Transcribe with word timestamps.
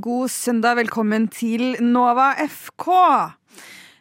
Ja, 0.00 0.02
god 0.02 0.28
søndag. 0.28 0.76
Velkommen 0.76 1.26
til 1.28 1.76
Nova 1.84 2.30
FK. 2.48 2.86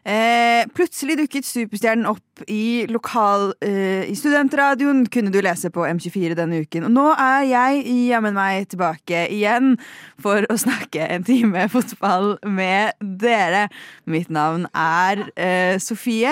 Eh, 0.07 0.63
plutselig 0.71 1.17
dukket 1.19 1.43
Superstjernen 1.43 2.07
opp 2.07 2.43
i 2.47 2.85
lokal 2.87 3.51
eh, 3.59 4.07
I 4.07 4.15
studentradioen, 4.15 5.09
kunne 5.11 5.33
du 5.33 5.41
lese 5.43 5.67
på 5.69 5.83
M24 5.83 6.37
denne 6.39 6.61
uken. 6.63 6.87
Og 6.87 6.95
nå 6.95 7.05
er 7.19 7.49
jeg 7.49 7.83
jammen 8.13 8.37
meg 8.37 8.69
tilbake 8.71 9.25
igjen 9.27 9.75
for 10.23 10.47
å 10.47 10.55
snakke 10.55 11.03
en 11.03 11.27
time 11.27 11.67
fotball 11.67 12.37
med 12.47 12.95
dere. 13.03 13.67
Mitt 14.07 14.31
navn 14.31 14.69
er 14.71 15.27
eh, 15.35 15.75
Sofie. 15.83 16.31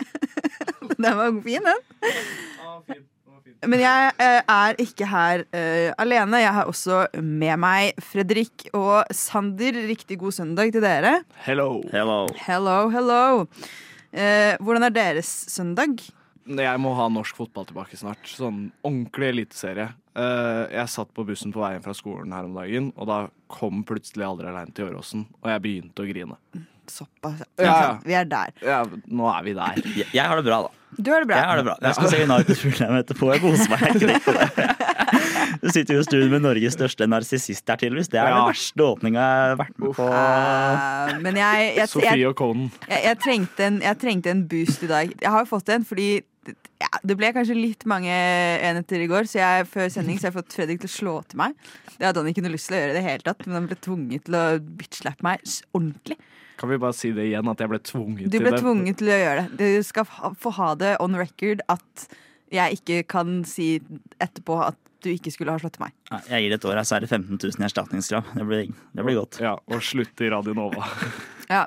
den 0.96 1.12
var 1.20 1.42
fin, 1.44 1.68
den. 1.68 3.10
Men 3.62 3.78
jeg 3.78 4.14
eh, 4.18 4.40
er 4.50 4.78
ikke 4.82 5.06
her 5.06 5.44
uh, 5.54 5.90
alene. 6.02 6.40
Jeg 6.42 6.54
har 6.56 6.70
også 6.70 7.04
med 7.22 7.60
meg 7.62 8.00
Fredrik 8.02 8.66
og 8.74 9.06
Sander. 9.14 9.78
Riktig 9.86 10.18
god 10.18 10.34
søndag 10.34 10.72
til 10.74 10.82
dere. 10.82 11.20
Hello. 11.44 11.76
Hello. 11.92 12.24
Hello, 12.42 12.78
hello. 12.90 13.22
Uh, 14.10 14.58
hvordan 14.58 14.88
er 14.88 14.96
deres 14.96 15.30
søndag? 15.52 16.02
Jeg 16.42 16.82
må 16.82 16.90
ha 16.98 17.06
norsk 17.06 17.38
fotball 17.38 17.68
tilbake 17.70 18.00
snart. 18.00 18.26
Sånn 18.26 18.66
ordentlig 18.82 19.30
eliteserie. 19.30 19.92
Uh, 20.18 20.66
jeg 20.66 20.90
satt 20.90 21.14
på 21.14 21.24
bussen 21.28 21.54
på 21.54 21.62
veien 21.62 21.86
fra 21.86 21.94
skolen 21.94 22.34
her 22.34 22.50
om 22.50 22.58
dagen, 22.58 22.90
og 22.98 23.08
da 23.08 23.22
kom 23.52 23.86
plutselig 23.86 24.26
Aldri 24.26 24.50
aleine 24.50 24.74
til 24.74 24.90
Åråsen, 24.90 25.28
og 25.38 25.54
jeg 25.54 25.62
begynte 25.62 26.02
å 26.02 26.10
grine. 26.10 26.42
Såpass. 26.90 27.46
Ja, 27.62 27.70
ja. 27.70 27.96
Vi 28.02 28.18
er 28.18 28.26
der. 28.26 28.58
Ja, 28.58 28.82
nå 29.06 29.30
er 29.30 29.46
vi 29.46 29.54
der. 29.56 29.84
Jeg, 29.94 30.10
jeg 30.10 30.26
har 30.26 30.42
det 30.42 30.50
bra, 30.50 30.64
da. 30.66 30.81
Du 30.98 31.08
har 31.12 31.22
det 31.24 31.28
bra. 31.30 31.36
Jeg 31.40 31.48
har 31.48 31.60
det 31.60 31.64
bra. 31.68 31.76
Jeg 31.80 31.96
skal 31.96 32.10
se 32.12 32.22
United 32.26 32.58
Fulham 32.60 32.96
etterpå. 32.98 33.30
Jeg 33.32 33.42
koser 33.44 33.70
meg. 33.72 33.84
Jeg 34.02 34.18
ikke. 34.20 34.66
Du 35.62 35.68
sitter 35.70 35.94
jo 35.94 36.02
i 36.02 36.06
studio 36.06 36.28
med 36.32 36.42
Norges 36.42 36.74
største 36.74 37.06
narsissist 37.06 37.68
her, 37.70 37.78
tydeligvis. 37.78 38.10
Det 38.10 38.18
er 38.20 38.28
Ja. 38.28 38.40
den 38.40 38.50
verste 38.50 38.82
åpninga 38.86 39.22
jeg 39.22 39.48
har 39.52 39.56
vært 39.60 39.78
med 39.78 39.94
på. 39.96 40.08
Uh, 40.08 41.22
men 41.22 41.38
jeg, 41.38 41.62
jeg, 41.62 41.76
jeg, 41.76 41.88
Sofie 41.92 42.28
og 42.28 42.36
Conan. 42.36 42.68
jeg, 42.88 43.00
jeg, 43.04 43.18
trengte 43.22 43.66
en, 43.68 43.80
jeg 43.84 43.98
trengte 44.02 44.30
en 44.34 44.44
boost 44.50 44.82
i 44.82 44.90
dag. 44.90 45.12
Jeg 45.22 45.30
har 45.30 45.44
jo 45.44 45.50
fått 45.52 45.72
en 45.74 45.86
fordi 45.86 46.08
ja, 46.82 46.90
det 47.06 47.14
ble 47.14 47.30
kanskje 47.36 47.54
litt 47.54 47.86
mange 47.86 48.10
enheter 48.10 49.04
i 49.04 49.06
går, 49.06 49.28
så 49.30 49.38
jeg, 49.38 49.68
før 49.70 49.88
sending 49.94 50.18
så 50.18 50.26
har 50.26 50.32
jeg 50.32 50.38
fått 50.40 50.56
Fredrik 50.58 50.82
til 50.82 50.90
å 50.90 50.96
slå 50.96 51.14
til 51.30 51.38
meg. 51.38 51.54
Det 51.94 52.08
hadde 52.08 52.24
han 52.24 52.32
ikke 52.32 52.42
noe 52.42 52.54
lyst 52.56 52.66
til 52.70 52.76
å 52.76 52.80
gjøre 52.82 52.96
i 52.96 52.98
det 52.98 53.04
hele 53.06 53.26
tatt, 53.28 53.46
men 53.46 53.60
han 53.60 53.68
ble 53.70 53.78
tvunget 53.78 54.26
til 54.26 54.38
å 54.40 54.44
bitch-slappe 54.80 55.22
meg 55.28 55.44
ordentlig. 55.70 56.18
Kan 56.62 56.70
vi 56.70 56.78
bare 56.78 56.94
si 56.94 57.10
det 57.10 57.24
igjen, 57.26 57.48
at 57.50 57.58
jeg 57.58 57.70
ble 57.72 57.80
tvunget 57.82 58.28
til 58.28 58.30
det? 58.30 58.38
Du 58.38 58.44
ble 58.46 58.60
tvunget 58.60 59.00
til 59.00 59.08
å 59.10 59.18
gjøre 59.18 59.46
det. 59.50 59.58
Du 59.58 59.86
skal 59.88 60.06
få 60.38 60.52
ha 60.60 60.68
det 60.78 60.92
on 61.02 61.18
record 61.18 61.64
at 61.72 62.04
jeg 62.54 62.78
ikke 62.78 63.00
kan 63.10 63.40
si 63.48 63.72
etterpå 64.22 64.60
at 64.68 64.78
du 65.02 65.10
ikke 65.10 65.32
skulle 65.34 65.50
ha 65.50 65.58
slått 65.58 65.74
til 65.74 65.88
meg. 65.88 65.94
Ja, 66.12 66.20
Jeg 66.30 66.44
gir 66.44 66.52
det 66.52 66.58
et 66.60 66.66
år, 66.70 66.78
så 66.86 66.96
er 66.96 67.02
det 67.02 67.10
15 67.10 67.34
000 67.34 67.58
i 67.58 67.66
erstatningskrav. 67.66 68.28
Det 68.38 68.46
blir, 68.46 68.68
det 68.94 69.06
blir 69.08 69.18
godt. 69.18 69.40
Ja, 69.42 69.56
Og 69.66 69.82
slutt 69.82 70.22
i 70.22 70.30
Radio 70.32 70.54
Nova. 70.58 70.86
Ja. 71.52 71.66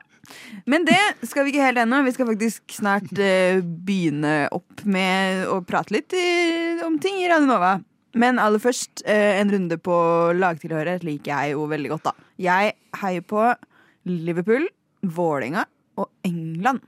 Men 0.66 0.86
det 0.88 0.98
skal 1.30 1.46
vi 1.46 1.52
ikke 1.52 1.66
helt 1.68 1.78
ennå. 1.78 2.00
Vi 2.08 2.14
skal 2.16 2.26
faktisk 2.26 2.74
snart 2.74 3.12
eh, 3.22 3.60
begynne 3.62 4.48
opp 4.56 4.82
med 4.90 5.44
å 5.52 5.60
prate 5.68 5.94
litt 5.94 6.16
i, 6.18 6.80
om 6.82 6.96
ting 7.04 7.20
i 7.22 7.28
Radio 7.30 7.52
Nova. 7.52 7.76
Men 8.18 8.40
aller 8.42 8.64
først 8.64 9.04
eh, 9.06 9.36
en 9.38 9.52
runde 9.54 9.78
på 9.78 9.98
lagtilhørighet 10.40 11.06
liker 11.06 11.36
jeg 11.36 11.54
jo 11.54 11.68
veldig 11.70 11.92
godt, 11.92 12.08
da. 12.08 12.28
Jeg 12.42 12.74
heier 13.04 13.28
på 13.30 13.44
Liverpool, 14.10 14.66
Vålinga 15.14 15.66
og 15.98 16.10
England. 16.28 16.82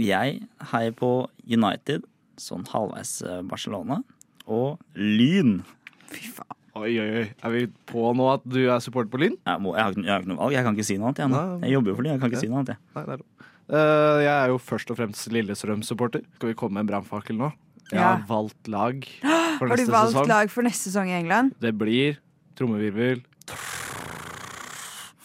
Jeg 0.00 0.40
heier 0.72 0.92
på 0.96 1.10
United, 1.46 2.06
sånn 2.40 2.64
halvveis 2.70 3.18
eh, 3.22 3.42
Barcelona, 3.44 4.00
og 4.50 4.78
Lyn. 4.96 5.60
Fy 6.10 6.30
faen. 6.34 6.56
Oi, 6.80 6.92
oi, 7.02 7.08
oi. 7.20 7.24
Er 7.44 7.50
vi 7.52 7.64
på 7.90 8.12
nå 8.16 8.28
at 8.32 8.44
du 8.48 8.60
er 8.70 8.78
supporter 8.80 9.10
på 9.12 9.18
Lyn? 9.20 9.34
Jeg, 9.44 9.60
må, 9.60 9.74
jeg, 9.76 9.84
har, 9.84 9.96
jeg 10.00 10.12
har 10.14 10.22
ikke 10.22 10.30
noe 10.32 10.38
valg. 10.40 10.54
Jeg 10.54 10.64
kan 10.64 10.76
ikke 10.78 10.86
si 10.88 10.96
noe 11.00 11.10
annet. 11.10 11.20
Jeg, 11.20 11.30
nå. 11.32 11.40
Nei. 11.58 11.66
jeg 11.66 11.74
jobber 11.76 11.90
jo 11.92 11.96
for 11.98 12.06
Lyn. 12.06 12.12
Jeg 12.14 12.20
kan 12.22 12.30
ikke 12.30 12.38
Nei. 12.38 12.44
si 12.46 12.50
noe 12.52 12.60
annet. 12.62 12.70
Jeg. 12.70 12.78
Nei, 12.94 13.02
det 13.08 13.16
er. 13.18 13.24
Eh, 13.70 14.20
jeg 14.24 14.32
er 14.36 14.52
jo 14.54 14.60
først 14.62 14.92
og 14.94 14.98
fremst 15.00 15.28
Lillestrøm-supporter. 15.34 16.22
Skal 16.38 16.52
vi 16.52 16.56
komme 16.62 16.78
med 16.78 16.86
en 16.86 16.90
brannfakkel 16.94 17.36
nå? 17.38 17.50
Jeg 17.90 17.98
Ja. 17.98 18.06
har 18.14 18.24
valgt 18.30 18.70
lag 18.70 19.02
for 19.58 19.66
Har 19.68 19.76
du 19.76 19.84
valgt 19.90 20.14
sesong. 20.14 20.28
lag 20.30 20.50
for 20.54 20.62
neste 20.66 20.88
sesong 20.88 21.10
i 21.10 21.18
England? 21.18 21.52
Det 21.60 21.74
blir 21.76 22.16
trommevirvel 22.58 23.20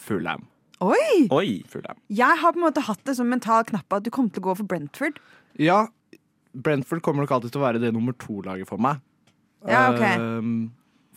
Fulham. 0.06 0.46
Oi! 0.86 1.26
Oi! 1.34 1.50
Fulham. 1.72 1.98
Jeg 2.14 2.40
har 2.42 2.54
på 2.54 2.60
en 2.62 2.66
måte 2.68 2.84
hatt 2.86 3.02
det 3.08 3.16
som 3.18 3.30
mental 3.32 3.66
knapp 3.70 3.96
at 3.98 4.06
du 4.06 4.12
kommer 4.14 4.34
til 4.36 4.44
å 4.44 4.48
gå 4.52 4.56
for 4.62 4.70
Brentford. 4.70 5.18
Ja, 5.62 5.86
Brentford 6.56 7.02
kommer 7.06 7.26
nok 7.26 7.34
alltid 7.38 7.56
til 7.56 7.62
å 7.64 7.66
være 7.66 7.82
det 7.84 7.92
nummer 7.96 8.14
to-laget 8.22 8.70
for 8.70 8.82
meg. 8.82 9.02
Ja, 9.66 9.88
ok. 9.96 10.04
Ehm, 10.06 10.54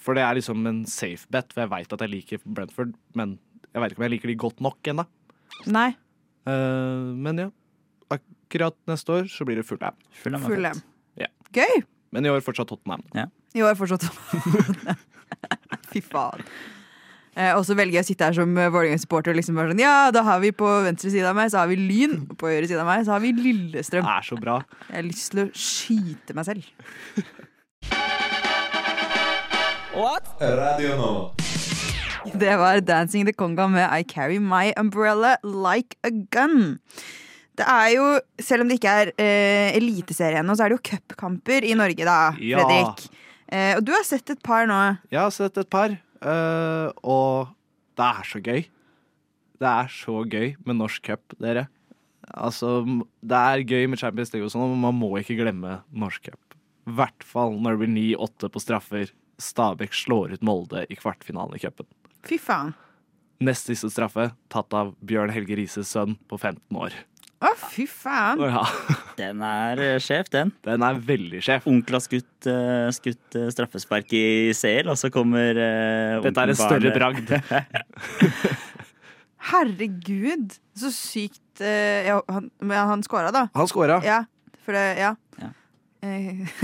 for 0.01 0.17
det 0.17 0.25
er 0.25 0.39
liksom 0.39 0.65
en 0.71 0.83
safe 0.89 1.29
bet, 1.35 1.53
for 1.53 1.67
jeg 1.67 1.73
veit 1.75 1.93
at 1.93 2.05
jeg 2.07 2.15
liker 2.15 2.41
Brentford, 2.47 2.95
men 3.19 3.37
jeg 3.75 3.83
veit 3.83 3.93
ikke 3.93 4.01
om 4.01 4.07
jeg 4.09 4.15
liker 4.17 4.33
de 4.33 4.39
godt 4.47 4.63
nok 4.65 4.93
ennå. 4.95 5.05
Nei, 5.69 5.91
Eh, 6.49 7.09
men 7.19 7.37
ja, 7.43 7.49
akkurat 8.15 8.73
neste 8.89 9.13
år 9.13 9.27
så 9.29 9.45
blir 9.45 9.59
det 9.61 9.67
Fulham. 9.69 9.93
Fulham. 10.17 10.41
er 10.47 10.49
Fulham. 10.49 10.79
fett. 10.79 11.27
Ja. 11.27 11.29
Gøy! 11.53 11.83
Men 12.17 12.25
i 12.25 12.31
år 12.33 12.41
fortsatt 12.41 12.71
Tottenham. 12.71 13.03
I 13.53 13.65
år 13.67 13.77
fortsatt. 13.77 14.07
Fy 15.93 16.01
faen. 16.01 16.41
Eh, 17.39 17.53
og 17.55 17.63
så 17.69 17.77
velger 17.79 18.01
jeg 18.01 18.03
å 18.03 18.09
sitte 18.09 18.27
her 18.27 18.35
som 18.35 18.57
eh, 18.59 18.71
Vålerenga-supporter. 18.75 19.37
Liksom 19.39 19.59
bare 19.59 19.71
sånn, 19.71 19.83
ja, 19.85 20.11
da 20.15 20.25
har 20.27 20.41
vi 20.43 20.51
På 20.59 20.67
venstre 20.87 21.13
side 21.13 21.29
av 21.31 21.37
meg 21.39 21.53
så 21.53 21.61
har 21.63 21.71
vi 21.71 21.77
Lyn, 21.79 22.17
og 22.27 22.35
på 22.41 22.51
høyre 22.51 22.67
side 22.67 22.83
av 22.83 22.89
meg 22.91 23.05
så 23.07 23.15
har 23.15 23.23
vi 23.23 23.31
Lillestrøm. 23.37 24.03
Det 24.09 24.17
er 24.17 24.27
så 24.27 24.39
bra. 24.43 24.57
Jeg 24.89 24.97
har 24.99 25.07
lyst 25.07 25.31
til 25.35 25.45
å 25.45 25.49
skyte 25.55 26.35
meg 26.39 26.49
selv. 26.49 26.67
What? 29.99 30.27
Radio 30.41 30.97
nå. 30.99 31.13
Det 32.39 32.57
var 32.61 32.83
Dancing 32.85 33.25
the 33.27 33.33
Conga 33.33 33.69
med 33.71 33.87
I 33.89 34.03
Carry 34.05 34.39
My 34.43 34.73
Umbrella 34.77 35.37
Like 35.47 35.97
a 36.05 36.11
Gun. 36.11 36.77
Det 37.59 37.67
er 37.67 37.89
jo, 37.95 38.05
Selv 38.43 38.63
om 38.63 38.69
det 38.71 38.77
ikke 38.79 38.93
er 39.03 39.13
eh, 39.19 39.77
eliteserie 39.79 40.43
ennå, 40.43 40.55
så 40.59 40.67
er 40.67 40.71
det 40.75 40.79
jo 40.79 40.85
cupkamper 40.93 41.67
i 41.67 41.75
Norge, 41.79 42.05
da, 42.07 42.19
Ja. 42.43 42.61
Fredrik. 42.63 43.09
Eh, 43.49 43.73
og 43.79 43.83
du 43.87 43.95
har 43.97 44.05
sett 44.05 44.29
et 44.31 44.43
par 44.45 44.67
nå. 44.69 44.77
Jeg 45.11 45.19
har 45.23 45.33
sett 45.35 45.57
et 45.59 45.71
par, 45.73 45.95
eh, 46.23 46.89
og 47.03 47.55
det 47.99 48.09
er 48.09 48.29
så 48.29 48.43
gøy. 48.43 48.67
Det 49.59 49.71
er 49.71 49.91
så 49.91 50.23
gøy 50.23 50.53
med 50.65 50.79
norsk 50.79 51.11
cup, 51.11 51.35
dere. 51.43 51.67
Altså, 52.29 52.83
det 53.25 53.39
er 53.39 53.65
gøy 53.67 53.89
med 53.91 54.01
Champions 54.01 54.33
League 54.35 54.47
og 54.47 54.53
sånn, 54.53 54.69
men 54.75 54.85
man 54.87 54.99
må 54.99 55.15
ikke 55.19 55.39
glemme 55.41 55.81
norsk 55.91 56.29
cup. 56.29 56.59
I 56.89 56.95
hvert 56.99 57.25
fall 57.27 57.57
når 57.59 57.75
det 57.77 57.81
blir 57.83 57.95
9-8 57.97 58.53
på 58.53 58.63
straffer. 58.63 59.15
Stabæk 59.39 59.95
slår 59.95 60.35
ut 60.35 60.45
Molde 60.47 60.83
i 60.91 60.97
kvartfinalen 60.99 61.55
i 61.55 61.63
cupen. 61.63 61.87
Fy 62.27 62.41
faen. 62.43 62.73
Nest 63.45 63.69
siste 63.71 63.91
straffe 63.95 64.33
tatt 64.51 64.75
av 64.75 64.97
Bjørn 65.07 65.31
Helge 65.31 65.55
Rises 65.61 65.93
sønn 65.95 66.17
på 66.27 66.41
15 66.41 66.81
år. 66.81 66.97
Å, 67.39 67.51
fy 67.71 67.85
faen. 67.87 68.41
Ja, 68.51 68.65
Den 69.19 69.43
er 69.47 69.79
eh, 69.83 69.99
sjef, 70.03 70.27
den. 70.33 70.51
den 70.67 70.83
er 70.83 70.97
veldig 71.07 71.39
sjef. 71.45 71.69
Onkel 71.71 71.99
har 71.99 72.03
skutt, 72.03 72.49
eh, 72.51 72.89
skutt 72.95 73.37
eh, 73.39 73.47
straffespark 73.55 74.11
i 74.19 74.23
CL, 74.59 74.91
og 74.91 74.99
så 74.99 75.11
kommer 75.15 75.55
uh, 75.55 76.19
Dette 76.25 76.43
er 76.43 76.53
en 76.55 76.59
større 76.59 76.91
bragd. 76.97 77.31
Herregud, 79.53 80.57
så 80.77 80.91
sykt 80.93 81.63
ja, 81.63 82.19
han, 82.31 82.51
Men 82.59 82.91
han 82.91 83.05
scora, 83.07 83.31
da. 83.35 83.47
Han 83.55 83.71
scora, 83.71 84.01
Ja, 84.07 84.25
for 84.67 84.75
det 84.75 84.85
Ja. 84.99 85.15
Ja. 85.39 85.53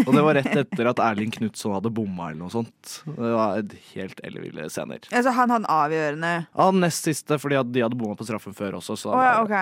Og 0.05 0.11
det 0.15 0.23
var 0.23 0.37
rett 0.39 0.53
etter 0.63 0.91
at 0.91 1.01
Erling 1.03 1.33
Knutson 1.35 1.75
hadde 1.75 1.91
bomma 1.95 2.29
eller 2.31 2.45
noe 2.45 2.53
sånt. 2.55 2.99
Det 3.07 3.31
var 3.35 3.63
et 3.63 3.73
helt 3.95 4.21
elleville 4.27 4.67
scener. 4.71 5.03
altså, 5.11 5.33
han 5.35 5.55
hadde 5.55 5.71
avgjørende 5.71 6.35
Ja, 6.45 6.69
nest 6.75 7.07
siste, 7.09 7.39
fordi 7.43 7.59
de 7.75 7.83
hadde 7.87 7.99
bomma 7.99 8.19
på 8.19 8.27
straffen 8.27 8.55
før 8.55 8.79
også. 8.79 8.99
Så 8.99 9.11
oh, 9.15 9.23
ja, 9.23 9.41
OK. 9.43 9.55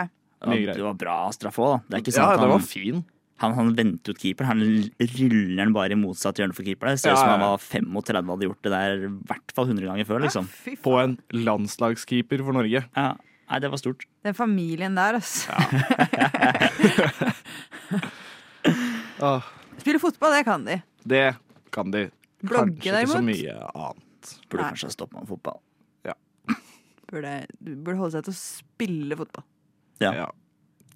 Mye 0.47 0.59
Ja, 0.59 0.62
greier. 0.67 0.75
det 0.81 0.85
var 0.89 0.94
bra 1.00 1.17
straff 1.33 1.59
òg, 1.62 1.73
da. 1.73 1.79
Det 1.89 1.94
er 1.99 2.03
ikke 2.05 2.15
ja, 2.17 2.23
det 2.27 2.33
at 2.33 2.41
den 2.43 2.49
var 2.50 2.59
han, 2.59 2.67
fin. 2.67 3.03
han, 3.43 3.53
han 3.59 3.73
venter 3.79 4.12
ut 4.15 4.19
keeper. 4.23 4.44
Han 4.49 4.61
ruller 4.62 5.56
den 5.62 5.73
bare 5.77 5.93
i 5.94 5.99
motsatt 5.99 6.39
hjørne 6.43 6.55
for 6.56 6.62
keeper. 6.67 6.89
Det 6.93 7.00
ser 7.03 7.12
ut 7.12 7.17
Ja, 7.17 7.21
som 7.23 7.29
ja, 7.29 7.35
han 7.37 7.44
var 7.47 7.59
35 7.59 8.23
og 8.31 8.37
hadde 8.37 8.49
gjort 8.50 8.62
det 8.67 8.73
der 8.75 9.05
i 9.06 9.11
hvert 9.33 9.55
fall 9.56 9.67
100 9.71 9.87
ganger 9.91 10.09
før, 10.09 10.25
liksom. 10.27 10.49
På 10.83 10.97
en 11.03 11.19
landslagskeeper 11.35 12.43
for 12.47 12.53
Norge. 12.59 12.85
Ja. 12.97 13.09
Nei, 13.53 13.59
det 13.61 13.69
var 13.73 13.77
stort. 13.83 14.06
Den 14.25 14.33
familien 14.39 14.94
der, 14.97 15.19
altså. 15.19 15.53
Ja. 19.21 19.35
Spille 19.83 19.99
fotball, 20.03 20.33
det 20.37 20.44
kan 20.47 20.65
de. 20.67 20.79
det 21.09 21.25
kan 21.75 21.91
de. 21.91 22.06
Blogge, 22.43 22.75
Kanskje 22.83 23.03
ikke 23.05 23.12
så 23.15 23.23
mye 23.25 23.55
annet. 23.71 24.33
Burde 24.50 24.62
Nei. 24.65 24.71
kanskje 24.73 24.91
stoppe 24.94 25.19
med 25.21 25.29
fotball. 25.31 25.61
Burde, 27.12 27.33
du 27.61 27.75
burde 27.77 27.99
holde 28.00 28.15
seg 28.15 28.25
til 28.25 28.33
å 28.33 28.39
spille 28.39 29.17
fotball. 29.21 29.44
Ja. 30.02 30.12
Ja. 30.22 30.28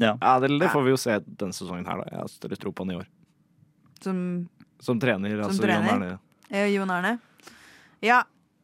Ja. 0.03 0.13
Ja, 0.21 0.33
det, 0.43 0.51
det 0.61 0.69
får 0.75 0.83
vi 0.85 0.91
jo 0.93 0.99
se 1.01 1.15
denne 1.25 1.57
sesongen 1.57 1.87
her, 1.89 2.03
da. 2.03 2.09
Jeg 2.13 2.21
har 2.21 2.29
større 2.29 2.59
tro 2.61 2.73
på 2.77 2.85
han 2.85 2.93
i 2.93 2.99
år. 3.01 3.07
Som 4.05 4.19
Som 4.85 4.99
trener. 5.01 5.39
altså 5.41 5.63
trener? 5.65 5.87
Jon 5.89 6.03
Arne. 6.03 6.19
eh, 6.51 6.67
Jon 6.75 6.91
Arne. 6.93 7.15
Ja, 8.05 8.19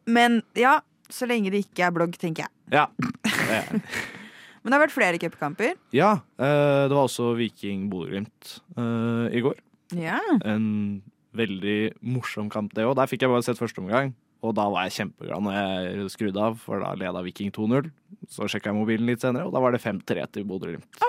men 0.06 0.42
ja, 0.58 0.80
så 1.08 1.24
lenge 1.30 1.50
det 1.54 1.62
ikke 1.64 1.86
er 1.88 1.94
blogg, 1.96 2.18
tenker 2.20 2.44
jeg. 2.44 2.52
Ja. 2.72 2.86
Men 4.62 4.70
det 4.70 4.76
har 4.76 4.82
vært 4.84 4.94
flere 4.94 5.18
cupkamper. 5.18 5.72
ja 5.96 6.12
eh, 6.38 6.84
det 6.86 6.94
var 6.94 7.08
også 7.08 7.32
Viking 7.34 7.88
Bodø-Glimt 7.90 8.52
eh, 8.78 9.32
i 9.34 9.40
går. 9.42 9.56
Ja. 9.98 10.20
En 10.46 11.02
veldig 11.34 11.94
morsom 12.14 12.50
kamp, 12.52 12.70
det 12.76 12.84
òg. 12.86 12.94
Der 13.00 13.08
fikk 13.10 13.24
jeg 13.24 13.32
bare 13.32 13.42
sett 13.42 13.58
første 13.58 13.82
omgang. 13.82 14.12
Og 14.42 14.56
da 14.58 14.66
var 14.72 14.88
jeg 14.88 14.96
kjempeglad 14.96 15.44
når 15.46 15.54
jeg 15.56 16.10
skrudde 16.16 16.42
av, 16.42 16.58
for 16.58 16.82
da 16.82 16.92
leda 16.98 17.22
Viking 17.22 17.52
2-0. 17.54 17.92
Så 18.32 18.48
sjekka 18.50 18.72
jeg 18.72 18.78
mobilen 18.80 19.06
litt 19.06 19.22
senere, 19.22 19.46
og 19.46 19.54
da 19.54 19.62
var 19.62 19.74
det 19.74 19.82
5-3 19.84 20.26
til 20.34 20.46
Bodø-Glimt. 20.48 21.02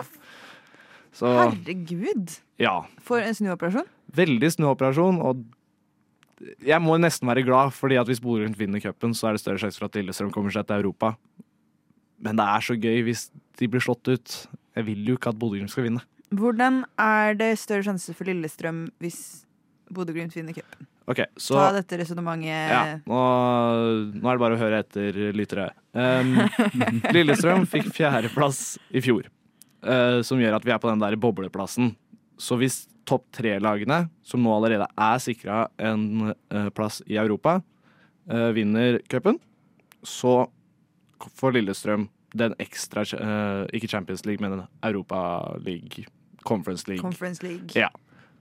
Herregud, 1.13 2.37
ja. 2.61 2.77
for 3.05 3.21
en 3.21 3.35
snuoperasjon. 3.37 3.89
Veldig 4.17 4.49
snuoperasjon, 4.55 5.19
og 5.21 5.43
jeg 6.65 6.81
må 6.83 6.97
nesten 7.01 7.29
være 7.29 7.45
glad, 7.45 7.73
fordi 7.75 7.97
at 8.01 8.09
hvis 8.09 8.21
Bodø-Glimt 8.23 8.59
vinner 8.59 8.81
cupen, 8.83 9.13
så 9.17 9.29
er 9.29 9.37
det 9.37 9.43
større 9.43 9.61
sjanse 9.61 9.81
for 9.81 9.89
at 9.89 9.97
Lillestrøm 9.97 10.31
kommer 10.33 10.53
seg 10.53 10.67
til 10.69 10.81
Europa. 10.81 11.13
Men 12.23 12.39
det 12.39 12.47
er 12.47 12.65
så 12.65 12.77
gøy 12.79 13.03
hvis 13.07 13.27
de 13.59 13.69
blir 13.69 13.83
slått 13.83 14.09
ut. 14.09 14.39
Jeg 14.77 14.87
vil 14.89 15.05
jo 15.09 15.17
ikke 15.17 15.33
at 15.33 15.39
Bodø-Glimt 15.39 15.73
skal 15.73 15.87
vinne. 15.89 16.03
Hvordan 16.33 16.81
er 17.01 17.37
det 17.37 17.51
større 17.61 17.85
sjanse 17.85 18.15
for 18.17 18.29
Lillestrøm 18.29 18.87
hvis 19.03 19.19
Bodø-Glimt 19.93 20.35
vinner 20.37 20.57
cupen? 20.57 20.89
Ok, 21.05 21.19
så 21.35 21.57
Ta 21.57 21.65
dette 21.75 21.97
resonnementet 21.99 22.47
Ja, 22.47 22.81
nå, 23.03 23.19
nå 24.13 24.23
er 24.23 24.37
det 24.37 24.43
bare 24.43 24.55
å 24.55 24.59
høre 24.61 24.79
etter, 24.83 25.17
lyttere. 25.35 25.67
Um, 25.91 26.37
Lillestrøm 27.15 27.65
fikk 27.69 27.89
fjerdeplass 27.95 28.77
i 28.95 29.03
fjor, 29.03 29.27
uh, 29.83 30.21
som 30.23 30.39
gjør 30.39 30.57
at 30.57 30.67
vi 30.67 30.71
er 30.75 30.79
på 30.79 30.87
den 30.91 31.03
der 31.03 31.17
bobleplassen. 31.19 31.91
Så 32.39 32.55
hvis 32.61 32.85
topp 33.07 33.27
tre-lagene, 33.35 34.05
som 34.23 34.43
nå 34.43 34.53
allerede 34.55 34.87
er 34.87 35.19
sikra 35.19 35.65
en 35.75 36.31
uh, 36.31 36.69
plass 36.75 37.01
i 37.03 37.19
Europa, 37.19 37.57
uh, 38.31 38.49
vinner 38.55 39.01
cupen, 39.11 39.41
så 40.07 40.45
får 41.35 41.57
Lillestrøm 41.57 42.07
den 42.33 42.55
ekstra 42.57 43.03
Ikke 43.77 43.87
Champions 43.87 44.23
League, 44.25 44.41
men 44.41 44.63
Europa 44.81 45.53
League, 45.61 46.07
Conference 46.41 46.89
League 46.89 47.03
Conference 47.03 47.45
League. 47.45 47.69
Ja. 47.77 47.91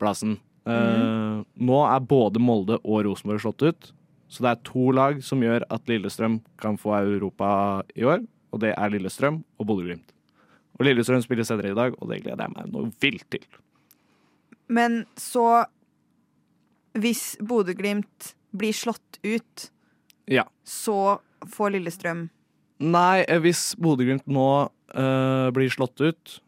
plassen. 0.00 0.38
Eh, 0.66 1.42
nå 1.58 1.78
er 1.88 2.04
både 2.06 2.42
Molde 2.42 2.78
og 2.82 3.04
Rosenborg 3.06 3.42
slått 3.42 3.64
ut. 3.66 3.90
Så 4.32 4.44
det 4.44 4.52
er 4.52 4.62
to 4.64 4.90
lag 4.96 5.18
som 5.24 5.42
gjør 5.44 5.66
at 5.74 5.90
Lillestrøm 5.90 6.38
kan 6.60 6.78
få 6.80 6.94
Europa 7.02 7.82
i 7.98 8.06
år. 8.08 8.22
Og 8.52 8.62
det 8.62 8.72
er 8.76 8.92
Lillestrøm 8.92 9.42
og 9.60 9.68
Bodø-Glimt. 9.68 10.12
Og 10.78 10.86
Lillestrøm 10.86 11.20
spiller 11.24 11.44
senere 11.44 11.72
i 11.72 11.76
dag, 11.76 11.96
og 12.00 12.08
det 12.08 12.22
gleder 12.24 12.46
jeg 12.46 12.54
meg 12.54 12.72
noe 12.72 12.92
vilt 13.02 13.28
til. 13.32 13.44
Men 14.72 15.04
så 15.20 15.64
Hvis 16.92 17.38
Bodø-Glimt 17.40 18.34
blir 18.52 18.72
slått 18.76 19.16
ut, 19.24 19.70
Ja. 20.28 20.44
så 20.62 21.20
får 21.48 21.72
Lillestrøm 21.72 22.28
Nei, 22.80 23.24
eh, 23.28 23.38
hvis 23.40 23.74
Bodø-Glimt 23.76 24.26
nå 24.26 24.68
øh, 24.94 25.50
blir 25.52 25.70
slått 25.70 26.00
ut, 26.00 26.40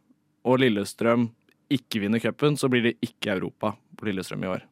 og 0.44 0.58
Lillestrøm 0.58 1.30
ikke 1.70 2.00
vinner 2.02 2.20
cupen, 2.20 2.56
så 2.58 2.68
blir 2.68 2.82
det 2.82 2.96
ikke 3.00 3.38
Europa 3.38 3.74
på 4.04 4.10
Lillestrøm 4.10 4.44
i 4.44 4.52
år. 4.52 4.64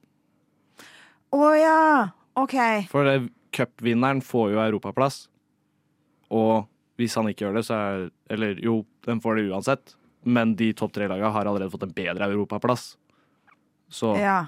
Å 1.32 1.48
ja! 1.56 1.78
OK. 2.36 2.56
For 2.92 3.08
cupvinneren 3.52 4.20
får 4.24 4.52
jo 4.54 4.60
europaplass. 4.62 5.26
Og 6.32 6.68
hvis 7.00 7.16
han 7.18 7.28
ikke 7.32 7.46
gjør 7.48 7.58
det, 7.60 7.66
så 7.68 7.76
er 7.76 8.10
Eller 8.32 8.60
jo, 8.64 8.82
den 9.04 9.20
får 9.20 9.36
det 9.40 9.48
uansett. 9.52 9.96
Men 10.24 10.54
de 10.56 10.70
topp 10.72 10.92
tre-laga 10.94 11.32
har 11.34 11.48
allerede 11.50 11.72
fått 11.72 11.82
en 11.88 11.92
bedre 11.96 12.28
europaplass. 12.30 12.92
Så 13.92 14.14
ja. 14.16 14.22
Ja. 14.22 14.40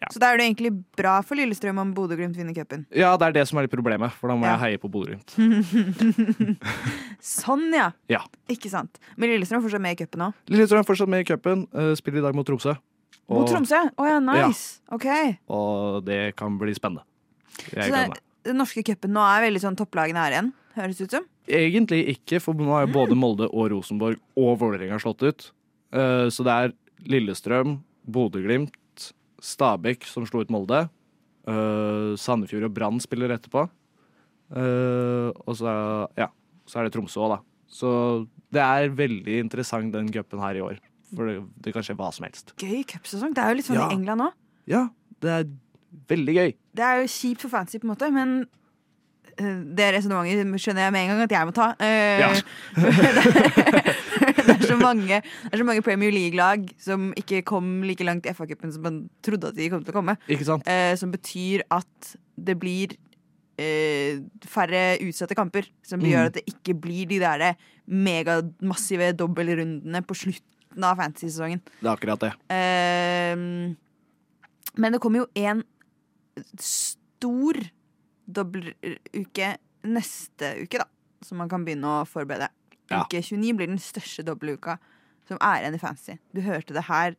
Ja. 0.00 0.08
Så 0.14 0.16
da 0.22 0.30
er 0.32 0.38
det 0.40 0.46
egentlig 0.46 0.70
bra 0.96 1.18
for 1.20 1.36
Lillestrøm 1.36 1.76
om 1.82 1.90
Bodø-Glimt 1.92 2.32
vinner 2.38 2.54
cupen. 2.56 2.86
det 3.20 3.26
er 3.26 3.32
det 3.36 3.42
som 3.50 3.58
er 3.60 3.66
litt 3.66 3.74
problemet, 3.74 4.14
for 4.16 4.28
da 4.32 4.34
må 4.34 4.46
Ja. 4.48 4.54
jeg 4.56 4.60
heie 4.62 4.78
på 4.80 4.88
Bodø-Glimt. 4.88 5.34
Sånn, 7.20 7.66
ja. 7.76 7.90
Ja. 8.08 8.22
Ikke 8.48 8.70
sant. 8.72 8.96
Men 9.20 9.28
Lillestrøm 9.34 9.60
er 9.60 9.66
fortsatt 9.66 9.84
med 9.84 9.92
i 9.92 10.00
cupen 10.00 10.22
nå. 10.24 10.30
Lillestrøm 10.48 10.80
er 10.80 10.88
fortsatt 10.88 11.10
med 11.12 11.20
i 11.20 11.28
cupen. 11.28 11.66
eh, 11.76 11.92
spiller 12.00 12.22
i 12.22 12.24
dag 12.24 12.34
mot 12.38 12.46
Tromsø. 12.48 12.72
Mot 13.30 13.46
Tromsø? 13.48 13.78
Å 13.96 14.06
ja, 14.08 14.18
nice. 14.24 14.80
OK. 14.90 15.06
og 15.48 16.02
det 16.06 16.34
kan 16.38 16.56
bli 16.58 16.74
spennende. 16.74 17.04
Jeg 17.70 17.90
så 17.90 18.02
det, 18.10 18.20
den 18.48 18.58
norske 18.58 18.82
cupen 18.86 19.12
nå 19.14 19.22
er 19.22 19.44
veldig 19.46 19.60
sånn 19.62 19.76
topplagene 19.78 20.22
her 20.24 20.34
igjen, 20.36 20.52
høres 20.74 20.98
det 20.98 21.06
ut 21.08 21.16
som. 21.18 21.26
Egentlig 21.50 22.00
ikke, 22.14 22.40
for 22.42 22.54
nå 22.58 22.72
er 22.78 22.90
både 22.90 23.16
Molde 23.18 23.48
og 23.50 23.70
Rosenborg 23.72 24.18
og 24.38 24.52
Vålerenga 24.62 24.98
slått 25.02 25.22
ut. 25.26 25.50
Eh, 25.92 26.26
Så 26.30 26.46
det 26.46 26.54
er 26.54 26.74
Lillestrøm, 27.10 27.78
Bodø-Glimt, 28.10 28.74
Stabæk 29.40 30.04
som 30.08 30.26
slo 30.28 30.42
ut 30.44 30.50
Molde. 30.52 30.84
Eh, 31.48 32.12
Sandefjord 32.20 32.68
og 32.68 32.74
Brann 32.76 33.00
spiller 33.02 33.32
etterpå. 33.36 33.68
Eh, 34.50 35.30
og 35.46 35.54
så, 35.58 35.72
ja, 36.18 36.28
så 36.66 36.80
er 36.80 36.88
det 36.88 36.94
Tromsø 36.96 37.22
òg, 37.24 37.36
da. 37.36 37.40
Så 37.70 37.90
det 38.50 38.62
er 38.64 38.90
veldig 38.98 39.36
interessant 39.44 39.92
den 39.94 40.10
cupen 40.10 40.42
her 40.42 40.58
i 40.58 40.64
år. 40.64 40.80
For 41.16 41.26
det, 41.26 41.40
det 41.64 41.72
kan 41.74 41.82
skje 41.86 41.96
hva 41.98 42.12
som 42.14 42.26
helst. 42.28 42.54
Gøy 42.60 42.84
cupsesong. 42.86 43.34
Det 43.34 43.42
er 43.42 43.52
jo 43.52 43.58
litt 43.60 43.66
sånn 43.68 43.80
Ja. 43.80 43.88
i 43.90 43.96
England 43.98 44.26
òg. 44.28 44.32
Ja, 44.70 44.86
det 45.24 45.30
er 45.36 45.44
veldig 46.10 46.34
gøy. 46.36 46.54
Det 46.76 46.84
er 46.86 47.00
jo 47.02 47.10
kjipt 47.10 47.40
for 47.44 47.50
fancy, 47.52 47.78
på 47.82 47.88
en 47.88 47.92
måte, 47.94 48.10
men 48.14 48.34
eh, 49.40 49.58
det 49.74 49.88
resonnementet 49.96 50.62
skjønner 50.62 50.86
jeg 50.86 50.92
med 50.94 51.02
en 51.02 51.10
gang 51.14 51.22
at 51.26 51.34
jeg 51.34 51.48
må 51.48 51.54
ta. 51.56 51.68
Uh, 51.80 52.20
Ja. 52.20 52.30
det, 54.46 54.54
er 54.54 54.66
så 54.68 54.76
mange, 54.78 55.20
det 55.20 55.52
er 55.52 55.60
så 55.62 55.66
mange 55.66 55.82
Premier 55.82 56.12
League-lag 56.14 56.68
som 56.80 57.10
ikke 57.18 57.42
kom 57.48 57.80
like 57.86 58.04
langt 58.06 58.26
i 58.28 58.34
FA-cupen 58.36 58.72
som 58.74 58.82
man 58.86 59.00
trodde 59.24 59.50
at 59.50 59.58
de 59.58 59.70
kom 59.72 59.82
til 59.84 59.94
å 59.94 59.98
komme. 59.98 60.16
Eh, 60.30 60.94
som 61.00 61.10
betyr 61.14 61.64
at 61.74 62.12
det 62.40 62.56
blir 62.60 62.94
eh, 63.60 64.20
færre 64.46 64.84
utsatte 65.04 65.36
kamper. 65.38 65.68
Som 65.86 66.00
gjør 66.04 66.30
at 66.30 66.38
det 66.38 66.46
ikke 66.50 66.76
blir 66.80 67.08
de 67.10 67.18
der 67.22 67.50
megamassive 67.90 69.12
dobbeltrundene 69.18 70.02
på 70.06 70.14
slutten 70.14 70.46
av 70.86 70.96
fantasy-sesongen. 71.00 71.60
Det 71.80 71.86
er 71.86 71.92
akkurat 71.92 72.20
det. 72.24 72.32
Eh, 72.54 73.36
men 74.80 74.88
det 74.94 75.02
kommer 75.02 75.18
jo 75.24 75.28
en 75.40 75.58
stor 76.60 77.54
dobbeltuke 78.30 79.48
neste 79.90 80.46
uke, 80.62 80.76
da. 80.78 80.86
Som 81.24 81.36
man 81.42 81.50
kan 81.52 81.64
begynne 81.66 81.88
å 82.00 82.08
forberede. 82.08 82.48
Ja. 82.90 82.98
Uke 83.04 83.18
29 83.22 83.56
blir 83.58 83.68
den 83.70 83.82
største 83.82 84.22
dobbeltuka 84.26 84.74
som 85.28 85.36
er 85.44 85.56
igjen 85.60 85.76
i 85.76 85.82
fantasy. 85.82 86.14
Du 86.34 86.40
hørte 86.42 86.74
det 86.74 86.84
her 86.88 87.10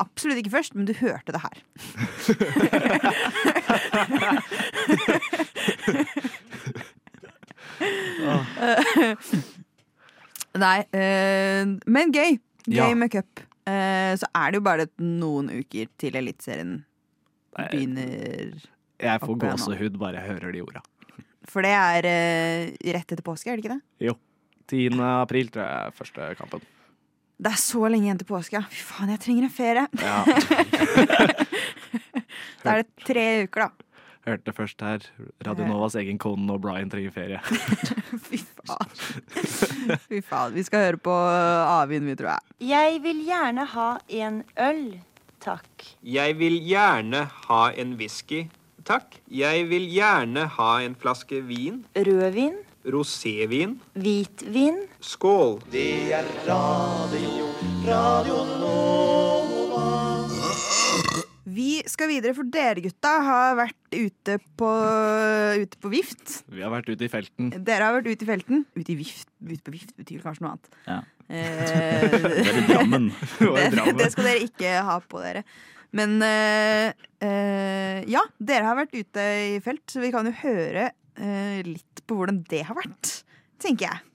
absolutt 0.00 0.38
ikke 0.40 0.54
først, 0.54 0.72
men 0.76 0.86
du 0.88 0.94
hørte 1.00 1.32
det 1.34 1.42
her. 1.42 1.56
Nei, 10.60 10.78
eh, 10.96 11.66
men 11.86 12.12
gøy. 12.14 12.38
Gøy 12.66 12.76
Ja. 12.76 12.94
med 12.94 13.10
cup. 13.12 13.40
Eh, 13.70 14.12
så 14.18 14.26
er 14.34 14.50
det 14.50 14.58
jo 14.60 14.64
bare 14.66 14.86
noen 14.98 15.50
uker 15.60 15.86
til 16.00 16.16
Eliteserien 16.18 16.84
begynner. 17.56 18.54
Jeg 19.00 19.20
får 19.22 19.38
gåsehud 19.44 19.96
bare 20.00 20.20
jeg 20.20 20.34
hører 20.34 20.52
de 20.52 20.60
orda. 20.64 20.82
For 21.50 21.62
det 21.64 21.70
er 21.72 22.06
eh, 22.06 22.92
rett 22.94 23.12
etter 23.12 23.24
påske, 23.26 23.48
er 23.50 23.56
det 23.56 23.64
ikke 23.64 23.76
det? 23.76 23.82
Jo. 24.10 24.16
10. 24.70 25.00
april 25.00 25.48
tror 25.50 25.64
jeg 25.66 25.86
er 25.88 25.96
første 25.96 26.28
kampen. 26.38 26.60
Det 27.40 27.50
er 27.50 27.56
så 27.58 27.80
lenge 27.88 28.04
igjen 28.06 28.18
til 28.20 28.28
påske. 28.28 28.60
Fy 28.70 28.82
faen, 28.84 29.08
jeg 29.14 29.20
trenger 29.24 29.46
en 29.48 29.54
ferie. 29.56 29.86
Ja. 29.98 30.24
Da 32.60 32.74
er 32.76 32.82
det 32.82 33.04
tre 33.08 33.22
uker, 33.46 33.62
da. 33.64 33.89
Hørte 34.28 34.50
det 34.50 34.54
først 34.54 34.82
her. 34.84 35.04
Radionovas 35.46 35.94
egen 35.96 36.18
Conan 36.20 36.50
O'Brien 36.52 36.90
trenger 36.92 37.12
ferie. 37.14 37.40
Fy 38.28 38.40
faen. 38.60 38.90
Fy 40.04 40.20
faen. 40.20 40.52
Vi 40.54 40.64
skal 40.66 40.84
høre 40.90 41.00
på 41.00 41.14
Avin, 41.14 42.04
vi, 42.04 42.16
tror 42.20 42.34
jeg. 42.34 42.68
Jeg 42.68 43.00
vil 43.06 43.22
gjerne 43.24 43.64
ha 43.72 43.88
en 44.20 44.42
øl, 44.60 44.82
takk. 45.40 45.86
Jeg 46.04 46.36
vil 46.40 46.58
gjerne 46.68 47.24
ha 47.48 47.62
en 47.80 47.94
whisky, 48.00 48.42
takk. 48.84 49.16
Jeg 49.32 49.64
vil 49.72 49.88
gjerne 49.88 50.44
ha 50.58 50.72
en 50.84 50.98
flaske 51.00 51.40
vin. 51.48 51.86
Rødvin, 51.96 52.60
Rosévin. 52.84 53.78
hvitvin, 53.96 54.84
Skål. 55.00 55.60
Vi 61.50 61.80
skal 61.90 62.10
videre, 62.10 62.34
for 62.36 62.46
dere 62.52 62.82
gutta 62.84 63.12
har 63.26 63.56
vært 63.58 63.96
ute 63.96 64.36
på, 64.60 64.70
ute 65.62 65.80
på 65.82 65.90
vift. 65.92 66.40
Vi 66.52 66.62
har 66.62 66.72
vært 66.72 66.90
ute 66.92 67.06
i 67.06 67.10
felten. 67.12 67.50
Dere 67.66 67.88
har 67.88 67.96
vært 67.98 68.10
ute 68.12 68.26
i 68.26 68.28
felten. 68.28 68.64
Ute 68.76 68.94
i 68.94 68.98
vift, 69.00 69.26
ute 69.42 69.62
på 69.66 69.74
vift 69.74 69.94
betyr 69.98 70.22
kanskje 70.24 70.44
noe 70.46 70.52
annet. 70.54 70.70
Ja. 70.86 71.00
Eh, 71.30 72.02
Det 72.10 73.70
det, 73.74 73.96
det 73.98 74.08
skal 74.12 74.26
dere 74.28 74.46
ikke 74.46 74.74
ha 74.86 74.98
på 75.02 75.22
dere. 75.24 75.44
Men 75.96 76.20
eh, 76.22 76.92
eh, 77.26 77.98
ja, 78.10 78.22
dere 78.38 78.68
har 78.68 78.78
vært 78.78 78.94
ute 78.94 79.24
i 79.56 79.58
felt, 79.64 79.82
så 79.90 80.02
vi 80.04 80.12
kan 80.14 80.28
jo 80.28 80.34
høre 80.44 80.90
eh, 81.18 81.58
litt 81.66 82.04
på 82.06 82.18
hvordan 82.18 82.44
det 82.50 82.62
har 82.68 82.78
vært, 82.78 83.16
tenker 83.62 83.88
jeg. 83.88 84.06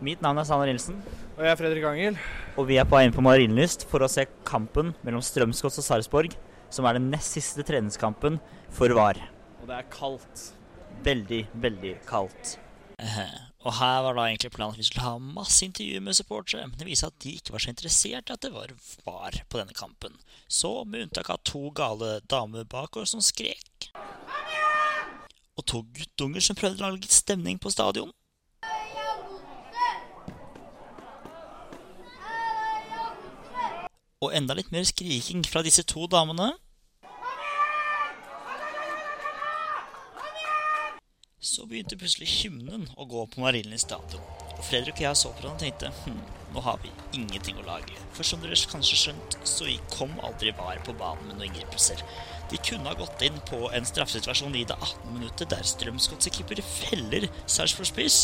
Mitt 0.00 0.22
navn 0.24 0.38
er 0.40 0.46
Sander 0.48 0.70
Nilsen, 0.70 0.96
Og 1.36 1.44
jeg 1.44 1.52
er 1.52 1.58
Fredrik 1.60 1.84
Angel. 1.84 2.16
og 2.56 2.66
vi 2.68 2.76
er 2.80 2.84
på 2.88 2.96
vei 2.96 3.04
inn 3.06 3.12
på 3.12 3.20
Marienlyst 3.24 3.86
for 3.88 4.00
å 4.00 4.08
se 4.08 4.24
kampen 4.48 4.94
mellom 5.04 5.20
Strømsgodt 5.24 5.76
og 5.80 5.84
Sarpsborg, 5.84 6.36
som 6.72 6.86
er 6.88 6.96
den 6.96 7.10
nest 7.12 7.36
siste 7.36 7.62
treningskampen 7.66 8.38
for 8.72 8.88
VAR. 8.96 9.20
Og 9.60 9.68
det 9.68 9.76
er 9.76 9.88
kaldt. 9.92 10.52
Veldig, 11.04 11.46
veldig 11.54 11.94
kaldt. 12.08 12.58
Og 13.64 13.72
her 13.76 14.02
var 14.04 14.16
da 14.16 14.24
egentlig 14.28 14.52
planen 14.52 14.72
at 14.72 14.80
vi 14.80 14.86
skulle 14.88 15.04
ha 15.04 15.18
masse 15.20 15.64
intervjuer 15.64 16.00
med 16.04 16.16
supportere, 16.16 16.66
men 16.68 16.78
det 16.80 16.86
viser 16.88 17.08
at 17.08 17.18
de 17.20 17.34
ikke 17.36 17.52
var 17.52 17.60
så 17.64 17.72
interessert 17.72 18.30
i 18.30 18.32
at 18.36 18.40
det 18.40 18.52
var 18.52 18.72
VAR 19.04 19.42
på 19.48 19.60
denne 19.60 19.76
kampen. 19.76 20.16
Så 20.48 20.84
med 20.86 21.08
unntak 21.08 21.28
av 21.32 21.42
to 21.44 21.68
gale 21.76 22.20
damer 22.28 22.64
bak 22.64 22.96
oss 22.96 23.12
som 23.12 23.20
skrek. 23.20 23.90
og 25.60 25.66
to 25.68 25.82
guttunger 25.92 26.40
som 26.40 26.56
prøvde 26.56 26.80
å 26.80 26.88
lage 26.88 27.02
litt 27.02 27.12
stemning 27.12 27.58
på 27.60 27.68
stadion. 27.68 28.12
Og 34.20 34.34
enda 34.36 34.52
litt 34.52 34.68
mer 34.68 34.84
skriking 34.84 35.40
fra 35.48 35.62
disse 35.64 35.80
to 35.88 36.04
damene. 36.12 36.50
Så 41.40 41.64
begynte 41.64 41.96
plutselig 41.96 42.28
hymnen 42.42 42.82
å 43.00 43.06
gå 43.08 43.22
på 43.32 43.40
Marienlyst 43.40 43.86
stadion. 43.88 44.20
Og 44.58 44.60
Fredrik 44.66 44.98
og 44.98 45.06
jeg 45.06 45.16
så 45.16 45.30
på 45.32 45.46
den 45.46 45.54
og 45.54 45.62
tenkte 45.62 45.88
hm, 46.02 46.18
nå 46.52 46.64
har 46.66 46.76
vi 46.82 46.90
ingenting 47.16 47.56
å 47.62 47.64
lage. 47.64 47.96
For 48.12 48.28
som 48.28 48.42
dere 48.44 48.58
kanskje 48.68 48.98
skjønt, 49.00 49.38
så 49.48 49.70
kom 49.94 50.12
aldri 50.20 50.52
VAR 50.58 50.82
på 50.84 50.92
banen 51.00 51.24
med 51.30 51.38
noen 51.38 51.46
inngripelser. 51.48 52.04
De 52.52 52.60
kunne 52.60 52.92
ha 52.92 52.98
gått 52.98 53.24
inn 53.24 53.38
på 53.48 53.70
en 53.72 53.88
straffesituasjon 53.88 54.58
i 54.60 54.66
det 54.68 54.76
18. 54.76 55.14
minuttet 55.14 55.54
der 55.54 55.64
Strømsgodset-keeper 55.64 56.60
feller 56.66 57.24
Sarpsborg 57.46 57.88
Spiss. 57.88 58.20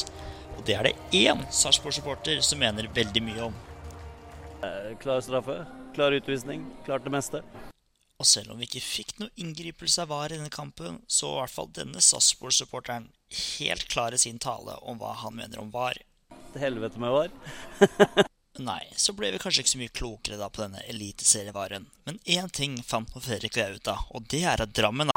Og 0.58 0.60
det 0.68 0.76
er 0.76 0.90
det 0.90 1.24
én 1.24 1.40
Sarpsborg-supporter 1.48 2.44
som 2.44 2.60
mener 2.60 2.92
veldig 2.92 3.24
mye 3.30 3.48
om. 3.48 3.56
Klar 5.00 5.20
straffe, 5.20 5.64
klar 5.96 6.12
utvisning, 6.12 6.66
klart 6.84 7.04
det 7.04 7.10
meste. 7.10 7.40
Og 8.20 8.26
selv 8.28 8.52
om 8.52 8.58
vi 8.60 8.66
ikke 8.68 8.80
fikk 8.84 9.14
noe 9.20 9.32
inngripelse 9.40 10.04
av 10.04 10.10
VAR 10.12 10.32
i 10.32 10.36
denne 10.38 10.52
kampen, 10.52 10.98
så 11.08 11.30
var 11.30 11.36
i 11.36 11.40
hvert 11.46 11.54
fall 11.56 11.70
denne 11.76 12.00
Sarpsborg-supporteren 12.04 13.08
helt 13.58 13.84
klar 13.92 14.12
i 14.12 14.20
sin 14.20 14.38
tale 14.40 14.76
om 14.84 15.00
hva 15.00 15.12
han 15.22 15.36
mener 15.36 15.60
om 15.60 15.70
VAR. 15.72 15.96
Til 16.52 16.60
helvete 16.60 17.00
med 17.00 17.10
var. 17.16 17.30
Nei, 18.68 18.84
så 18.96 19.12
ble 19.16 19.32
vi 19.32 19.40
kanskje 19.40 19.60
ikke 19.64 19.72
så 19.72 19.80
mye 19.82 19.96
klokere 20.00 20.36
da 20.40 20.48
på 20.52 20.62
denne 20.64 20.80
eliteserievaren. 20.88 21.84
Men 22.08 22.16
én 22.24 22.48
ting 22.52 22.72
fant 22.84 23.12
nå 23.12 23.20
Fredrik 23.24 23.56
og 23.56 23.62
jeg 23.62 23.74
ut 23.80 23.92
av, 23.92 24.00
og 24.16 24.20
det 24.32 24.44
er 24.48 24.58
at 24.64 24.76
Drammen 24.76 25.12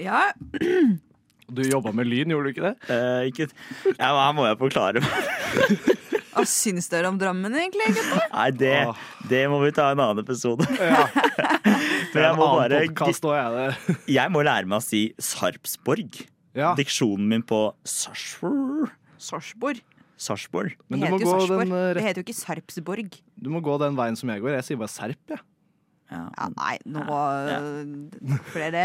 Ja, 0.00 0.32
Du 1.52 1.62
jobba 1.62 1.92
med 1.92 2.08
lyn, 2.08 2.30
gjorde 2.32 2.48
du 2.48 2.54
ikke 2.54 2.64
det? 2.70 2.74
Eh, 2.88 3.28
ikke, 3.30 3.48
ja, 3.98 4.10
her 4.16 4.32
må 4.36 4.46
jeg 4.48 4.58
forklare 4.60 5.02
meg. 5.04 5.92
hva 6.34 6.44
syns 6.48 6.88
dere 6.90 7.10
om 7.12 7.18
Drammen, 7.20 7.52
egentlig? 7.54 7.90
gutter? 7.94 8.24
Nei, 8.32 8.48
det, 8.58 8.72
det 9.30 9.42
må 9.52 9.60
vi 9.62 9.70
ta 9.76 9.90
en 9.92 10.00
annen 10.02 10.24
episode. 10.24 10.66
Ja. 10.80 11.04
Men 12.14 12.22
jeg 12.28 12.36
må 12.38 12.48
bare 12.56 12.80
jeg 12.84 12.92
det. 12.94 13.96
Jeg 14.16 14.32
må 14.34 14.42
lære 14.46 14.68
meg 14.70 14.78
å 14.80 14.84
si 14.84 15.06
Sarpsborg. 15.18 16.20
Ja, 16.54 16.72
Diksjonen 16.78 17.26
min 17.26 17.42
på 17.42 17.58
Sarpsborg 17.82 18.92
Sarpsborg. 19.18 19.80
Sarpsborg. 20.20 20.76
men 20.88 21.00
Det 21.02 21.08
heter 21.10 21.24
jo 21.24 21.26
gå 21.26 21.32
Sarpsborg. 21.40 21.64
den, 21.66 21.72
eh, 21.78 21.94
Det 21.96 22.02
heter 22.04 22.20
jo 22.22 22.26
ikke 22.28 22.36
Sarpsborg. 22.38 23.16
du 23.42 23.48
må 23.50 23.60
gå 23.64 23.74
den 23.82 23.96
veien 23.98 24.16
som 24.16 24.30
jeg 24.30 24.40
går. 24.44 24.54
Jeg 24.60 24.64
sier 24.68 24.78
bare 24.78 24.92
Serp, 24.94 25.18
jeg. 25.28 25.38
Ja, 25.38 25.53
nei, 26.10 26.74
nå 26.84 27.04
Flere 28.54 28.84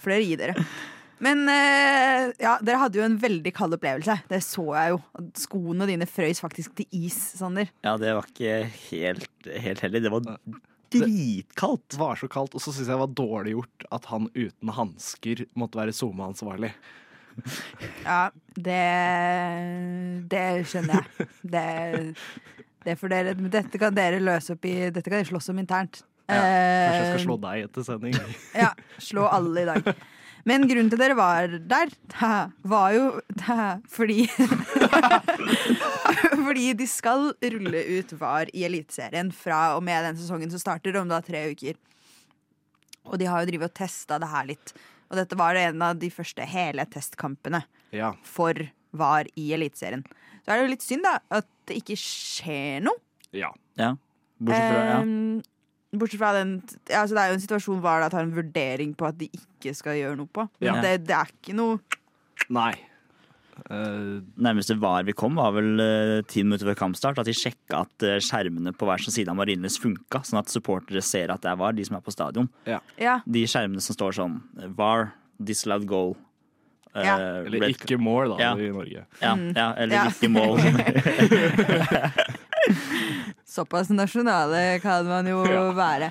Flere 0.00 0.24
gi 0.24 0.38
dere. 0.40 0.56
Men 1.20 1.44
eh, 1.52 2.30
ja, 2.40 2.54
dere 2.64 2.80
hadde 2.80 2.96
jo 2.96 3.04
en 3.04 3.18
veldig 3.20 3.52
kald 3.52 3.76
opplevelse. 3.76 4.16
Det 4.30 4.40
så 4.44 4.64
jeg 4.72 4.94
jo. 4.94 5.00
Skoene 5.36 5.88
dine 5.90 6.08
frøys 6.08 6.40
faktisk 6.40 6.78
til 6.78 6.88
is, 6.96 7.18
Sander. 7.36 7.68
Ja, 7.84 7.98
det 8.00 8.14
var 8.16 8.28
ikke 8.30 8.54
helt, 8.88 9.50
helt 9.66 9.84
heldig. 9.84 10.00
Det 10.06 10.12
var 10.14 10.24
dritkaldt. 10.90 11.84
Det 11.92 12.00
var 12.00 12.16
så 12.16 12.30
kaldt, 12.30 12.56
og 12.56 12.64
så 12.64 12.72
syns 12.72 12.88
jeg 12.88 12.94
det 12.94 13.02
var 13.02 13.12
dårlig 13.20 13.54
gjort 13.58 13.86
at 13.98 14.08
han 14.14 14.30
uten 14.32 14.72
hansker 14.78 15.44
måtte 15.60 15.82
være 15.82 15.94
SoMe-ansvarlig. 15.96 16.72
Ja, 18.04 18.30
det 18.56 18.80
Det 20.32 20.46
skjønner 20.68 20.98
jeg. 20.98 21.28
Det, 21.52 21.66
det 22.84 22.94
får 23.00 23.12
dere, 23.12 23.34
dette 23.52 23.78
kan 23.80 23.94
dere 23.94 24.20
løse 24.22 24.54
opp 24.56 24.64
i 24.64 24.74
Dette 24.90 25.04
kan 25.10 25.18
dere 25.20 25.28
slåss 25.28 25.50
om 25.52 25.58
internt. 25.60 26.02
Kanskje 26.30 26.46
jeg 26.46 27.04
skal 27.04 27.18
Eh, 27.18 27.24
slå 27.26 27.36
deg 27.42 27.64
etter 27.66 27.82
sending. 27.86 28.14
Ja, 28.62 28.70
slå 29.02 29.26
alle 29.28 29.64
i 29.64 29.68
dag. 29.68 29.90
Men 30.48 30.64
grunnen 30.70 30.88
til 30.88 30.96
dere 31.02 31.16
var 31.18 31.52
der, 31.68 31.90
var 32.64 32.92
jo 32.96 33.20
fordi 33.92 34.22
Fordi 36.46 36.72
de 36.78 36.86
skal 36.88 37.30
rulle 37.54 37.82
ut 37.98 38.14
VAR 38.20 38.50
i 38.56 38.64
Eliteserien 38.66 39.30
fra 39.36 39.74
og 39.76 39.84
med 39.86 40.04
den 40.08 40.18
sesongen 40.20 40.50
som 40.52 40.62
starter 40.62 40.96
om 41.00 41.10
da 41.10 41.20
tre 41.24 41.44
uker. 41.52 41.76
Og 43.10 43.18
de 43.20 43.28
har 43.28 43.42
jo 43.44 43.50
drevet 43.52 43.70
og 43.70 43.76
testa 43.80 44.18
det 44.22 44.30
her 44.32 44.48
litt. 44.52 44.72
Og 45.10 45.18
dette 45.18 45.38
var 45.38 45.58
en 45.58 45.82
av 45.82 45.98
de 46.00 46.10
første 46.14 46.44
hele 46.46 46.84
testkampene 46.90 47.62
Ja. 47.92 48.12
for 48.22 48.54
VAR 48.94 49.26
i 49.38 49.50
Eliteserien. 49.56 50.04
Så 50.50 50.56
er 50.56 50.58
det 50.58 50.66
jo 50.66 50.74
litt 50.74 50.82
synd 50.82 51.06
da 51.06 51.14
at 51.38 51.46
det 51.70 51.76
ikke 51.78 51.94
skjer 52.00 52.82
noe. 52.82 52.98
ja. 53.30 53.52
Ja. 53.78 53.94
Bortsett 54.40 54.72
fra 54.72 54.84
ja. 54.88 55.00
Um, 55.04 55.40
Bortsett 55.94 56.20
fra 56.20 56.30
den 56.34 56.52
ja, 56.88 57.02
altså 57.02 57.14
Det 57.14 57.22
er 57.22 57.30
jo 57.30 57.36
en 57.36 57.42
situasjon 57.44 57.80
hvor 57.84 58.02
det 58.02 58.10
tar 58.10 58.26
en 58.26 58.34
vurdering 58.34 58.94
på 58.98 59.06
at 59.08 59.18
de 59.20 59.28
ikke 59.36 59.74
skal 59.76 59.98
gjøre 59.98 60.18
noe 60.18 60.30
på. 60.32 60.46
Ja. 60.64 60.80
det, 60.82 61.04
det 61.06 61.14
er 61.14 61.30
ikke 61.30 61.54
noe 61.54 61.78
Nei. 62.50 62.72
Uh, 63.68 64.24
Nærmeste 64.40 64.74
var 64.80 65.04
vi 65.06 65.14
kom, 65.14 65.36
var 65.38 65.52
vel 65.52 65.82
eh, 65.84 66.22
ti 66.26 66.42
minutter 66.42 66.70
før 66.70 66.78
kampstart. 66.80 67.20
At 67.20 67.28
de 67.28 67.34
sjekka 67.36 67.84
at 67.84 68.06
uh, 68.08 68.16
skjermene 68.24 68.72
på 68.74 68.88
hver 68.88 69.04
sin 69.04 69.14
side 69.14 69.30
av 69.30 69.36
Marienlyst 69.38 69.82
funka, 69.84 70.22
sånn 70.26 70.40
at 70.40 70.50
supportere 70.50 71.04
ser 71.04 71.30
at 71.30 71.44
det 71.44 71.52
er 71.52 71.60
VAR, 71.60 71.76
de 71.76 71.84
som 71.86 72.00
er 72.00 72.02
på 72.02 72.14
stadion. 72.16 72.48
Ja, 72.66 72.80
De 73.28 73.44
skjermene 73.44 73.84
som 73.84 73.94
står 73.94 74.16
sånn 74.16 74.40
VAR, 74.80 75.12
disallowed 75.38 75.86
goal. 75.90 76.16
Eh, 76.94 77.04
Ja. 77.06 77.16
eller 77.46 77.68
ikke 77.70 77.98
mål, 77.98 78.36
da, 78.36 78.38
Ja. 78.42 78.52
i 78.56 78.70
Norge. 78.74 79.04
Ja, 79.22 79.34
ja, 79.36 79.68
eller 79.76 79.94
Ja. 79.94 80.04
ikke 80.10 80.28
mål. 80.30 80.58
såpass 83.46 83.90
nasjonale 83.90 84.80
kan 84.82 85.06
man 85.06 85.26
jo 85.26 85.42
være. 85.84 86.10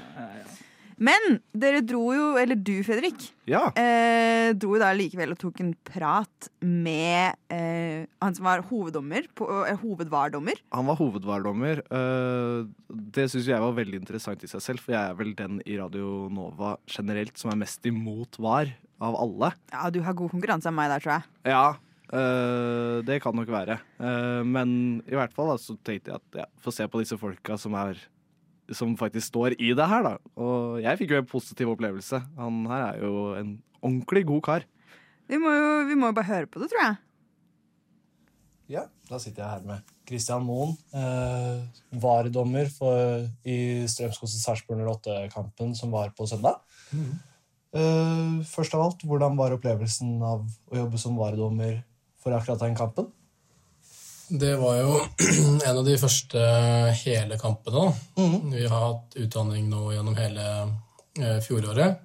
Men 0.99 1.37
dere 1.55 1.79
dro 1.87 2.09
jo, 2.11 2.23
eller 2.35 2.57
du 2.59 2.81
Fredrik, 2.83 3.29
Ja. 3.47 3.69
eh, 3.79 4.51
dro 4.59 4.73
jo 4.75 4.79
da 4.81 4.89
likevel 4.91 5.31
og 5.31 5.37
tok 5.39 5.61
en 5.63 5.69
prat 5.87 6.49
med 6.59 7.37
eh, 7.49 8.03
han 8.21 8.35
som 8.35 8.43
var 8.43 8.65
hoveddommer, 8.67 9.23
på, 9.33 9.47
eh, 9.65 9.77
hovedvardommer. 9.79 10.59
Han 10.75 10.85
var 10.91 10.97
hovedvardommer. 10.99 11.79
Eh, 11.87 12.67
det 13.15 13.29
syns 13.31 13.47
jeg 13.47 13.63
var 13.63 13.71
veldig 13.79 13.95
interessant 14.01 14.43
i 14.43 14.47
seg 14.51 14.59
selv, 14.65 14.79
for 14.83 14.91
jeg 14.91 14.99
er 14.99 15.15
vel 15.15 15.31
den 15.39 15.61
i 15.65 15.77
Radio 15.79 16.27
Nova 16.35 16.75
generelt 16.91 17.37
som 17.39 17.51
er 17.55 17.61
mest 17.63 17.79
imot 17.87 18.35
VAR 18.37 18.67
av 19.01 19.15
alle. 19.15 19.51
Ja, 19.71 19.89
du 19.93 20.01
har 20.05 20.17
god 20.17 20.31
konkurranse 20.33 20.69
av 20.69 20.75
meg 20.75 20.91
der, 20.91 21.03
tror 21.03 21.13
jeg. 21.15 21.53
Ja, 21.53 21.65
øh, 22.19 22.99
det 23.07 23.21
kan 23.23 23.35
nok 23.37 23.51
være. 23.53 23.79
Uh, 23.99 24.43
men 24.45 24.71
i 25.07 25.15
hvert 25.17 25.33
fall 25.35 25.53
da, 25.53 25.57
så 25.61 25.77
tenkte 25.85 26.13
jeg 26.13 26.19
at 26.19 26.39
ja, 26.43 26.47
få 26.63 26.73
se 26.75 26.87
på 26.87 27.01
disse 27.03 27.17
folka 27.19 27.57
som 27.59 27.77
er 27.79 27.99
som 28.75 28.91
faktisk 28.97 29.31
står 29.31 29.55
i 29.57 29.71
det 29.73 29.85
her, 29.89 30.03
da. 30.05 30.15
Og 30.37 30.79
jeg 30.83 30.99
fikk 30.99 31.15
jo 31.15 31.21
en 31.23 31.29
positiv 31.29 31.71
opplevelse. 31.71 32.19
Han 32.37 32.65
her 32.69 32.83
er 32.91 32.99
jo 33.01 33.13
en 33.39 33.55
ordentlig 33.81 34.25
god 34.29 34.43
kar. 34.45 34.65
Vi 35.29 35.39
må 35.41 35.53
jo 35.53 35.69
vi 35.89 35.97
må 35.97 36.11
jo 36.11 36.17
bare 36.17 36.29
høre 36.29 36.49
på 36.49 36.61
det, 36.61 36.69
tror 36.69 36.83
jeg. 36.83 36.99
Ja, 38.69 38.83
da 39.09 39.17
sitter 39.17 39.41
jeg 39.41 39.49
her 39.49 39.63
med 39.65 39.93
Christian 40.05 40.43
Moen, 40.45 40.75
eh, 40.93 41.63
VAR-dommer 42.01 42.69
for- 42.69 43.25
i 43.45 43.57
Strømsgodset 43.89 44.43
Sarpsborg 44.43 44.85
08-kampen 44.85 45.73
som 45.75 45.89
var 45.91 46.11
på 46.17 46.27
søndag. 46.29 46.61
Eh, 47.69 48.41
først 48.49 48.73
av 48.73 48.81
alt, 48.87 49.03
hvordan 49.05 49.35
var 49.37 49.53
opplevelsen 49.53 50.15
av 50.25 50.41
å 50.71 50.77
jobbe 50.79 50.97
som 51.01 51.17
VAR-dommer 51.19 51.75
for 52.21 52.33
akkurat 52.33 52.63
den 52.63 52.77
kampen? 52.77 53.09
Det 54.29 54.55
var 54.61 54.77
jo 54.79 54.95
en 55.67 55.77
av 55.77 55.83
de 55.85 55.97
første 56.01 56.41
hele 57.03 57.37
kampene. 57.41 57.91
Mm. 58.17 58.51
Vi 58.55 58.65
har 58.65 58.85
hatt 58.87 59.17
utdanning 59.21 59.69
nå 59.69 59.91
gjennom 59.93 60.17
hele 60.17 60.45
eh, 61.17 61.37
fjoråret 61.45 62.01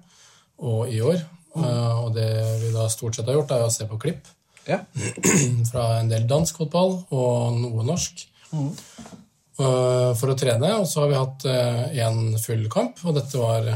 og 0.61 0.89
i 0.93 1.01
år. 1.05 1.19
Eh, 1.55 1.97
og 2.03 2.13
det 2.17 2.29
vi 2.61 2.71
da 2.75 2.85
stort 2.91 3.17
sett 3.17 3.29
har 3.29 3.37
gjort, 3.39 3.53
er 3.57 3.65
å 3.65 3.73
se 3.73 3.87
på 3.89 3.99
klipp 4.01 4.29
Ja. 4.69 4.79
fra 5.71 5.99
en 5.99 6.09
del 6.09 6.25
dansk 6.29 6.61
fotball 6.61 6.99
og 7.13 7.57
noe 7.57 7.85
norsk. 7.89 8.25
eh, 8.53 10.11
for 10.17 10.29
å 10.33 10.37
trene. 10.37 10.71
Og 10.81 10.85
så 10.89 11.03
har 11.03 11.09
vi 11.13 11.19
hatt 11.21 11.45
én 12.05 12.23
full 12.41 12.65
kamp, 12.73 13.01
og 13.05 13.17
dette 13.17 13.37
var 13.41 13.69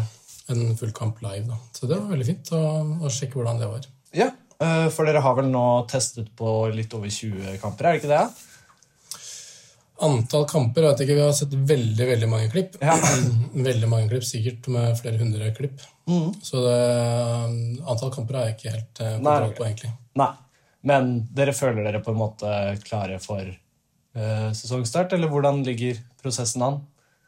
en 0.53 0.77
full 0.77 0.91
kamp 0.95 1.21
live. 1.25 1.47
da. 1.47 1.57
Så 1.73 1.87
det 1.89 1.97
var 1.97 2.11
veldig 2.13 2.27
fint 2.27 2.53
å, 2.55 2.61
å 3.05 3.11
sjekke 3.13 3.39
hvordan 3.39 3.61
det 3.61 3.71
var. 3.71 3.89
Ja, 4.17 4.29
eh, 4.61 4.87
for 4.93 5.09
dere 5.09 5.23
har 5.25 5.35
vel 5.37 5.49
nå 5.51 5.65
testet 5.91 6.31
på 6.37 6.61
litt 6.73 6.93
over 6.97 7.11
20 7.13 7.59
kamper, 7.61 7.89
er 7.89 7.97
det 7.97 8.03
ikke 8.03 8.13
det? 8.13 8.23
Antall 9.99 10.45
kamper 10.47 10.85
jeg 10.85 10.93
vet 10.93 11.01
ikke, 11.03 11.15
Vi 11.17 11.23
har 11.25 11.33
sett 11.35 11.55
veldig 11.73 12.05
veldig 12.07 12.27
mange 12.31 12.51
klipp. 12.53 12.77
Ja. 12.79 12.95
Veldig 13.69 13.89
mange 13.91 14.07
klipp, 14.11 14.23
Sikkert 14.23 14.69
med 14.71 14.93
flere 14.99 15.19
hundre 15.19 15.49
klipp. 15.57 15.81
Så 16.41 16.61
det, 16.63 16.77
antall 17.83 18.13
kamper 18.13 18.37
har 18.37 18.47
jeg 18.47 18.55
ikke 18.55 18.71
helt 18.73 19.01
eh, 19.03 19.17
kontroll 19.19 19.57
på, 19.57 19.65
egentlig. 19.67 19.91
Nei. 20.19 20.29
Men 20.89 21.09
dere 21.35 21.53
føler 21.53 21.83
dere 21.85 22.01
på 22.03 22.13
en 22.13 22.21
måte 22.21 22.51
klare 22.85 23.17
for 23.19 23.43
uh, 23.43 24.49
sesongstart, 24.55 25.11
eller 25.17 25.31
hvordan 25.31 25.59
ligger 25.67 25.99
prosessen 26.23 26.63
an? 26.63 26.79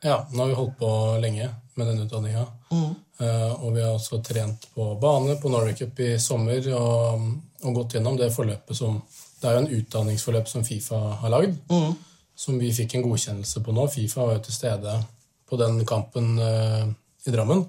Ja, 0.04 0.28
Nå 0.32 0.44
har 0.44 0.50
vi 0.50 0.58
holdt 0.58 0.78
på 0.80 0.92
lenge 1.22 1.50
med 1.78 1.88
denne 1.88 2.06
utdanninga. 2.08 2.46
og 3.62 3.74
vi 3.76 3.82
har 3.82 3.94
også 3.94 4.22
trent 4.26 4.68
på 4.74 4.96
bane 5.02 5.36
på 5.42 5.50
Norway 5.50 5.76
Cup 5.78 6.00
i 6.00 6.16
sommer 6.20 6.66
og, 6.74 7.28
og 7.62 7.76
gått 7.76 7.94
gjennom 7.96 8.18
det 8.18 8.32
forløpet 8.34 8.78
som 8.78 9.02
Det 9.42 9.50
er 9.50 9.56
jo 9.56 9.62
en 9.62 9.76
utdanningsforløp 9.78 10.48
som 10.48 10.64
Fifa 10.64 10.98
har 11.22 11.30
lagd. 11.30 11.56
som 12.36 12.60
vi 12.60 12.72
fikk 12.74 12.96
en 12.96 13.06
godkjennelse 13.06 13.62
på 13.62 13.74
nå. 13.74 13.88
Fifa 13.88 14.26
var 14.26 14.36
jo 14.38 14.44
til 14.46 14.54
stede 14.54 14.98
på 15.50 15.58
den 15.58 15.80
kampen 15.86 16.38
uh, 16.40 16.86
i 17.26 17.34
Drammen. 17.34 17.66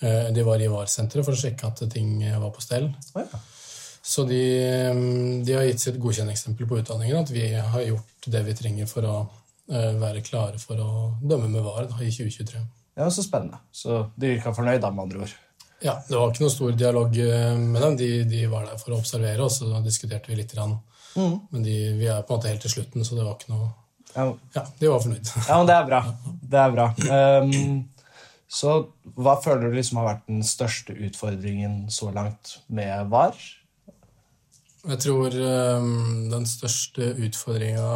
Eh, 0.00 0.32
de 0.34 0.42
var 0.46 0.60
i 0.62 0.68
VAR-senteret 0.70 1.26
for 1.26 1.34
å 1.34 1.40
sjekke 1.40 1.66
at 1.66 1.80
ting 1.90 2.20
var 2.22 2.50
på 2.54 2.62
stell. 2.62 2.90
Oh, 3.14 3.22
ja. 3.22 3.40
Så 4.02 4.24
de, 4.28 4.42
mm, 4.94 5.44
de 5.44 5.56
har 5.56 5.66
gitt 5.66 5.82
sitt 5.82 5.98
godkjenningsstempel 6.00 6.68
på 6.68 6.78
utdanningen, 6.78 7.18
at 7.24 7.32
vi 7.34 7.48
har 7.54 7.82
gjort 7.82 8.28
det 8.30 8.44
vi 8.46 8.54
trenger 8.56 8.86
for 8.88 9.08
å 9.08 9.16
være 9.68 10.22
klare 10.24 10.58
for 10.62 10.80
å 10.80 10.90
dømme 11.20 11.48
med 11.52 11.62
VAR 11.66 11.88
da, 11.90 11.98
i 12.00 12.10
2023. 12.10 12.62
Ja, 12.98 13.10
Så 13.10 13.22
spennende. 13.22 13.60
Så 13.72 14.10
de 14.16 14.32
virka 14.34 14.54
fornøyde, 14.54 14.90
med 14.92 15.02
andre 15.04 15.26
ord. 15.26 15.34
Ja, 15.80 16.02
Det 16.08 16.16
var 16.16 16.32
ikke 16.32 16.42
noe 16.42 16.50
stor 16.54 16.72
dialog 16.74 17.18
eh, 17.22 17.52
med 17.58 17.82
dem. 17.82 17.96
De, 18.00 18.08
de 18.26 18.46
var 18.50 18.64
der 18.66 18.80
for 18.80 18.94
å 18.96 18.98
observere, 18.98 19.44
og 19.44 19.52
så 19.54 19.68
diskuterte 19.84 20.32
vi 20.32 20.40
litt. 20.40 20.54
Mm. 20.58 21.36
Men 21.52 21.62
de, 21.62 21.76
vi 22.00 22.08
er 22.10 22.24
på 22.26 22.34
en 22.34 22.40
måte 22.40 22.50
helt 22.50 22.64
til 22.66 22.74
slutten, 22.74 23.04
så 23.06 23.18
det 23.18 23.26
var 23.26 23.36
ikke 23.38 23.52
noe 23.54 23.68
Ja, 24.16 24.24
Ja, 24.56 24.64
de 24.80 24.90
var 24.90 25.04
fornøyd. 25.04 25.30
ja 25.46 25.60
men 25.60 25.68
det 25.70 25.76
er 25.76 25.86
bra. 25.86 26.00
Det 26.42 26.64
er 26.64 26.74
bra. 26.74 26.88
Um, 27.44 27.84
så 28.48 28.74
hva 29.14 29.36
føler 29.44 29.68
du 29.68 29.76
liksom 29.76 30.00
har 30.00 30.08
vært 30.08 30.26
den 30.30 30.42
største 30.42 30.96
utfordringen 30.96 31.84
så 31.92 32.10
langt 32.16 32.56
med 32.66 33.12
VAR? 33.12 33.36
Jeg 34.88 35.02
tror 35.04 35.34
um, 35.36 36.30
den 36.32 36.46
største 36.48 37.12
utfordringa 37.28 37.90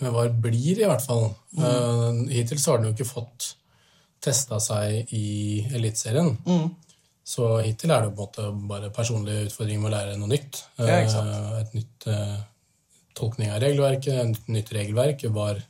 VAR 0.00 0.28
blir, 0.44 0.80
i 0.82 0.88
hvert 0.88 1.04
fall 1.04 1.22
eh, 1.56 2.18
Hittil 2.34 2.58
så 2.60 2.72
har 2.74 2.82
den 2.82 2.90
jo 2.90 2.96
ikke 2.96 3.08
fått 3.08 3.46
testa 4.22 4.58
seg 4.60 5.12
i 5.14 5.62
Eliteserien. 5.76 6.34
Så 7.26 7.46
hittil 7.64 7.90
er 7.90 8.04
det 8.04 8.12
på 8.14 8.22
en 8.22 8.26
måte 8.26 8.68
bare 8.70 8.90
personlige 8.94 9.48
utfordringer 9.48 9.82
med 9.82 9.90
å 9.90 9.94
lære 9.96 10.18
noe 10.20 10.30
nytt. 10.30 10.60
Ja. 10.78 11.00
Eh, 11.02 11.60
Et 11.62 11.74
nytt 11.74 12.06
eh, 12.12 12.36
tolkning 13.18 13.50
av 13.50 13.60
regelverket, 13.64 14.36
et 14.36 14.48
nytt 14.52 14.72
regelverk. 14.76 15.24
var 15.34 15.62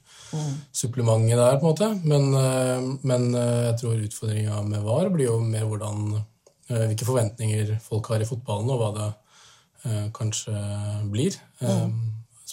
supplementet 0.74 1.38
der, 1.38 1.58
på 1.60 1.64
en 1.64 1.70
måte. 1.70 1.88
Men, 2.04 2.98
men 3.06 3.28
jeg 3.32 3.76
tror 3.80 4.02
utfordringa 4.08 4.58
med 4.66 4.82
VAR 4.84 5.08
blir 5.14 5.30
jo 5.30 5.38
mer 5.40 5.64
hvordan 5.70 6.18
hvilke 6.66 7.06
forventninger 7.06 7.76
folk 7.84 8.08
har 8.10 8.20
i 8.24 8.26
fotballen, 8.28 8.70
og 8.74 8.80
hva 8.80 8.88
det 8.96 9.08
eh, 9.86 10.06
kanskje 10.16 10.54
blir. 11.12 11.36
Eh, 11.62 11.84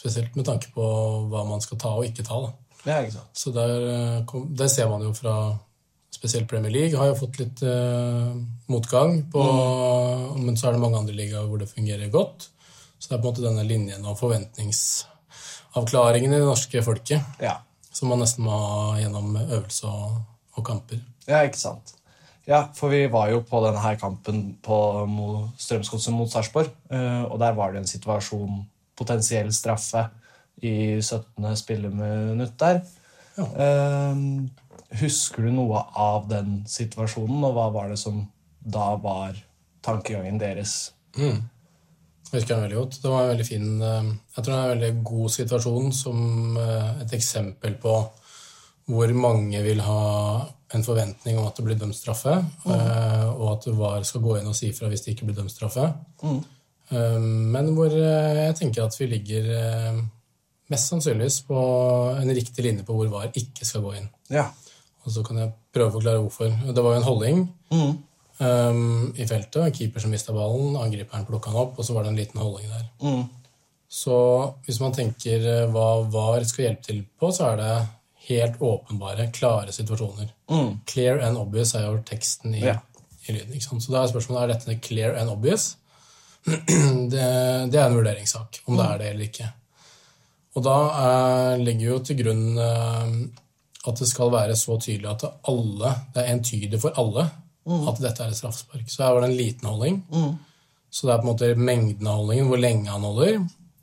Spesielt 0.04 0.34
med 0.36 0.44
tanke 0.50 0.68
på 0.76 0.84
hva 1.32 1.46
man 1.48 1.62
skal 1.64 1.80
ta 1.80 1.94
og 1.96 2.04
ikke 2.04 2.26
ta. 2.28 2.36
Ja, 2.84 2.98
ikke 3.00 3.14
sant? 3.16 3.32
Så 3.40 3.54
der, 3.56 3.72
eh, 3.88 4.34
der 4.60 4.68
ser 4.68 4.90
man 4.92 5.00
jo 5.06 5.14
fra 5.16 5.56
Spesielt 6.14 6.48
Premier 6.52 6.72
League 6.72 6.98
har 7.00 7.08
jo 7.10 7.16
fått 7.24 7.40
litt 7.40 7.62
eh, 7.64 8.34
motgang, 8.72 9.24
på, 9.32 9.42
men 10.40 10.56
så 10.60 10.68
er 10.70 10.74
det 10.76 10.82
mange 10.84 10.98
andre 11.00 11.16
ligaer 11.18 11.48
hvor 11.50 11.58
det 11.60 11.70
fungerer 11.72 12.12
godt. 12.14 12.40
Så 13.00 13.06
det 13.10 13.16
er 13.18 13.22
på 13.24 13.28
en 13.28 13.32
måte 13.34 13.44
denne 13.48 13.64
linjen 13.68 14.06
og 14.08 14.20
forventningsavklaringen 14.20 16.34
i 16.36 16.40
det 16.40 16.46
norske 16.48 16.84
folket 16.86 17.22
Ja. 17.44 17.56
som 17.92 18.08
man 18.14 18.20
nesten 18.24 18.44
må 18.46 18.52
ha 18.56 19.00
gjennom 19.02 19.28
øvelse 19.42 19.84
og, 19.90 20.10
og 20.56 20.62
kamper. 20.68 21.00
ja, 21.28 21.42
ikke 21.48 21.60
sant? 21.60 21.94
Ja, 22.48 22.66
for 22.76 22.90
vi 22.92 23.08
var 23.08 23.30
jo 23.32 23.42
på 23.48 23.62
denne 23.66 23.80
her 23.80 23.96
kampen 23.96 24.58
på 24.64 24.78
Strømsgodset 25.58 26.14
mot 26.14 26.30
Sarpsborg, 26.32 26.68
eh, 26.92 27.24
og 27.24 27.40
der 27.40 27.52
var 27.56 27.72
det 27.72 27.80
en 27.84 27.88
situasjon, 27.88 28.66
potensiell 28.98 29.52
straffe, 29.54 30.08
i 30.64 31.02
17. 31.02 31.48
spilleminutt 31.60 32.54
der. 32.62 32.84
Ja. 33.36 33.48
Eh, 33.66 34.20
Husker 35.02 35.48
du 35.48 35.54
noe 35.56 35.80
av 35.98 36.28
den 36.30 36.60
situasjonen, 36.70 37.42
og 37.48 37.56
hva 37.56 37.70
var 37.74 37.90
det 37.90 37.98
som 37.98 38.20
da 38.62 38.94
var 39.02 39.40
tankegangen 39.84 40.38
deres? 40.42 40.94
Jeg 41.18 42.40
husker 42.42 42.56
den 42.56 42.66
veldig 42.68 42.78
godt. 42.78 43.00
Det 43.02 43.10
var 43.10 43.24
en 43.24 43.32
veldig 43.34 43.48
fin 43.48 43.66
eh, 43.82 44.12
Jeg 44.36 44.44
tror 44.44 44.52
det 44.52 44.58
er 44.58 44.64
en 44.64 44.74
veldig 44.76 45.06
god 45.10 45.34
situasjon 45.38 45.92
som 45.98 46.60
eh, 46.62 47.02
et 47.06 47.16
eksempel 47.18 47.78
på 47.82 47.96
hvor 48.94 49.14
mange 49.16 49.62
vil 49.64 49.80
ha 49.86 50.00
en 50.76 50.84
forventning 50.84 51.38
om 51.40 51.46
at 51.48 51.56
det 51.56 51.64
blir 51.64 51.78
dømt 51.80 51.96
straffe, 51.96 52.34
mm. 52.66 52.72
og 53.38 53.46
at 53.54 53.68
VAR 53.78 54.04
skal 54.04 54.24
gå 54.26 54.34
inn 54.40 54.50
og 54.50 54.58
si 54.58 54.74
fra 54.76 54.90
hvis 54.92 55.06
det 55.06 55.14
ikke 55.14 55.30
blir 55.30 55.38
dømt 55.38 55.54
straffe. 55.54 55.86
Eh, 56.26 56.42
Men 56.94 57.72
hvor 57.78 57.94
eh, 57.94 58.40
jeg 58.48 58.56
tenker 58.60 58.86
at 58.86 58.98
vi 59.00 59.08
ligger 59.12 59.50
eh, 59.58 60.02
mest 60.74 60.92
sannsynligvis 60.92 61.42
på 61.48 61.60
en 62.22 62.34
riktig 62.36 62.66
linje 62.66 62.86
på 62.88 62.96
hvor 62.98 63.10
VAR 63.12 63.32
ikke 63.40 63.66
skal 63.68 63.84
gå 63.86 63.96
inn. 64.00 64.10
Ja. 64.34 64.48
Og 65.04 65.12
så 65.12 65.24
kan 65.28 65.38
jeg 65.42 65.52
prøve 65.76 65.92
å 65.92 65.96
forklare 65.98 66.22
hvorfor. 66.24 66.54
Det 66.74 66.84
var 66.86 66.96
jo 66.96 67.02
en 67.02 67.08
holding 67.10 67.40
um, 68.40 69.14
i 69.20 69.26
feltet. 69.28 69.60
En 69.66 69.74
keeper 69.76 70.00
som 70.04 70.14
mista 70.14 70.34
ballen, 70.36 70.78
angriperen 70.80 71.26
plukka 71.28 71.52
den 71.52 71.60
opp, 71.60 71.76
og 71.80 71.86
så 71.88 71.96
var 71.96 72.06
det 72.06 72.14
en 72.14 72.22
liten 72.22 72.40
holding 72.42 72.70
der. 72.72 72.86
Så 73.94 74.16
hvis 74.66 74.80
man 74.82 74.96
tenker 74.96 75.44
eh, 75.46 75.66
hva 75.70 75.90
VAR 76.10 76.46
skal 76.50 76.70
hjelpe 76.70 76.88
til 76.88 77.04
på, 77.20 77.30
så 77.36 77.52
er 77.52 77.60
det 77.60 77.74
helt 78.30 78.62
åpenbare, 78.64 79.28
klare 79.36 79.74
situasjoner. 79.76 80.32
Clear 80.90 81.20
and 81.28 81.38
obvious 81.38 81.76
er 81.76 81.90
jo 81.90 82.00
teksten 82.08 82.56
i, 82.56 82.64
Ja. 82.64 82.78
i 83.28 83.36
lyden. 83.36 83.60
Så 83.60 83.92
da 83.92 84.02
er 84.06 84.10
spørsmålet 84.14 84.44
er 84.44 84.54
dette 84.56 84.80
clear 84.88 85.20
and 85.20 85.30
obvious. 85.30 85.74
det, 87.14 87.28
det 87.72 87.80
er 87.80 87.86
en 87.86 87.96
vurderingssak, 87.98 88.62
om 88.66 88.80
det 88.80 88.88
er 88.88 89.02
det 89.02 89.12
eller 89.14 89.30
ikke. 89.30 89.50
Og 90.54 90.66
da 90.66 90.76
eh, 91.04 91.64
vi 91.66 91.88
jo 91.88 92.00
til 92.06 92.20
grunn 92.20 92.44
eh, 92.62 93.14
at 93.84 94.00
det 94.00 94.08
skal 94.08 94.32
være 94.32 94.56
så 94.60 94.78
tydelig 94.80 95.10
at 95.12 95.24
det, 95.26 95.32
alle, 95.52 95.94
det 96.14 96.24
er 96.24 96.34
entydig 96.36 96.80
for 96.82 96.96
alle 97.00 97.30
at 97.64 98.00
dette 98.04 98.24
er 98.24 98.32
et 98.32 98.38
straffespark. 98.38 98.88
Så 98.92 99.06
her 99.06 99.14
var 99.16 99.24
det 99.24 99.30
en 99.32 99.38
liten 99.40 99.70
holding. 99.70 100.00
Så 100.92 101.08
det 101.08 101.14
er 101.14 101.22
på 101.22 101.26
en 101.26 101.30
måte 101.32 101.50
mengden 101.56 102.08
av 102.12 102.20
holdningen, 102.20 102.50
hvor 102.52 102.60
lenge 102.60 102.92
han 102.92 103.06
holder. 103.08 103.38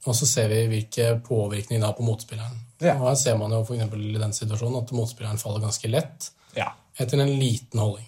Og 0.04 0.16
så 0.16 0.28
ser 0.28 0.50
vi 0.52 0.66
hvilke 0.68 1.14
påvirkninger 1.24 1.80
det 1.80 1.88
har 1.88 1.96
på 1.96 2.04
motspilleren. 2.04 2.58
Ja. 2.80 2.98
Og 2.98 3.08
her 3.10 3.16
ser 3.20 3.38
man 3.40 3.52
jo 3.52 3.62
for 3.64 3.76
i 3.76 4.20
den 4.20 4.36
situasjonen 4.36 4.82
at 4.82 4.92
motspilleren 4.96 5.40
faller 5.40 5.64
ganske 5.64 5.90
lett 5.92 6.30
Ja. 6.56 6.70
etter 6.98 7.20
en 7.20 7.32
liten 7.40 7.80
holding. 7.80 8.06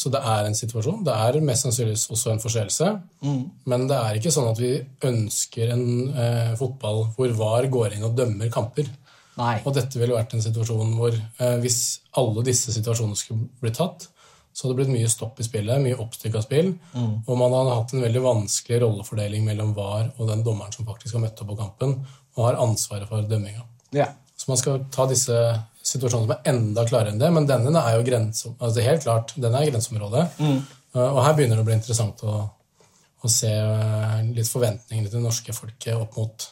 Så 0.00 0.08
det 0.08 0.20
er 0.24 0.46
en 0.48 0.56
situasjon. 0.56 1.02
Det 1.04 1.12
er 1.12 1.36
mest 1.44 1.66
sannsynligvis 1.66 2.06
også 2.14 2.30
en 2.32 2.40
forseelse. 2.40 2.86
Men 3.68 3.82
det 3.90 3.98
er 3.98 4.16
ikke 4.16 4.32
sånn 4.32 4.48
at 4.48 4.60
vi 4.62 4.70
ønsker 5.04 5.74
en 5.74 5.84
eh, 6.14 6.54
fotball 6.56 7.02
hvor 7.16 7.34
VAR 7.36 7.68
går 7.72 7.98
inn 7.98 8.06
og 8.08 8.14
dømmer 8.16 8.48
kamper. 8.54 8.88
Nei. 9.36 9.58
Og 9.64 9.74
dette 9.76 10.00
ville 10.00 10.16
vært 10.16 10.32
en 10.36 10.44
situasjon 10.44 10.96
hvor 10.96 11.12
eh, 11.12 11.58
hvis 11.60 12.00
alle 12.20 12.46
disse 12.48 12.72
situasjonene 12.72 13.20
skulle 13.20 13.50
bli 13.60 13.74
tatt, 13.76 14.08
så 14.52 14.64
hadde 14.64 14.74
det 14.74 14.78
blitt 14.80 14.94
mye 14.96 15.10
stopp 15.12 15.38
i 15.40 15.46
spillet, 15.46 15.82
mye 15.84 15.98
oppstykka 16.02 16.40
spill, 16.42 16.72
og 16.98 17.36
man 17.38 17.52
hadde 17.54 17.76
hatt 17.76 17.92
en 17.94 18.02
veldig 18.02 18.22
vanskelig 18.24 18.80
rollefordeling 18.82 19.44
mellom 19.46 19.70
VAR 19.76 20.08
og 20.16 20.26
den 20.26 20.42
dommeren 20.44 20.74
som 20.74 20.88
faktisk 20.88 21.16
har 21.16 21.22
møtt 21.22 21.38
opp 21.44 21.52
på 21.52 21.58
kampen 21.60 21.94
og 22.34 22.42
har 22.48 22.58
ansvaret 22.64 23.06
for 23.08 23.28
dømminga. 23.30 23.62
Yeah. 23.94 24.16
Så 24.34 24.50
man 24.50 24.58
skal 24.58 24.82
ta 24.90 25.06
disse 25.06 25.36
situasjonene 25.82 26.28
som 26.28 26.34
er 26.36 26.52
enda 26.52 26.84
klarere 26.88 27.14
enn 27.14 27.20
det, 27.20 27.30
men 27.34 27.48
denne 27.48 27.82
er 27.82 27.96
jo 27.96 28.06
grense, 28.06 28.54
altså 28.58 28.84
helt 28.84 29.04
klart, 29.04 29.34
denne 29.40 29.60
er 29.60 29.70
grenseområdet. 29.70 30.24
Mm. 30.38 30.56
Og 31.00 31.20
her 31.24 31.36
begynner 31.38 31.58
det 31.58 31.64
å 31.64 31.68
bli 31.68 31.76
interessant 31.78 32.24
å, 32.26 32.38
å 33.22 33.30
se 33.30 33.50
uh, 33.50 34.16
litt 34.34 34.50
forventningene 34.50 35.10
til 35.10 35.20
det 35.20 35.26
norske 35.26 35.54
folket 35.56 35.94
opp 35.96 36.18
mot 36.18 36.48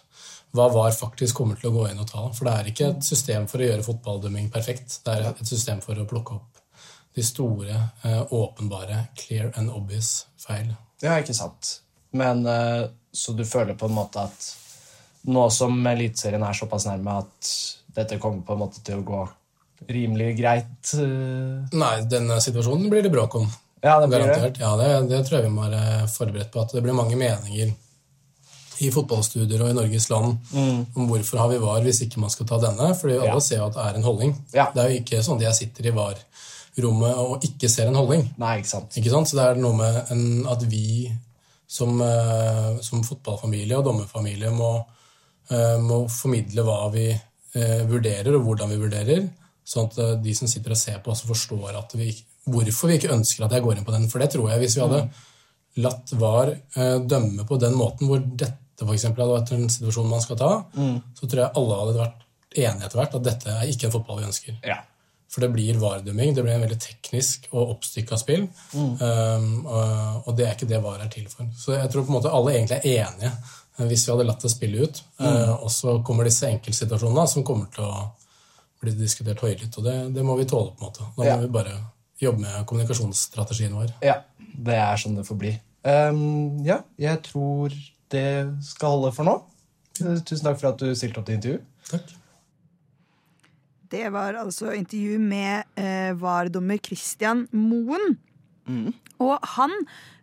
hva 0.57 0.69
VAR 0.73 0.95
faktisk 0.97 1.37
kommer 1.37 1.59
til 1.59 1.71
å 1.71 1.75
gå 1.75 1.89
inn 1.91 2.01
og 2.01 2.09
ta. 2.09 2.23
For 2.33 2.49
det 2.49 2.55
er 2.55 2.71
ikke 2.71 2.93
et 2.95 3.05
system 3.05 3.49
for 3.51 3.61
å 3.61 3.69
gjøre 3.69 3.85
fotballdømming 3.85 4.49
perfekt. 4.55 5.01
Det 5.05 5.17
er 5.17 5.29
et 5.33 5.51
system 5.51 5.83
for 5.85 5.99
å 5.99 6.07
plukke 6.09 6.39
opp 6.39 6.63
de 7.19 7.25
store, 7.27 7.83
uh, 8.07 8.23
åpenbare, 8.33 9.09
clear 9.19 9.53
and 9.59 9.75
obvious 9.75 10.29
feil. 10.41 10.73
Ja, 11.03 11.19
ikke 11.19 11.37
sant. 11.37 11.79
Men 12.11 12.47
eh, 12.47 12.89
så 13.13 13.33
du 13.33 13.45
føler 13.45 13.75
på 13.75 13.87
en 13.87 13.97
måte 13.97 14.23
at 14.25 14.47
nå 15.29 15.45
som 15.53 15.77
Eliteserien 15.87 16.45
er 16.47 16.57
såpass 16.57 16.87
nærme 16.89 17.19
at 17.25 17.51
dette 17.97 18.19
kommer 18.23 18.43
på 18.47 18.53
en 18.57 18.63
måte 18.65 18.83
til 18.85 19.01
å 19.01 19.07
gå 19.07 19.23
rimelig 19.89 20.33
greit 20.41 20.93
eh, 20.99 21.77
Nei, 21.79 21.95
denne 22.11 22.41
situasjonen 22.43 22.89
blir 22.91 23.03
det 23.07 23.13
bråk 23.15 23.37
om. 23.41 23.49
Ja, 23.83 24.01
det 24.03 24.09
blir 24.11 24.25
det. 24.27 24.57
Ja, 24.59 24.73
det, 24.81 24.89
det 25.11 25.21
tror 25.29 25.39
jeg 25.39 25.47
vi 25.47 25.55
må 25.55 25.69
være 25.69 26.09
forberedt 26.11 26.51
på. 26.51 26.65
At 26.65 26.73
det 26.75 26.83
blir 26.83 26.97
mange 26.99 27.15
meninger 27.19 27.71
i 28.79 28.89
fotballstudier 28.95 29.63
og 29.65 29.71
i 29.73 29.75
Norges 29.75 30.09
land 30.11 30.37
om 30.55 31.07
hvorfor 31.11 31.41
har 31.43 31.49
vi 31.51 31.57
VAR 31.63 31.83
hvis 31.87 32.01
ikke 32.05 32.21
man 32.23 32.31
skal 32.31 32.47
ta 32.51 32.59
denne. 32.63 32.91
Fordi 32.99 33.17
alle 33.19 33.37
Ja. 33.39 33.41
ser 33.43 33.61
jo 33.63 33.69
at 33.71 33.75
det 33.79 33.85
er 33.87 33.97
en 34.01 34.07
holdning. 34.07 34.35
Ja. 34.55 34.67
Det 34.75 34.83
er 34.83 34.91
jo 34.93 34.99
ikke 35.01 35.23
sånn 35.27 35.39
at 35.41 35.47
jeg 35.49 35.59
sitter 35.61 35.89
i 35.91 35.95
VAR-rommet 35.95 37.23
og 37.23 37.47
ikke 37.47 37.71
ser 37.71 37.87
en 37.91 37.99
holdning. 37.99 38.27
Nei, 38.39 38.59
ikke 38.61 38.73
sant. 38.75 38.99
Ikke 38.99 39.15
sant? 39.15 39.31
Så 39.31 39.39
det 39.39 39.47
er 39.47 39.63
noe 39.63 39.79
med 39.79 40.13
en, 40.15 40.27
at 40.51 40.63
vi 40.71 41.11
som, 41.69 42.01
eh, 42.03 42.79
som 42.83 43.03
fotballfamilie 43.07 43.79
og 43.79 43.85
dommerfamilie 43.91 44.51
må, 44.55 44.73
eh, 45.51 45.79
må 45.83 46.05
formidle 46.11 46.63
hva 46.67 46.81
vi 46.95 47.09
vurderer, 47.89 48.35
og 48.37 48.47
hvordan 48.47 48.73
vi 48.73 48.81
vurderer, 48.81 49.29
sånn 49.69 49.89
at 49.91 49.99
eh, 50.03 50.15
de 50.25 50.35
som 50.37 50.51
sitter 50.51 50.75
og 50.75 50.81
ser 50.81 51.01
på, 51.03 51.13
også 51.13 51.31
forstår 51.31 51.79
at 51.79 51.97
vi, 51.99 52.13
hvorfor 52.49 52.93
vi 52.93 52.99
ikke 53.01 53.15
ønsker 53.15 53.47
at 53.47 53.57
jeg 53.57 53.65
går 53.65 53.79
inn 53.79 53.89
på 53.89 53.95
den. 53.95 54.09
For 54.13 54.23
det 54.23 54.31
tror 54.35 54.51
jeg, 54.53 54.63
hvis 54.63 54.79
vi 54.79 54.85
hadde 54.85 55.03
latt 55.85 56.15
VAR 56.19 56.55
eh, 56.55 56.97
dømme 57.05 57.47
på 57.49 57.61
den 57.61 57.77
måten 57.79 58.11
hvor 58.11 58.23
dette 58.23 58.87
eksempel, 58.95 59.25
hadde 59.25 59.41
vært 59.41 59.57
en 59.57 59.73
situasjon 59.75 60.07
man 60.11 60.23
skal 60.23 60.39
ta, 60.39 60.53
så 61.19 61.27
tror 61.27 61.41
jeg 61.43 61.55
alle 61.59 61.79
hadde 61.81 61.97
vært 61.99 62.21
enige 62.59 62.87
etter 62.87 63.01
hvert 63.01 63.17
at 63.19 63.25
dette 63.27 63.55
er 63.57 63.73
ikke 63.73 63.89
en 63.89 63.95
fotball 63.97 64.21
vi 64.21 64.29
ønsker. 64.29 64.61
Ja. 64.67 64.79
For 65.29 65.45
det 65.45 65.51
blir 65.53 65.77
VAR-dømming. 65.77 66.31
Det 66.33 66.45
blir 66.45 66.55
en 66.55 66.63
veldig 66.65 66.79
teknisk 66.81 67.51
og 67.51 67.75
oppstykka 67.75 68.17
spill. 68.17 68.47
Um, 68.73 69.67
og, 69.67 70.23
og 70.25 70.39
det 70.39 70.47
er 70.47 70.55
ikke 70.55 70.71
det 70.71 70.81
VAR 70.81 71.03
er 71.05 71.11
til 71.13 71.27
for. 71.29 71.51
Så 71.59 71.75
jeg 71.77 71.91
tror 71.93 72.07
på 72.07 72.15
en 72.15 72.17
måte 72.17 72.33
alle 72.33 72.55
egentlig 72.55 72.79
er 72.79 73.11
enige 73.11 73.29
eh, 73.35 73.51
hvis 73.79 74.07
vi 74.07 74.13
hadde 74.13 74.27
latt 74.27 74.43
det 74.43 74.51
spille 74.51 74.85
ut. 74.89 75.03
Mm. 75.21 75.53
og 75.63 75.71
så 75.71 75.95
kommer 76.03 76.25
disse 76.27 76.49
enkeltsituasjonene 76.51 77.29
som 77.31 77.45
kommer 77.47 77.67
til 77.75 77.85
å 77.87 78.09
bli 78.83 78.93
diskutert 78.99 79.41
høylytt. 79.43 79.75
Og 79.79 79.85
det, 79.87 79.97
det 80.15 80.25
må 80.27 80.37
vi 80.39 80.47
tåle, 80.51 80.73
på 80.75 80.83
en 80.83 80.91
måte. 80.91 81.07
Da 81.17 81.23
må 81.23 81.27
Ja. 81.29 81.37
vi 81.43 81.49
bare 81.55 81.77
jobbe 82.21 82.41
med 82.43 82.67
kommunikasjonsstrategien 82.67 83.75
vår. 83.75 83.93
Ja, 84.03 84.21
det 84.39 84.75
er 84.75 84.97
sånn 84.99 85.15
det 85.19 85.27
får 85.27 85.39
bli. 85.39 85.53
Um, 85.87 86.65
ja, 86.67 86.81
jeg 86.99 87.23
tror 87.23 87.71
det 88.11 88.27
skal 88.67 88.97
holde 88.97 89.13
for 89.15 89.25
nå. 89.29 89.37
Eh, 90.01 90.19
Tusen 90.27 90.45
takk 90.47 90.59
for 90.61 90.73
at 90.73 90.79
du 90.83 90.91
stilte 90.95 91.21
opp 91.21 91.27
til 91.27 91.39
intervju. 91.39 91.61
Takk. 91.91 92.15
Det 93.91 94.09
var 94.13 94.37
altså 94.37 94.73
intervju 94.77 95.19
med 95.23 95.65
eh, 95.81 96.11
VAR-dommer 96.21 96.79
Christian 96.85 97.47
Moen. 97.53 98.19
Og 99.19 99.39
han 99.57 99.73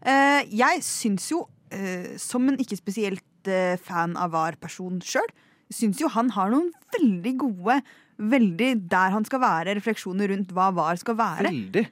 eh, 0.06 0.44
Jeg 0.54 0.84
syns 0.86 1.32
jo, 1.32 1.48
eh, 1.74 2.14
som 2.22 2.46
en 2.52 2.60
ikke 2.62 2.78
spesielt 2.78 3.24
eh, 3.48 3.76
fan 3.82 4.16
av 4.18 4.32
VAR-person 4.36 5.00
sjøl, 5.02 5.28
syns 5.74 6.00
jo 6.00 6.08
han 6.14 6.30
har 6.36 6.50
noen 6.54 6.72
veldig 7.00 7.36
gode, 7.42 7.82
veldig 8.22 8.72
der 8.90 9.12
han 9.12 9.26
skal 9.28 9.42
være, 9.44 9.76
refleksjoner 9.80 10.30
rundt 10.32 10.54
hva 10.56 10.70
VAR 10.76 10.96
skal 11.02 11.16
være. 11.20 11.50
Veldig. 11.50 11.86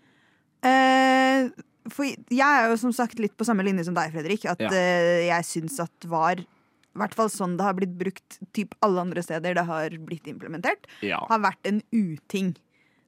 Eh, 0.64 1.50
for 1.92 2.08
jeg 2.08 2.40
er 2.48 2.70
jo 2.72 2.78
som 2.80 2.94
sagt 2.96 3.20
litt 3.20 3.34
på 3.36 3.44
samme 3.48 3.66
linje 3.66 3.84
som 3.90 3.96
deg, 3.98 4.14
Fredrik. 4.14 4.46
At 4.48 4.62
Ja. 4.62 4.70
eh, 4.72 5.28
jeg 5.28 5.44
syns 5.44 5.80
at 5.84 6.06
VAR, 6.08 6.40
i 6.40 6.98
hvert 7.00 7.14
fall 7.14 7.28
sånn 7.30 7.58
det 7.58 7.66
har 7.66 7.74
blitt 7.74 7.98
brukt 7.98 8.38
typ 8.54 8.74
alle 8.82 9.02
andre 9.02 9.22
steder 9.26 9.56
det 9.56 9.66
har 9.66 9.90
blitt 9.90 10.24
implementert, 10.30 10.86
Ja. 11.02 11.26
har 11.28 11.40
vært 11.40 11.66
en 11.66 11.82
uting. 11.92 12.56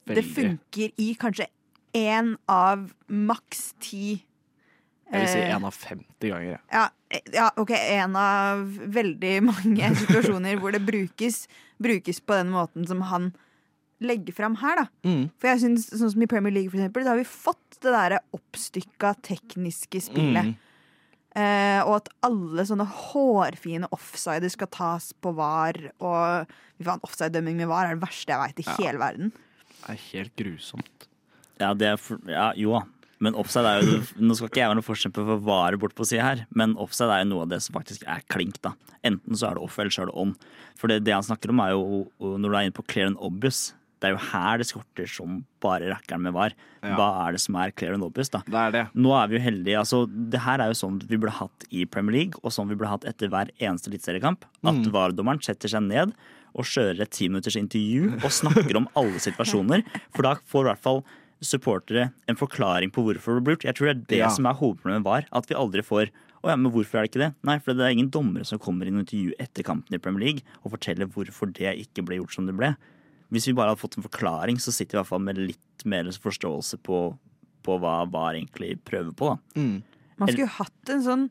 Det 0.06 0.24
funker 0.26 0.92
i 0.98 1.16
kanskje 1.16 1.48
én 1.94 2.36
av 2.50 2.92
maks 3.08 3.74
ti 3.80 4.26
Jeg 5.12 5.22
vil 5.22 5.30
si 5.30 5.40
eh, 5.44 5.54
én 5.54 5.66
av 5.68 5.76
50 5.78 6.30
ganger. 6.34 6.60
ja, 6.74 6.86
eh, 7.14 7.22
ja, 7.36 7.50
ok, 7.62 7.72
en 7.78 8.16
av 8.18 8.64
veldig 8.96 9.34
mange 9.46 9.90
situasjoner 10.02 10.58
hvor 10.62 10.74
det 10.74 10.82
brukes, 10.86 11.44
brukes 11.82 12.20
på 12.26 12.38
den 12.40 12.50
måten 12.54 12.88
som 12.90 13.04
han 13.12 13.32
legger 14.04 14.34
fram 14.36 14.58
her, 14.60 14.82
da. 14.82 14.86
Mm. 15.08 15.30
For 15.40 15.48
jeg 15.54 15.62
synes, 15.62 15.86
sånn 15.94 16.12
som 16.12 16.24
i 16.26 16.28
Premier 16.28 16.52
League, 16.54 16.70
for 16.74 16.82
eksempel, 16.82 17.06
da 17.06 17.14
har 17.14 17.22
vi 17.22 17.30
fått 17.30 17.78
det 17.86 17.94
derre 17.94 18.20
oppstykka 18.36 19.14
tekniske 19.24 20.02
spillet. 20.10 20.52
Mm. 20.52 20.62
Eh, 21.36 21.80
og 21.84 21.98
at 22.02 22.10
alle 22.24 22.64
sånne 22.68 22.86
hårfine 22.88 23.88
offsider 23.96 24.52
skal 24.52 24.70
tas 24.72 25.10
på 25.20 25.34
VAR. 25.36 25.80
Og 26.00 26.92
offside-dømming 27.08 27.58
med 27.60 27.68
VAR 27.72 27.90
er 27.90 27.98
det 27.98 28.04
verste 28.06 28.32
jeg 28.32 28.42
veit 28.42 28.62
i 28.62 28.68
Ja. 28.68 28.76
hele 28.80 29.02
verden. 29.02 29.32
Det 29.86 29.96
er 29.96 30.04
helt 30.12 30.36
grusomt. 30.40 31.08
Ja, 31.60 31.74
det 31.74 31.88
er 31.88 31.98
for, 31.98 32.20
ja, 32.28 32.50
jo 32.60 32.72
da. 32.76 32.84
Men 33.24 33.36
offside 33.40 33.66
er 33.70 33.82
jo 33.86 34.02
Nå 34.20 34.36
skal 34.36 34.50
ikke 34.50 34.60
jeg 34.60 34.68
være 34.72 34.76
noen 34.82 34.86
forkjemper 34.90 35.26
for 35.30 35.46
vare 35.48 35.78
bort 35.80 35.96
på 35.96 36.04
sida 36.08 36.26
her, 36.26 36.46
men 36.54 36.76
offside 36.82 37.14
er 37.16 37.24
jo 37.24 37.30
noe 37.32 37.46
av 37.46 37.54
det 37.54 37.62
som 37.64 37.78
faktisk 37.78 38.04
er 38.12 38.22
klink, 38.28 38.60
da. 38.66 38.74
Enten 39.08 39.38
så 39.40 39.50
er 39.52 39.56
det 39.56 39.64
off, 39.64 39.78
eller 39.80 39.94
så 39.96 40.04
er 40.04 40.12
det 40.12 40.18
on. 40.20 40.36
For 40.76 40.92
det, 40.92 41.04
det 41.08 41.14
han 41.16 41.24
snakker 41.24 41.54
om, 41.54 41.60
er 41.64 41.72
jo 41.76 42.06
når 42.20 42.50
du 42.50 42.56
er 42.56 42.62
inne 42.68 42.76
på 42.76 42.86
clear 42.92 43.08
and 43.08 43.18
obvious. 43.24 43.74
Det 44.04 44.10
er 44.10 44.18
jo 44.18 44.24
her 44.34 44.60
det 44.60 44.66
skorter 44.68 45.08
som 45.10 45.38
bare 45.64 45.88
rakkeren 45.94 46.22
med 46.28 46.34
var. 46.36 46.52
Ja. 46.84 46.98
Hva 47.00 47.06
er 47.24 47.38
det 47.38 47.40
som 47.46 47.56
er 47.58 47.72
clear 47.72 47.96
and 47.96 48.04
obvious, 48.04 48.30
da? 48.30 48.42
Det 48.46 48.60
er 48.60 48.74
det. 48.76 48.84
Nå 48.94 49.14
er 49.16 49.32
vi 49.32 49.38
jo 49.40 49.44
heldige. 49.48 49.80
altså 49.80 50.04
Det 50.12 50.42
her 50.44 50.60
er 50.62 50.74
jo 50.74 50.78
sånn 50.82 51.00
vi 51.08 51.16
burde 51.18 51.38
hatt 51.40 51.66
i 51.72 51.86
Premier 51.90 52.18
League, 52.20 52.42
og 52.44 52.52
sånn 52.52 52.68
vi 52.70 52.76
burde 52.76 52.92
hatt 52.92 53.08
etter 53.08 53.32
hver 53.32 53.50
eneste 53.64 53.88
eliteseriekamp. 53.90 54.44
At 54.68 54.76
Mm. 54.84 54.92
VAR-dommeren 54.92 55.42
setter 55.42 55.72
seg 55.72 55.88
ned 55.88 56.12
og 56.56 56.64
kjører 56.68 57.02
et 57.08 57.12
ti 57.16 57.30
minutters 57.32 57.56
intervju 57.60 58.20
og 58.20 58.32
snakker 58.32 58.76
om 58.78 58.90
alle 59.00 59.20
situasjoner. 59.24 59.82
For 60.14 60.22
da 60.28 60.36
får 60.44 60.66
i 60.68 60.70
hvert 60.74 60.84
fall 60.84 61.02
supportere 61.46 62.10
en 62.30 62.38
forklaring 62.40 62.92
på 62.94 63.04
hvorfor 63.06 63.38
det 63.40 63.44
ble 63.46 63.56
gjort. 63.56 63.68
Jeg 63.70 63.78
tror 63.78 63.88
det 63.90 63.96
er 63.96 64.06
det 64.12 64.18
Ja. 64.24 64.30
som 64.34 64.46
er 64.50 64.58
hovedproblemet 64.60 65.06
VAR. 65.06 65.28
At 65.32 65.48
vi 65.50 65.56
aldri 65.56 65.84
får 65.86 66.10
å 66.46 66.50
ja, 66.52 66.56
men 66.56 66.72
hvorfor 66.72 67.00
er 67.00 67.06
det 67.06 67.12
ikke 67.12 67.24
det? 67.24 67.32
Nei, 67.44 67.58
for 67.60 67.74
det 67.74 67.86
er 67.86 67.94
ingen 67.96 68.10
dommere 68.14 68.46
som 68.46 68.60
kommer 68.62 68.86
i 68.86 68.92
en 68.94 69.00
intervju 69.02 69.34
etter 69.42 69.64
kampen 69.66 69.96
i 69.96 70.02
Premier 70.02 70.26
League 70.26 70.42
og 70.64 70.76
forteller 70.76 71.08
hvorfor 71.10 71.50
det 71.54 71.72
ikke 71.88 72.04
ble 72.06 72.20
gjort 72.20 72.36
som 72.38 72.46
det 72.46 72.54
ble. 72.58 72.76
Hvis 73.34 73.48
vi 73.50 73.56
bare 73.58 73.72
hadde 73.74 73.82
fått 73.82 73.98
en 73.98 74.06
forklaring, 74.06 74.60
så 74.62 74.70
sitter 74.72 74.94
vi 74.94 75.00
i 75.00 75.02
hvert 75.02 75.10
fall 75.10 75.24
med 75.26 75.40
litt 75.42 75.86
mer 75.90 76.06
forståelse 76.06 76.78
på, 76.86 77.00
på 77.66 77.80
hva 77.82 77.96
VAR 78.06 78.38
egentlig 78.38 78.76
prøver 78.86 79.16
på. 79.18 79.34
da. 79.34 79.62
Mm. 79.62 79.84
Man 80.20 80.30
skulle 80.30 80.46
jo 80.46 80.54
hatt 80.60 80.94
en 80.94 81.04
sånn 81.04 81.26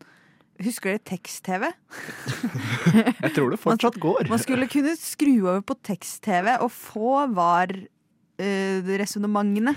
Husker 0.63 0.93
dere 0.93 1.03
tekst-TV? 1.03 1.65
Jeg 3.25 3.33
tror 3.35 3.51
det 3.51 3.59
fortsatt 3.59 3.97
går. 3.99 4.29
Man 4.31 4.39
skulle 4.39 4.69
kunne 4.71 4.93
skru 5.01 5.33
over 5.49 5.65
på 5.67 5.75
tekst-TV 5.83 6.53
og 6.63 6.71
få 6.71 7.25
VAR-resonnementene 8.39 9.75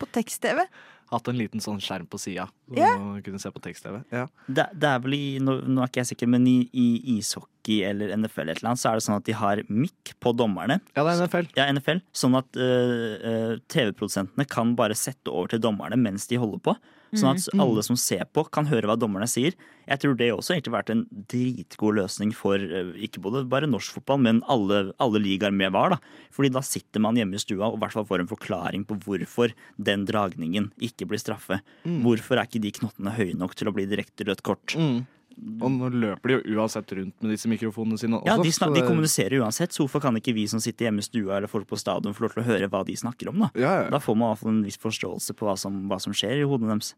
på 0.00 0.08
tekst-TV. 0.14 0.64
Hatt 1.10 1.26
en 1.26 1.34
liten 1.40 1.58
sånn 1.58 1.80
skjerm 1.82 2.04
på 2.06 2.20
sida, 2.22 2.44
så 2.70 2.76
Ja. 2.78 2.90
kunne 3.26 3.40
se 3.42 3.50
på 3.50 3.58
tekst-TV. 3.64 3.96
Ja. 4.14 4.28
Det, 4.46 4.68
det 4.78 4.86
er 4.92 5.00
vel 5.02 5.16
i, 5.16 5.24
nå, 5.42 5.56
nå 5.66 5.82
er 5.82 5.90
ikke 5.90 6.04
jeg 6.04 6.10
sikker, 6.12 6.30
men 6.30 6.44
i, 6.46 6.68
i 6.70 7.16
ishockey 7.16 7.80
eller 7.88 8.12
NFL 8.14 8.44
eller 8.44 8.52
et 8.54 8.60
eller 8.62 8.70
annet, 8.70 8.82
så 8.84 8.92
er 8.92 9.00
det 9.00 9.06
sånn 9.08 9.16
at 9.18 9.26
de 9.26 9.34
har 9.34 9.62
mikk 9.66 10.12
på 10.22 10.32
dommerne. 10.38 10.76
ja, 10.94 11.02
det 11.02 11.16
er 11.16 11.24
NFL. 11.26 11.50
Ja, 11.58 11.66
NFL. 11.74 12.02
Sånn 12.14 12.38
at 12.38 12.60
øh, 12.62 13.58
TV-produsentene 13.74 14.46
kan 14.46 14.76
bare 14.78 14.94
sette 14.94 15.34
over 15.34 15.50
til 15.50 15.64
dommerne 15.66 15.98
mens 15.98 16.30
de 16.30 16.38
holder 16.38 16.62
på. 16.70 16.76
Sånn 17.10 17.34
at 17.34 17.48
alle 17.58 17.82
som 17.82 17.98
ser 17.98 18.22
på, 18.30 18.44
kan 18.54 18.68
høre 18.70 18.86
hva 18.86 18.96
dommerne 18.98 19.26
sier. 19.30 19.56
Jeg 19.90 20.02
tror 20.02 20.16
det 20.18 20.28
også 20.30 20.54
egentlig 20.54 20.70
har 20.70 20.78
vært 20.78 20.92
en 20.94 21.04
dritgod 21.32 21.96
løsning 21.98 22.32
for 22.36 22.62
øh, 22.62 22.92
ikke 23.02 23.22
både 23.24 23.42
bare 23.50 23.70
norsk 23.70 23.98
fotball, 23.98 24.20
men 24.22 24.42
alle, 24.50 24.92
alle 25.02 25.22
ligaer 25.22 25.54
med 25.54 25.74
VAR. 25.74 25.96
da. 25.96 26.26
Fordi 26.34 26.52
da 26.54 26.62
sitter 26.66 27.02
man 27.02 27.18
hjemme 27.18 27.38
i 27.38 27.42
stua 27.42 27.70
og 27.70 27.78
i 27.78 27.82
hvert 27.82 27.96
fall 27.96 28.06
får 28.06 28.24
en 28.24 28.30
forklaring 28.30 28.86
på 28.86 28.98
hvorfor 29.04 29.54
den 29.90 30.06
dragningen 30.08 30.70
ikke 30.78 31.08
blir 31.10 31.22
straffe. 31.22 31.60
Hvorfor 32.04 32.38
er 32.38 32.46
ikke 32.46 32.62
de 32.62 32.74
knottene 32.78 33.16
høye 33.16 33.38
nok 33.38 33.56
til 33.58 33.70
å 33.70 33.74
bli 33.74 33.88
direkte 33.90 34.28
rødt 34.28 34.44
kort? 34.46 34.76
Mm. 34.78 35.02
Og 35.40 35.70
nå 35.72 35.88
løper 35.94 36.32
de 36.32 36.36
jo 36.36 36.58
uansett 36.58 36.90
rundt 36.98 37.22
med 37.22 37.32
disse 37.32 37.48
mikrofonene 37.48 38.00
sine 38.00 38.18
også. 38.18 38.28
Ja, 38.28 38.36
de, 38.36 38.50
så 38.52 38.60
snak, 38.60 38.74
de 38.76 38.82
kommuniserer 38.84 39.40
uansett, 39.40 39.72
så 39.72 39.84
hvorfor 39.84 40.02
kan 40.04 40.18
ikke 40.18 40.34
vi 40.36 40.44
som 40.50 40.60
sitter 40.60 40.88
hjemme 40.88 41.00
i 41.00 41.06
stua 41.06 41.38
eller 41.38 41.50
folk 41.50 41.68
på 41.70 41.78
stadion 41.80 42.16
få 42.16 42.26
lov 42.26 42.34
til 42.34 42.42
å 42.42 42.48
høre 42.48 42.68
hva 42.72 42.82
de 42.84 42.96
snakker 42.98 43.30
om? 43.32 43.46
Da 43.46 43.50
Ja, 43.54 43.70
ja. 43.84 43.86
Da 43.94 44.02
får 44.02 44.18
man 44.18 44.28
i 44.28 44.34
hvert 44.34 44.42
fall 44.42 44.52
en 44.52 44.66
viss 44.66 44.80
forståelse 44.82 45.36
på 45.38 45.48
hva 45.48 45.56
som, 45.60 45.78
hva 45.88 46.00
som 46.02 46.16
skjer 46.16 46.42
i 46.42 46.48
hodene 46.50 46.74
deres. 46.74 46.92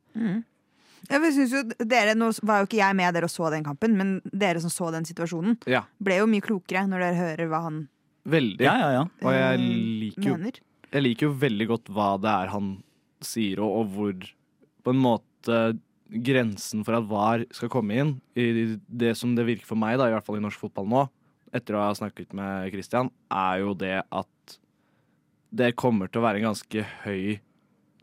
Ja, 1.09 1.19
for 1.19 1.27
jeg 1.29 1.37
synes 1.37 1.55
jo 1.55 1.87
dere, 1.91 2.15
Nå 2.19 2.29
var 2.47 2.63
jo 2.63 2.69
ikke 2.69 2.79
jeg 2.79 2.99
med 2.99 3.15
dere 3.15 3.27
og 3.27 3.35
så 3.35 3.49
den 3.55 3.65
kampen, 3.67 3.97
men 3.99 4.13
dere 4.31 4.63
som 4.63 4.71
så 4.73 4.91
den 4.95 5.07
situasjonen, 5.07 5.59
ja. 5.71 5.85
ble 6.03 6.21
jo 6.21 6.29
mye 6.31 6.45
klokere 6.45 6.85
når 6.91 7.07
dere 7.07 7.21
hører 7.23 7.51
hva 7.53 7.65
han 7.69 7.83
Veldig. 8.23 8.63
Ja, 8.63 8.77
ja, 8.79 8.91
ja. 8.95 9.07
Og 9.27 9.33
jeg 9.35 9.55
eh, 9.57 9.63
liker 10.03 10.29
jo 10.29 10.37
mener. 10.39 10.61
Jeg 10.93 11.03
liker 11.03 11.27
jo 11.27 11.33
veldig 11.43 11.67
godt 11.73 11.89
hva 11.91 12.11
det 12.23 12.31
er 12.31 12.53
han 12.53 12.69
sier, 13.25 13.63
og, 13.65 13.81
og 13.81 13.97
hvor 13.97 14.29
på 14.83 14.95
en 14.95 15.01
måte 15.03 15.59
grensen 16.13 16.85
for 16.87 16.99
at 16.99 17.09
VAR 17.09 17.45
skal 17.55 17.71
komme 17.73 17.97
inn, 17.99 18.13
i 18.37 18.77
det 18.87 19.15
som 19.19 19.35
det 19.37 19.47
virker 19.49 19.69
for 19.69 19.81
meg, 19.81 19.99
da, 20.01 20.09
i 20.11 20.15
hvert 20.15 20.27
fall 20.27 20.39
i 20.39 20.45
norsk 20.45 20.61
fotball 20.61 20.89
nå, 20.91 21.07
etter 21.57 21.77
å 21.77 21.87
ha 21.87 21.95
snakket 21.97 22.33
med 22.37 22.69
Christian, 22.73 23.11
er 23.33 23.63
jo 23.63 23.75
det 23.79 23.99
at 24.05 24.59
det 25.53 25.75
kommer 25.77 26.09
til 26.09 26.23
å 26.23 26.27
være 26.27 26.41
en 26.41 26.51
ganske 26.51 26.85
høy 27.05 27.41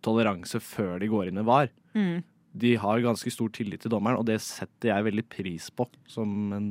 toleranse 0.05 0.61
før 0.61 0.99
de 1.01 1.09
går 1.11 1.31
inn 1.31 1.41
i 1.41 1.45
VAR. 1.47 1.71
Mm. 1.97 2.21
De 2.59 2.75
har 2.81 3.01
ganske 3.03 3.31
stor 3.33 3.49
tillit 3.53 3.81
til 3.83 3.93
dommeren, 3.93 4.21
og 4.21 4.27
det 4.29 4.39
setter 4.45 4.93
jeg 4.93 5.07
veldig 5.09 5.25
pris 5.29 5.69
på 5.73 5.87
som 6.09 6.53
en 6.55 6.69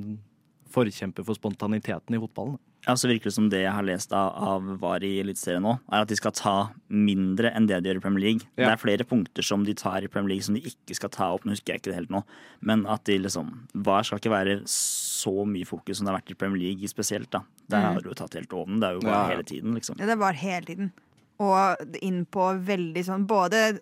forkjemper 0.72 1.26
for 1.26 1.38
spontaniteten 1.38 2.16
i 2.16 2.20
fotballen. 2.22 2.58
Ja, 2.86 2.94
så 2.96 3.08
virker 3.10 3.28
det 3.28 3.34
som 3.34 3.48
det 3.52 3.58
jeg 3.64 3.72
har 3.74 3.84
lest 3.84 4.12
av, 4.16 4.30
av 4.38 4.68
VAR 4.80 5.02
i 5.04 5.18
Eliteserien 5.20 5.60
nå, 5.64 5.74
er 5.92 6.04
at 6.04 6.08
de 6.08 6.16
skal 6.16 6.32
ta 6.32 6.54
mindre 6.88 7.50
enn 7.52 7.66
det 7.68 7.80
de 7.84 7.90
gjør 7.90 7.98
i 8.00 8.02
Premier 8.04 8.22
League. 8.24 8.46
Det 8.56 8.64
er 8.64 8.80
flere 8.80 9.04
punkter 9.04 9.44
som 9.44 9.64
de 9.66 9.74
tar 9.76 10.06
i 10.06 10.08
Premier 10.08 10.30
League 10.36 10.46
som 10.46 10.54
de 10.56 10.62
ikke 10.70 10.96
skal 10.96 11.10
ta 11.12 11.26
opp. 11.34 11.44
Nå 11.44 11.52
husker 11.52 11.74
jeg 11.74 11.82
ikke 11.82 11.90
det 11.90 11.98
helt 11.98 12.14
nå, 12.14 12.22
men 12.64 12.86
at 12.88 13.04
de 13.10 13.18
liksom 13.20 13.50
VAR 13.74 14.06
skal 14.08 14.22
ikke 14.22 14.32
være 14.32 14.54
så 14.70 15.34
mye 15.44 15.66
fokus 15.68 15.98
som 15.98 16.06
det 16.08 16.14
har 16.14 16.20
vært 16.20 16.32
i 16.32 16.38
Premier 16.38 16.62
League 16.62 16.88
spesielt. 16.88 17.28
da. 17.34 17.42
Der 17.68 17.84
har 17.90 18.00
du 18.00 18.08
jo 18.08 18.16
tatt 18.16 18.38
helt 18.38 18.54
over. 18.56 18.70
Det 18.78 18.88
er 18.88 18.96
jo 18.96 19.04
bare 19.04 19.18
Ja, 19.18 19.20
ja. 19.26 19.34
hele 19.36 19.48
tiden, 19.50 19.74
liksom. 19.76 19.98
Ja, 20.00 20.06
det 20.06 20.18
var 20.22 20.32
hele 20.38 20.64
tiden. 20.70 20.92
Og 21.38 21.98
inn 22.02 22.24
på 22.26 22.46
veldig 22.66 23.04
sånn 23.06 23.26
både 23.30 23.80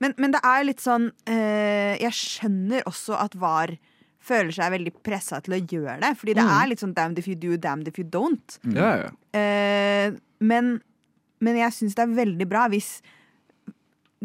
Men, 0.00 0.14
men 0.16 0.32
det 0.32 0.40
er 0.44 0.62
litt 0.64 0.80
sånn 0.80 1.10
eh, 1.28 1.96
Jeg 2.00 2.12
skjønner 2.16 2.86
også 2.88 3.16
at 3.20 3.34
VAR 3.36 3.74
føler 4.26 4.52
seg 4.56 4.72
veldig 4.74 4.92
pressa 5.06 5.38
til 5.44 5.54
å 5.56 5.60
gjøre 5.62 5.98
det. 6.02 6.12
Fordi 6.18 6.34
det 6.38 6.44
er 6.50 6.70
litt 6.72 6.82
sånn 6.82 6.94
damned 6.96 7.18
if 7.22 7.28
you 7.30 7.36
do, 7.38 7.56
damned 7.56 7.88
if 7.90 7.98
you 8.00 8.06
don't. 8.10 8.58
Ja, 8.74 8.90
ja. 9.04 9.10
Eh, 9.38 10.16
men, 10.44 10.72
men 11.44 11.60
jeg 11.60 11.72
syns 11.76 11.94
det 11.98 12.02
er 12.06 12.16
veldig 12.16 12.48
bra 12.50 12.66
hvis 12.72 12.96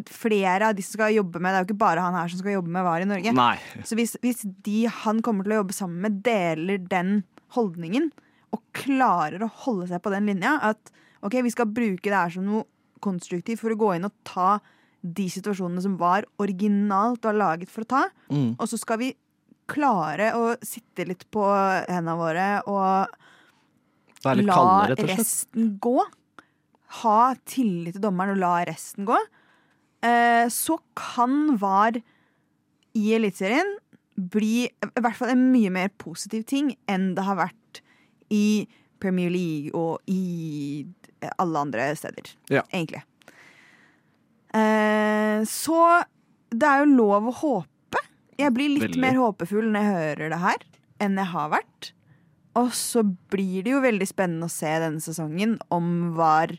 flere 0.07 0.69
av 0.71 0.75
de 0.77 0.83
som 0.85 0.95
skal 0.95 1.11
jobbe 1.13 1.39
med 1.43 1.51
Det 1.51 1.57
er 1.59 1.63
jo 1.65 1.69
ikke 1.69 1.81
bare 1.83 2.03
han 2.05 2.15
her 2.15 2.29
som 2.31 2.39
skal 2.39 2.55
jobbe 2.55 2.71
med 2.71 2.85
VAR 2.87 3.03
i 3.03 3.07
Norge. 3.09 3.33
Nei. 3.35 3.55
Så 3.85 3.97
hvis, 3.99 4.15
hvis 4.23 4.43
de 4.65 4.85
han 5.03 5.19
kommer 5.25 5.45
til 5.45 5.53
å 5.57 5.61
jobbe 5.61 5.75
sammen 5.75 5.99
med, 6.05 6.21
deler 6.25 6.79
den 6.89 7.21
holdningen, 7.57 8.09
og 8.55 8.63
klarer 8.75 9.43
å 9.45 9.51
holde 9.65 9.89
seg 9.91 10.01
på 10.03 10.11
den 10.11 10.27
linja, 10.31 10.57
at 10.71 10.91
ok, 11.23 11.37
vi 11.45 11.51
skal 11.53 11.69
bruke 11.71 12.07
det 12.07 12.15
her 12.17 12.31
som 12.33 12.47
noe 12.47 12.65
konstruktivt 13.03 13.61
for 13.61 13.73
å 13.73 13.79
gå 13.79 13.91
inn 13.97 14.07
og 14.07 14.15
ta 14.27 14.57
de 15.01 15.27
situasjonene 15.33 15.81
som 15.83 15.95
var 15.99 16.25
originalt 16.41 17.23
og 17.27 17.37
laget 17.39 17.71
for 17.73 17.83
å 17.85 17.89
ta, 17.89 18.01
Mm. 18.31 18.55
og 18.59 18.67
så 18.69 18.77
skal 18.79 18.99
vi 19.01 19.11
klare 19.71 20.31
å 20.37 20.55
sitte 20.65 21.05
litt 21.07 21.25
på 21.33 21.43
hendene 21.87 22.17
våre 22.19 22.47
og 22.69 23.19
la 24.25 24.55
kaldere, 24.55 25.07
resten 25.15 25.75
gå. 25.81 25.97
Ha 27.01 27.19
tillit 27.47 27.95
til 27.97 28.03
dommeren 28.03 28.35
og 28.35 28.41
la 28.43 28.55
resten 28.67 29.07
gå. 29.07 29.17
Eh, 30.03 30.47
så 30.51 30.77
kan 30.97 31.55
VAR 31.61 32.01
i 32.97 33.05
Eliteserien 33.15 33.77
bli 34.17 34.65
i 34.67 35.01
hvert 35.01 35.17
fall 35.17 35.31
en 35.33 35.47
mye 35.53 35.71
mer 35.73 35.91
positiv 36.01 36.43
ting 36.49 36.73
enn 36.91 37.13
det 37.17 37.23
har 37.25 37.39
vært 37.39 37.79
i 38.33 38.67
Premier 39.01 39.31
League 39.33 39.71
og 39.77 40.01
i 40.11 40.85
alle 41.41 41.63
andre 41.63 41.87
steder, 41.97 42.33
Ja. 42.49 42.61
egentlig. 42.73 43.01
Eh, 44.53 45.41
så 45.47 46.03
det 46.51 46.67
er 46.67 46.83
jo 46.83 46.95
lov 46.97 47.29
å 47.31 47.33
håpe. 47.39 47.70
Jeg 48.41 48.55
blir 48.55 48.71
litt 48.73 48.87
Veldig. 48.89 49.01
mer 49.03 49.19
håpefull 49.21 49.71
når 49.71 49.85
jeg 49.87 49.97
hører 49.97 50.35
det 50.35 50.39
her, 50.41 50.67
enn 51.01 51.17
jeg 51.21 51.31
har 51.33 51.51
vært. 51.53 51.91
Og 52.59 52.71
så 52.75 53.03
blir 53.31 53.63
det 53.65 53.73
jo 53.75 53.81
veldig 53.83 54.07
spennende 54.09 54.49
å 54.49 54.51
se 54.51 54.71
denne 54.83 55.03
sesongen 55.03 55.55
om 55.71 56.11
VAR 56.17 56.57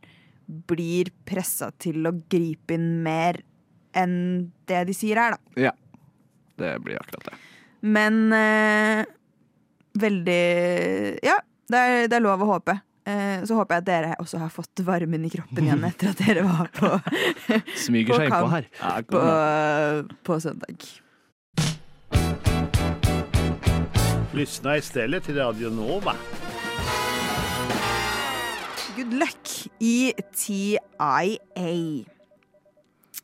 blir 0.69 1.11
pressa 1.29 1.71
til 1.81 2.07
å 2.09 2.15
gripe 2.33 2.77
inn 2.77 3.03
mer 3.05 3.43
enn 3.97 4.15
det 4.69 4.87
de 4.89 4.97
sier 4.97 5.21
her, 5.21 5.37
da. 5.37 5.69
Ja. 5.69 5.73
Det 6.61 6.77
blir 6.85 7.01
akkurat 7.01 7.31
det. 7.31 7.37
Men 7.83 8.33
eh, 8.37 9.03
veldig 9.99 10.43
Ja, 11.25 11.39
det 11.73 11.79
er, 11.79 12.09
det 12.09 12.19
er 12.19 12.25
lov 12.25 12.45
å 12.45 12.51
håpe. 12.55 12.77
Eh, 13.03 13.43
så 13.49 13.57
håper 13.59 13.79
jeg 13.81 13.83
at 13.83 13.89
dere 13.89 14.17
også 14.23 14.39
har 14.39 14.53
fått 14.55 14.83
varmen 14.87 15.25
i 15.27 15.31
kroppen 15.33 15.67
igjen 15.67 15.85
etter 15.91 16.13
at 16.13 16.21
dere 16.23 16.45
var 16.47 16.71
på, 16.77 16.93
Smyger 17.83 18.15
På 18.15 18.21
seg 18.21 18.29
innpå 18.31 18.53
her. 18.53 18.69
Ja, 18.79 18.93
på, 19.03 19.23
på 20.29 20.39
søndag. 20.45 20.87
Lyssna 24.35 24.77
istället 24.77 25.25
till 25.25 25.37
Radio 25.37 25.71
Nova. 25.71 26.15
Good 28.97 29.13
luck 29.13 29.69
i 29.79 30.13
TIA. 30.37 30.79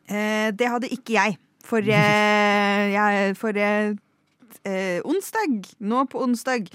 Eh, 0.08 0.54
det 0.54 0.68
hadde 0.68 0.90
ikke 0.92 1.12
jeg. 1.12 1.38
Forrige, 1.64 1.96
jeg, 2.98 3.36
for 3.40 3.56
eh, 3.56 3.94
onsdag. 5.04 5.64
Nå 5.80 6.04
på 6.12 6.20
onsdag. 6.24 6.68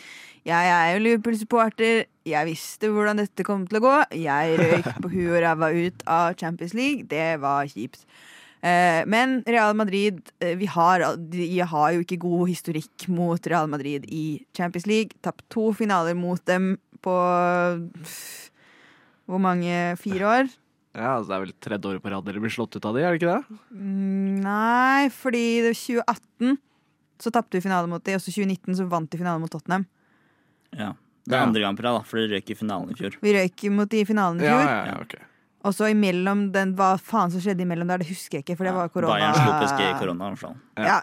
Jeg 0.45 0.69
er 0.69 0.93
jo 0.93 1.03
Liverpool-supporter. 1.05 2.03
Jeg 2.25 2.45
visste 2.49 2.89
hvordan 2.89 3.21
dette 3.21 3.45
kom 3.45 3.67
til 3.69 3.77
å 3.77 3.85
gå. 3.85 3.95
Jeg 4.17 4.57
røyk 4.57 4.89
på 4.97 5.13
huet 5.13 5.29
og 5.37 5.41
ræva 5.45 5.69
ut 5.77 6.05
av 6.09 6.33
Champions 6.41 6.73
League. 6.73 7.05
Det 7.05 7.35
var 7.41 7.69
kjipt. 7.69 8.07
Eh, 8.63 9.01
men 9.11 9.41
Real 9.43 9.73
Madrid 9.75 10.21
eh, 10.39 10.53
vi 10.55 10.69
har, 10.71 11.03
de 11.17 11.47
har 11.67 11.93
jo 11.97 12.03
ikke 12.05 12.19
god 12.23 12.47
historikk 12.47 13.09
mot 13.11 13.47
Real 13.51 13.67
Madrid 13.67 14.05
i 14.07 14.45
Champions 14.55 14.87
League. 14.87 15.17
Tapt 15.25 15.43
to 15.51 15.73
finaler 15.75 16.15
mot 16.15 16.39
dem 16.47 16.77
på 17.03 17.11
hvor 19.27 19.39
mange? 19.43 19.73
Fire 19.99 20.27
år? 20.27 20.51
Ja, 20.93 21.15
altså 21.17 21.29
Det 21.31 21.35
er 21.35 21.43
vel 21.45 21.53
tredje 21.63 21.89
året 21.89 22.03
på 22.03 22.11
rad 22.13 22.25
dere 22.27 22.41
blir 22.43 22.53
slått 22.53 22.75
ut 22.77 22.85
av 22.85 22.93
de, 22.95 23.01
er 23.03 23.15
det 23.15 23.21
ikke 23.21 23.33
det? 23.33 23.57
Mm, 23.73 24.41
Nei, 24.45 25.07
fordi 25.15 25.43
det 25.63 25.71
var 25.73 25.79
2018 25.79 26.57
så 27.23 27.31
tapte 27.31 27.55
vi 27.57 27.63
finale 27.63 27.87
mot 27.87 28.03
de, 28.03 28.15
og 28.17 28.21
så 28.23 28.33
2019 28.35 28.75
så 28.81 28.85
vant 28.91 29.09
de 29.09 29.19
finalen 29.19 29.41
mot 29.43 29.51
Tottenham. 29.53 29.85
Ja. 30.75 30.89
Det 31.23 31.37
er 31.37 31.45
andre 31.45 31.61
gang 31.63 31.75
på 31.79 31.85
rad, 31.85 31.95
da, 31.95 32.03
for 32.03 32.19
dere 32.19 32.35
røyk 32.35 32.49
i 32.51 32.57
finalen 32.59 32.89
i 32.91 32.97
fjor. 32.99 33.13
Vi 33.23 33.31
røyk 33.31 33.63
mot 33.71 33.87
de 33.91 34.01
i 34.03 34.07
finalen 34.09 34.41
i 34.43 34.47
Ja, 34.47 34.57
fjor. 34.57 34.71
ja, 34.73 34.81
ja, 34.91 34.95
ok. 35.05 35.13
Og 35.63 35.75
så 35.75 35.87
imellom 35.93 36.49
den, 36.51 36.73
hva 36.75 36.93
faen 36.99 37.31
som 37.31 37.43
skjedde 37.43 37.63
imellom 37.63 37.87
der, 37.87 38.03
det 38.03 38.09
husker 38.09 38.39
jeg 38.39 38.45
ikke, 38.45 38.57
for 38.59 38.67
det 38.67 38.73
var 38.75 38.91
korona. 38.91 39.15
Bayern 39.15 39.37
slo 39.37 39.53
PSG 39.61 39.83
i 39.85 39.93
korona. 40.01 40.31
Ja. 40.77 40.87
Ja. 40.89 40.99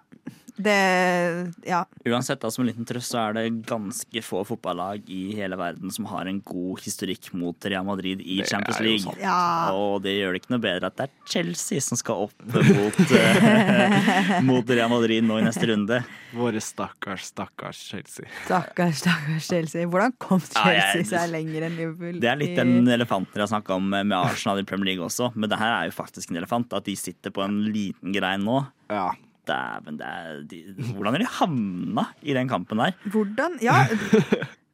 Det 0.62 1.52
Ja. 1.66 1.84
Uansett, 2.06 2.40
da, 2.40 2.50
som 2.50 2.64
en 2.64 2.70
liten 2.70 2.86
trøst, 2.88 3.12
så 3.12 3.22
er 3.28 3.36
det 3.36 3.44
ganske 3.68 4.22
få 4.24 4.42
fotballag 4.46 5.08
i 5.10 5.34
hele 5.36 5.56
verden 5.60 5.92
som 5.92 6.06
har 6.10 6.28
en 6.30 6.40
god 6.44 6.80
historikk 6.84 7.32
mot 7.36 7.56
Real 7.64 7.84
Madrid 7.86 8.20
i 8.20 8.40
Det 8.40 8.48
Champions 8.50 8.80
League. 8.80 9.14
Ja. 9.20 9.70
Og 9.74 10.02
det 10.04 10.16
gjør 10.18 10.34
det 10.34 10.42
ikke 10.42 10.54
noe 10.54 10.64
bedre 10.64 10.90
at 10.90 10.98
det 10.98 11.08
er 11.08 11.30
Chelsea 11.34 11.80
som 11.84 11.98
skal 12.00 12.26
opp 12.26 12.44
mot, 12.44 13.00
eh, 13.16 14.40
mot 14.50 14.70
Real 14.70 14.90
Madrid 14.92 15.24
nå 15.26 15.38
i 15.40 15.46
neste 15.46 15.68
runde. 15.70 16.02
Våre 16.36 16.60
stakkars, 16.62 17.30
stakkars 17.32 17.80
Chelsea. 17.90 18.28
Stakkars, 18.44 19.00
stakkars 19.02 19.48
Chelsea. 19.50 19.86
Hvordan 19.90 20.14
kom 20.22 20.42
Chelsea 20.44 21.06
seg 21.10 21.32
lenger 21.32 21.66
enn 21.66 21.78
Liverpool? 21.78 22.20
Det 22.22 22.30
er 22.30 22.38
litt 22.40 22.56
den 22.58 22.86
elefanten 22.90 23.34
dere 23.34 23.46
har 23.46 23.52
snakka 23.54 23.76
om 23.78 23.88
med 23.90 24.14
Arsenal 24.16 24.62
i 24.62 24.66
Premier 24.68 24.92
League 24.92 25.06
også, 25.06 25.32
men 25.34 25.50
det 25.50 25.58
her 25.60 25.74
er 25.80 25.90
jo 25.90 25.96
faktisk 25.96 26.30
en 26.30 26.40
elefant. 26.40 26.72
At 26.76 26.86
de 26.86 26.94
sitter 26.98 27.34
på 27.34 27.42
en 27.44 27.60
liten 27.72 28.14
grein 28.14 28.46
nå. 28.46 28.62
Ja. 28.90 29.10
Dæven, 29.50 29.98
det 30.00 30.06
er 30.06 30.40
de, 30.50 30.60
Hvordan 30.94 31.16
har 31.16 31.22
de 31.24 31.30
havna 31.40 32.06
i 32.22 32.36
den 32.38 32.48
kampen 32.50 32.78
der? 32.84 32.94
Hvordan 33.12 33.58
Ja, 33.64 33.80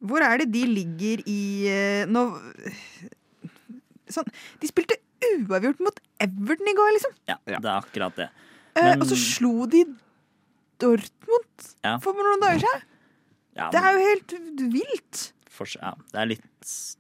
hvor 0.07 0.21
er 0.23 0.43
det 0.45 0.51
de 0.55 0.63
ligger 0.69 1.23
i 1.27 1.41
eh, 1.73 2.05
Nå 2.13 2.27
Sånn 4.13 4.29
De 4.63 4.69
spilte 4.71 4.99
uavgjort 5.27 5.81
mot 5.83 5.97
Everton 6.23 6.69
i 6.71 6.75
går, 6.79 6.91
liksom. 6.97 7.15
Ja, 7.29 7.37
det 7.49 7.57
er 7.59 7.73
akkurat 7.81 8.15
det. 8.21 8.27
Eh, 8.77 8.85
Men- 8.93 9.01
og 9.03 9.09
så 9.11 9.17
slo 9.19 9.67
de 9.73 9.81
Dortmund 10.81 11.67
Ja. 11.85 11.97
for 12.05 12.13
noen 12.13 12.41
dager 12.45 12.61
siden. 12.63 12.85
Ja, 13.57 13.71
Det 13.73 13.81
er 13.81 13.93
jo 13.97 14.05
helt 14.05 14.35
vilt. 14.77 15.33
For, 15.57 15.71
ja, 15.81 15.95
det 16.13 16.21
er 16.23 16.29
litt 16.35 16.45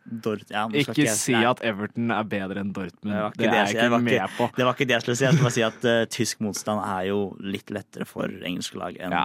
Dort... 0.06 0.44
Ja, 0.54 0.60
Ikke 0.70 0.94
jeg- 0.94 1.16
si 1.18 1.32
nei, 1.34 1.40
at 1.50 1.58
Everton 1.66 2.12
er 2.14 2.26
bedre 2.30 2.60
enn 2.62 2.68
Dortmund. 2.72 3.10
Det 3.10 3.18
ikke 3.18 3.38
Det 3.40 3.46
det 3.46 3.46
er 3.48 3.56
jeg- 3.56 3.66
det 3.66 3.82
ikke 3.82 3.96
ikke- 3.96 4.02
med 4.06 4.34
på. 4.36 4.46
Det 4.54 4.64
var 4.68 4.76
ikke 4.76 4.86
det 4.86 4.94
jeg 4.94 5.02
skulle 5.02 5.16
si. 5.18 5.24
Jeg 5.26 5.34
skulle 5.34 5.48
bare 5.48 5.56
si 5.56 5.64
at 5.66 5.86
uh, 5.90 6.04
tysk 6.14 6.44
motstand 6.46 6.82
er 6.86 7.08
jo 7.08 7.16
litt 7.42 7.72
lettere 7.74 8.06
for 8.06 8.30
engelske 8.30 8.78
lag 8.78 8.94
enn 9.02 9.10
Ja. 9.16 9.24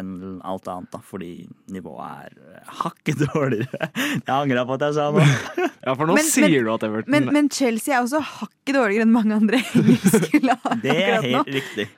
en 0.00 0.40
alt 0.42 0.70
annet, 0.72 0.88
da, 0.94 0.98
fordi 1.04 1.28
nivået 1.68 2.00
er 2.08 2.32
eh, 2.54 2.72
hakket 2.80 3.20
dårligere. 3.34 3.90
Jeg 3.92 4.32
angrer 4.32 4.64
på 4.70 4.78
at 4.78 4.86
jeg 4.88 4.96
sa 4.96 5.10
noe. 5.12 5.68
Ja, 5.84 5.92
for 5.94 6.06
nå 6.08 6.14
Men- 6.16 6.24
sier 6.32 6.48
men- 6.48 6.64
du 6.64 6.72
at 6.78 6.82
Everton 6.88 7.10
Men, 7.18 7.28
men 7.36 7.50
Chelsea 7.52 7.92
er 7.94 8.02
også 8.06 8.22
hakket 8.24 8.74
dårligere 8.80 9.04
enn 9.04 9.12
mange 9.12 9.36
andre 9.36 9.60
engelske 9.76 10.40
lag 10.40 10.80
Det 10.86 10.96
er 10.96 11.20
helt 11.20 11.36
nå. 11.36 11.44
riktig. 11.60 11.88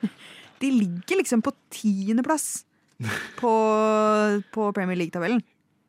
De 0.59 0.71
ligger 0.75 1.21
liksom 1.23 1.41
på 1.45 1.55
tiendeplass 1.71 2.65
på, 3.39 3.51
på 4.51 4.73
Premier 4.75 4.97
League-tabellen. 4.99 5.39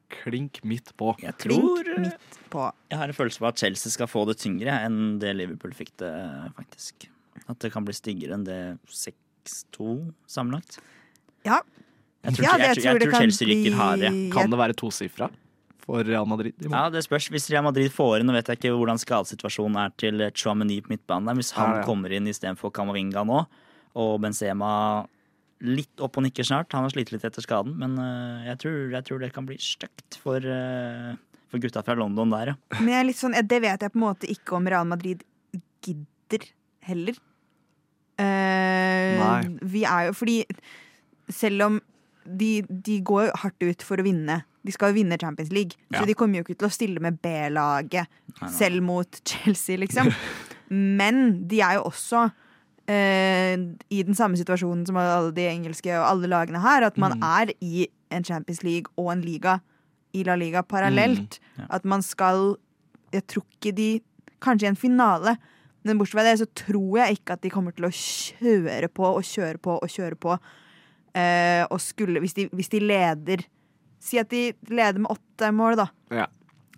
Klink 0.08 0.62
midt 0.64 0.94
på. 0.96 1.12
Jeg 1.20 1.34
tror 1.42 1.82
Klink 1.84 1.98
midt 2.06 2.38
på. 2.52 2.64
Jeg 2.90 2.98
har 3.00 3.10
en 3.12 3.16
følelse 3.16 3.42
på 3.42 3.48
at 3.50 3.58
Chelsea 3.60 3.92
skal 3.92 4.08
få 4.08 4.22
det 4.28 4.38
tyngre 4.40 4.78
enn 4.86 5.18
det 5.22 5.34
Liverpool 5.36 5.74
fikk 5.76 5.92
det, 6.00 6.12
faktisk. 6.56 7.08
At 7.48 7.58
det 7.62 7.70
kan 7.74 7.84
bli 7.86 7.94
styggere 7.96 8.34
enn 8.38 8.46
det 8.46 8.60
6-2 8.88 10.12
sammenlagt. 10.28 10.78
Ja. 11.46 11.60
Jeg 12.24 12.34
tror, 12.34 12.44
Ja, 12.48 12.54
jeg, 12.58 12.76
jeg, 12.76 12.84
jeg 12.84 13.02
tror 13.02 13.12
kan 13.12 13.20
Chelsea 13.26 13.48
rykker 13.52 13.76
hardere. 13.78 14.14
Kan 14.34 14.50
det 14.52 14.58
være 14.58 14.74
tosifra 14.76 15.28
for 15.84 16.02
Real 16.04 16.26
Madrid? 16.28 16.52
i 16.58 16.66
morgen? 16.66 16.74
Ja, 16.80 16.90
det 16.92 17.04
spørs. 17.06 17.28
Hvis 17.32 17.46
Real 17.52 17.64
Madrid 17.64 17.92
får 17.94 18.18
inn, 18.20 18.26
nå 18.28 18.34
vet 18.36 18.48
jeg 18.50 18.58
ikke 18.58 18.72
hvordan 18.76 18.98
skadesituasjonen 19.00 19.78
er 19.84 19.94
til 20.00 20.24
Chouameni 20.36 20.80
på 20.84 20.92
midtbanen. 20.96 21.36
Hvis 21.38 21.52
han 21.56 21.76
Ja, 21.76 21.78
ja. 21.80 21.86
kommer 21.86 22.12
inn 22.12 22.26
istedenfor 22.28 22.72
Kamavinga 22.74 23.22
nå, 23.28 23.44
og 23.98 24.18
Benzema 24.24 24.72
litt 25.64 26.02
opp 26.04 26.18
og 26.20 26.22
nikker 26.22 26.46
snart 26.46 26.72
Han 26.76 26.84
har 26.86 26.92
slitt 26.94 27.10
litt 27.10 27.24
etter 27.26 27.42
skaden, 27.42 27.74
men 27.80 27.96
eh, 28.02 28.48
jeg, 28.50 28.60
tror, 28.62 28.76
jeg 28.94 29.06
tror 29.08 29.22
det 29.24 29.32
kan 29.34 29.48
bli 29.48 29.56
stygt 29.62 30.18
for, 30.22 30.38
eh, 30.42 31.14
for 31.50 31.62
gutta 31.62 31.82
fra 31.86 31.96
London 31.98 32.30
der, 32.34 32.52
ja. 32.52 32.78
Men 32.78 32.92
jeg 32.92 33.00
er 33.00 33.08
litt 33.08 33.20
sånn, 33.20 33.38
det 33.38 33.60
vet 33.64 33.86
jeg 33.86 33.94
på 33.94 33.98
en 34.00 34.06
måte 34.06 34.30
ikke 34.30 34.58
om 34.58 34.68
Real 34.70 34.86
Madrid 34.88 35.24
gidder 35.84 36.46
heller. 36.88 37.18
Uh, 38.18 39.14
Nei. 39.18 39.42
Vi 39.62 39.84
er 39.86 40.08
jo 40.08 40.14
fordi 40.18 40.40
selv 41.30 41.66
om 41.68 41.76
de, 42.28 42.64
de 42.68 42.98
går 43.06 43.30
hardt 43.42 43.62
ut 43.62 43.84
for 43.86 44.00
å 44.00 44.04
vinne. 44.04 44.40
De 44.66 44.74
skal 44.74 44.92
jo 44.92 44.98
vinne 44.98 45.18
Champions 45.20 45.52
League, 45.54 45.78
Ja. 45.92 46.00
så 46.00 46.08
de 46.08 46.16
kommer 46.18 46.40
jo 46.40 46.46
ikke 46.46 46.58
til 46.58 46.68
å 46.68 46.74
stille 46.74 47.00
med 47.00 47.20
B-laget 47.24 48.10
selv 48.52 48.82
mot 48.84 49.20
Chelsea, 49.24 49.78
liksom. 49.80 50.10
Men 50.98 51.46
de 51.48 51.62
er 51.64 51.78
jo 51.78 51.86
også 51.88 52.26
eh, 52.26 52.36
i 52.88 54.02
den 54.06 54.14
samme 54.16 54.38
situasjonen 54.40 54.86
som 54.88 54.96
alle 54.96 55.32
de 55.36 55.44
engelske 55.50 55.92
og 55.98 56.06
alle 56.08 56.30
lagene 56.30 56.60
her, 56.62 56.86
at 56.88 56.96
man 57.00 57.18
er 57.22 57.52
i 57.60 57.86
en 58.10 58.24
Champions 58.24 58.62
League 58.64 58.88
og 58.96 59.10
en 59.12 59.20
liga 59.24 59.58
i 60.16 60.22
La 60.24 60.34
Liga 60.40 60.62
parallelt. 60.64 61.38
ja. 61.58 61.66
At 61.70 61.84
man 61.84 62.02
skal 62.02 62.56
Jeg 63.12 63.26
tror 63.26 63.44
ikke 63.56 63.72
de 63.76 64.00
Kanskje 64.40 64.66
i 64.66 64.68
en 64.70 64.76
finale, 64.76 65.36
men 65.82 65.98
bortsett 65.98 66.14
fra 66.20 66.22
det 66.22 66.38
så 66.38 66.46
tror 66.54 66.98
jeg 67.00 67.16
ikke 67.18 67.32
at 67.32 67.40
de 67.42 67.50
kommer 67.50 67.72
til 67.74 67.84
å 67.88 67.90
kjøre 67.90 68.88
på 68.88 69.02
og 69.04 69.22
kjøre 69.26 69.58
på 69.58 69.72
og 69.82 69.88
kjøre 69.90 70.14
på. 70.14 70.36
Eh, 71.18 71.64
og 71.70 71.80
skulle 71.80 72.20
hvis 72.22 72.34
de, 72.36 72.48
hvis 72.52 72.68
de 72.70 72.78
leder 72.80 73.42
Si 73.98 74.16
at 74.20 74.28
de 74.30 74.52
leder 74.70 75.00
med 75.02 75.10
åtte 75.10 75.48
mål, 75.52 75.74
da 75.76 75.88
Ja. 76.14 76.26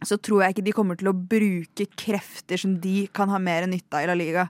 så 0.03 0.17
tror 0.17 0.41
jeg 0.43 0.55
ikke 0.55 0.65
de 0.65 0.73
kommer 0.73 0.97
til 0.97 1.09
å 1.09 1.13
bruke 1.13 1.85
krefter 1.97 2.57
som 2.59 2.79
de 2.81 3.07
kan 3.13 3.29
ha 3.29 3.39
mer 3.39 3.67
nytte 3.67 3.93
av 3.93 4.05
i 4.05 4.07
La 4.07 4.15
Liga, 4.15 4.49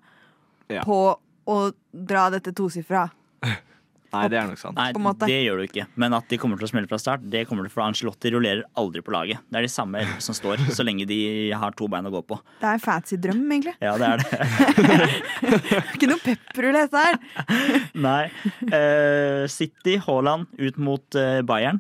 Ja. 0.71 0.83
på 0.85 1.17
å 1.51 1.59
dra 1.91 2.29
dette 2.35 2.55
tosifra. 2.57 3.09
Nei, 4.11 4.25
det 4.27 4.41
er 4.41 4.49
nok 4.51 4.59
sant. 4.59 4.75
Nei, 4.75 5.13
det 5.23 5.37
gjør 5.45 5.61
du 5.61 5.65
ikke. 5.69 5.85
Men 6.01 6.15
at 6.17 6.27
de 6.31 6.39
kommer 6.41 6.59
til 6.59 6.67
å 6.67 6.71
smelle 6.73 6.91
fra 6.91 6.99
start, 6.99 7.23
det 7.31 7.45
kommer 7.47 7.67
til 7.67 7.71
for 7.71 7.85
Angelotti 7.85 8.33
rullerer 8.35 8.65
aldri 8.81 9.05
på 9.07 9.15
laget. 9.15 9.43
Det 9.47 9.61
er 9.61 9.67
de 9.69 9.71
samme 9.71 10.03
som 10.23 10.35
står, 10.35 10.65
så 10.75 10.87
lenge 10.87 11.07
de 11.07 11.21
har 11.55 11.77
to 11.79 11.87
bein 11.91 12.09
å 12.09 12.13
gå 12.17 12.25
på. 12.27 12.41
Det 12.59 12.67
er 12.67 12.81
en 12.81 12.83
fancy 12.83 13.21
drøm, 13.23 13.45
egentlig. 13.55 13.77
Ja, 13.79 13.95
det 14.01 14.09
er 14.09 14.25
det. 14.25 15.11
Ikke 15.95 16.11
noe 16.11 16.19
pepperrull, 16.25 16.81
dette 16.81 17.05
her. 17.07 17.21
Nei. 18.09 18.25
Uh, 18.67 19.47
City, 19.51 20.01
Haaland 20.03 20.51
ut 20.59 20.83
mot 20.83 21.21
uh, 21.21 21.39
Bayern. 21.47 21.79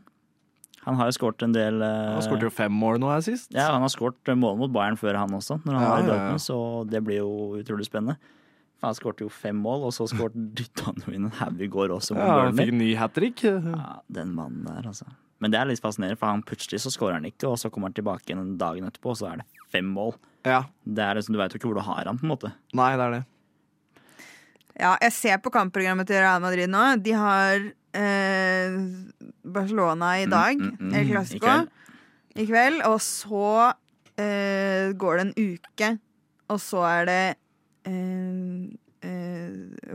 Han 0.87 0.97
har 0.97 1.11
jo 1.11 1.19
skåret 1.19 1.43
en 1.45 1.53
del 1.53 1.83
uh, 1.83 2.15
Han 2.15 2.23
skåret 2.25 2.47
jo 2.47 2.55
fem 2.55 2.73
mål 2.73 3.03
nå 3.03 3.11
her 3.11 3.25
sist. 3.27 3.51
Ja, 3.53 3.73
han 3.75 3.83
har 3.83 3.91
skåret 3.93 4.31
mål 4.39 4.55
mot 4.63 4.71
Bayern 4.73 4.97
før 5.01 5.19
han 5.19 5.35
også, 5.35 5.59
når 5.67 5.77
han 5.77 5.83
Ja, 5.83 5.91
var 5.91 6.05
i 6.07 6.13
ja, 6.15 6.29
ja. 6.31 6.39
Så 6.47 6.61
det 6.89 7.03
blir 7.05 7.25
jo 7.25 7.33
utrolig 7.59 7.91
spennende. 7.91 8.21
Han 8.81 8.95
skårte 8.97 9.27
jo 9.27 9.29
fem 9.29 9.57
mål, 9.61 9.83
og 9.89 9.93
så 9.93 10.07
skårte 10.09 10.41
dytta 10.57 10.87
han 10.87 11.03
jo 11.05 11.13
inn 11.13 11.27
en 11.29 11.35
haug 11.41 11.59
i 11.61 11.69
går 11.69 11.93
også. 11.99 12.15
Ja, 12.17 12.47
han 12.47 12.57
fikk 12.57 12.73
ny 12.73 12.95
hat 12.97 13.13
trick. 13.17 13.43
Ja, 13.45 13.99
den 14.09 14.31
mannen 14.37 14.65
der, 14.65 14.87
altså. 14.89 15.05
Men 15.41 15.53
det 15.53 15.59
er 15.61 15.69
litt 15.71 15.81
fascinerende, 15.81 16.19
for 16.21 16.29
han 16.33 16.43
plutselig 16.45 16.81
så 16.85 16.91
skårer 16.93 17.17
han 17.19 17.25
ikke, 17.29 17.49
og 17.49 17.59
så 17.61 17.69
kommer 17.73 17.89
han 17.91 17.97
tilbake 17.97 18.27
igjen 18.29 18.57
dagen 18.61 18.85
etterpå, 18.89 19.13
og 19.15 19.19
så 19.21 19.29
er 19.33 19.43
det 19.43 19.47
fem 19.73 19.85
mål. 19.89 20.15
Ja. 20.49 20.63
Det 20.85 21.05
er 21.05 21.17
liksom, 21.21 21.37
Du 21.37 21.41
veit 21.41 21.53
jo 21.53 21.61
ikke 21.61 21.69
hvor 21.71 21.79
du 21.81 21.85
har 21.87 22.05
han, 22.09 22.19
på 22.21 22.25
en 22.29 22.33
måte. 22.33 22.51
Nei, 22.77 22.91
det 22.97 23.07
er 23.07 23.15
det. 23.19 23.23
Ja, 24.81 24.95
jeg 25.03 25.13
ser 25.13 25.41
på 25.45 25.53
kampprogrammet 25.53 26.09
til 26.09 26.21
Real 26.23 26.41
Madrid 26.41 26.71
nå. 26.73 26.85
De 27.05 27.13
har 27.13 27.61
eh, 28.01 28.79
Barcelona 29.45 30.15
i 30.23 30.27
dag, 30.31 30.57
Mm, 30.57 30.77
mm, 30.79 30.89
mm. 30.89 30.95
El 30.95 31.11
I 31.11 31.41
kveld. 31.41 31.69
i 32.37 32.47
kveld. 32.49 32.81
Og 32.89 33.01
så 33.05 33.75
eh, 34.17 34.93
går 34.97 35.21
det 35.21 35.27
en 35.27 35.35
uke, 35.37 35.91
og 36.49 36.61
så 36.65 36.85
er 36.89 37.05
det 37.11 37.21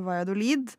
Valladolid. 0.05 0.75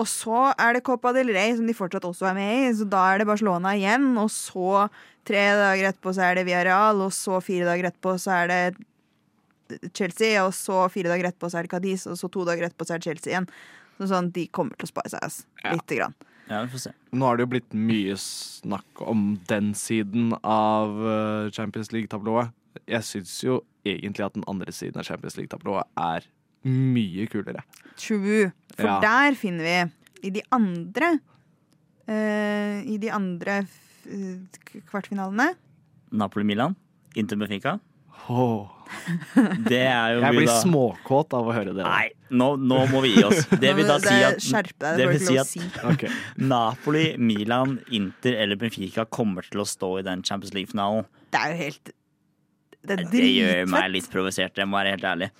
Og 0.00 0.06
så 0.08 0.52
er 0.54 0.76
det 0.76 0.84
Copa 0.86 1.12
del 1.12 1.32
Rey, 1.34 1.52
som 1.56 1.66
de 1.68 1.74
fortsatt 1.76 2.06
også 2.06 2.30
er 2.30 2.36
med 2.38 2.52
i. 2.56 2.70
Så 2.78 2.86
da 2.88 3.02
er 3.10 3.20
det 3.20 3.28
Barcelona 3.28 3.74
igjen. 3.76 4.12
Og 4.22 4.30
så 4.32 4.86
tre 5.28 5.42
dager 5.58 5.90
etterpå 5.90 6.14
så 6.16 6.28
er 6.28 6.38
det 6.38 6.46
Villarreal, 6.48 7.02
og 7.04 7.12
så 7.14 7.40
fire 7.44 7.68
dager 7.68 7.90
etterpå 7.90 8.14
så 8.22 8.38
er 8.38 8.52
det 8.52 9.90
Chelsea, 9.94 10.40
og 10.42 10.54
så 10.56 10.86
fire 10.90 11.12
dager 11.12 11.28
etterpå 11.30 11.50
så 11.50 11.60
er 11.60 11.66
det 11.66 11.74
Cadiz, 11.74 12.06
og 12.10 12.16
så 12.18 12.30
to 12.32 12.46
dager 12.48 12.66
etterpå 12.66 12.86
så 12.86 12.96
er 12.96 13.02
det 13.02 13.10
Chelsea 13.10 13.34
igjen. 13.34 13.50
Så 14.00 14.08
sånn, 14.10 14.32
De 14.34 14.46
kommer 14.48 14.78
til 14.78 14.88
å 14.88 14.92
spare 14.94 15.12
seg 15.12 15.26
ass. 15.26 15.42
Ja. 15.62 15.74
lite 15.76 15.98
grann. 15.98 16.16
Ja, 16.50 16.64
vi 16.64 16.72
får 16.72 16.86
se. 16.88 16.92
Nå 17.14 17.28
har 17.28 17.36
det 17.36 17.44
jo 17.44 17.52
blitt 17.52 17.76
mye 17.76 18.16
snakk 18.18 19.02
om 19.06 19.36
den 19.50 19.70
siden 19.78 20.32
av 20.40 20.96
eh, 20.98 21.50
Champions 21.54 21.92
League-tablået. 21.94 22.50
Jeg 22.90 23.06
syns 23.06 23.36
jo 23.44 23.60
egentlig 23.86 24.24
at 24.26 24.34
den 24.34 24.46
andre 24.50 24.72
siden 24.74 24.98
av 24.98 25.06
Champions 25.06 25.36
League-tablået 25.38 25.86
er 26.00 26.26
mye 26.66 27.26
kulere. 27.30 27.62
True. 27.96 28.50
For 28.76 28.86
Ja. 28.86 29.00
der 29.00 29.34
finner 29.38 29.64
vi 29.64 30.28
i 30.28 30.30
de 30.30 30.42
andre 30.52 31.18
uh, 32.08 32.80
I 32.84 32.98
de 33.00 33.10
andre 33.12 33.62
eh, 34.06 34.36
kvartfinalene 34.90 35.54
Napoli-Milan, 36.10 36.74
Inter 37.14 37.36
Benfica. 37.36 37.78
Åh. 38.28 38.68
Det 39.68 39.78
er 39.86 40.16
jo 40.16 40.22
Jeg 40.24 40.34
blir 40.34 40.48
da 40.48 40.56
småkåt 40.64 41.34
av 41.38 41.46
å 41.46 41.52
høre 41.54 41.74
det. 41.76 41.84
Nei, 41.86 42.08
nå, 42.34 42.48
nå 42.58 42.80
må 42.90 43.02
vi 43.04 43.12
gi 43.14 43.22
oss. 43.28 43.44
Det 43.62 43.70
vil 43.78 43.86
da 43.86 44.00
si 44.02 44.16
at 44.26 44.42
Skjerp 44.42 44.72
deg, 44.74 44.98
det 44.98 45.04
det 45.04 45.06
vil 45.12 45.22
si 45.22 45.36
at 45.38 45.78
okay. 45.92 46.10
Napoli, 46.42 47.04
Milan, 47.18 47.78
Inter 47.94 48.40
eller 48.42 48.58
Benfica 48.58 49.06
kommer 49.06 49.46
til 49.46 49.62
å 49.62 49.68
stå 49.68 49.92
i 50.00 50.04
den 50.06 50.24
Champions 50.26 50.54
League-finalen. 50.56 51.06
Det 51.30 51.44
er 51.44 51.54
jo 51.54 51.60
helt 51.60 51.92
Det 52.80 52.96
er 52.96 53.06
Det 53.12 53.30
gjør 53.30 53.70
meg 53.70 53.90
litt 53.94 54.10
provosert, 54.10 54.58
jeg 54.58 54.66
må 54.66 54.80
være 54.80 54.96
helt 54.96 55.06
ærlig. 55.12 55.30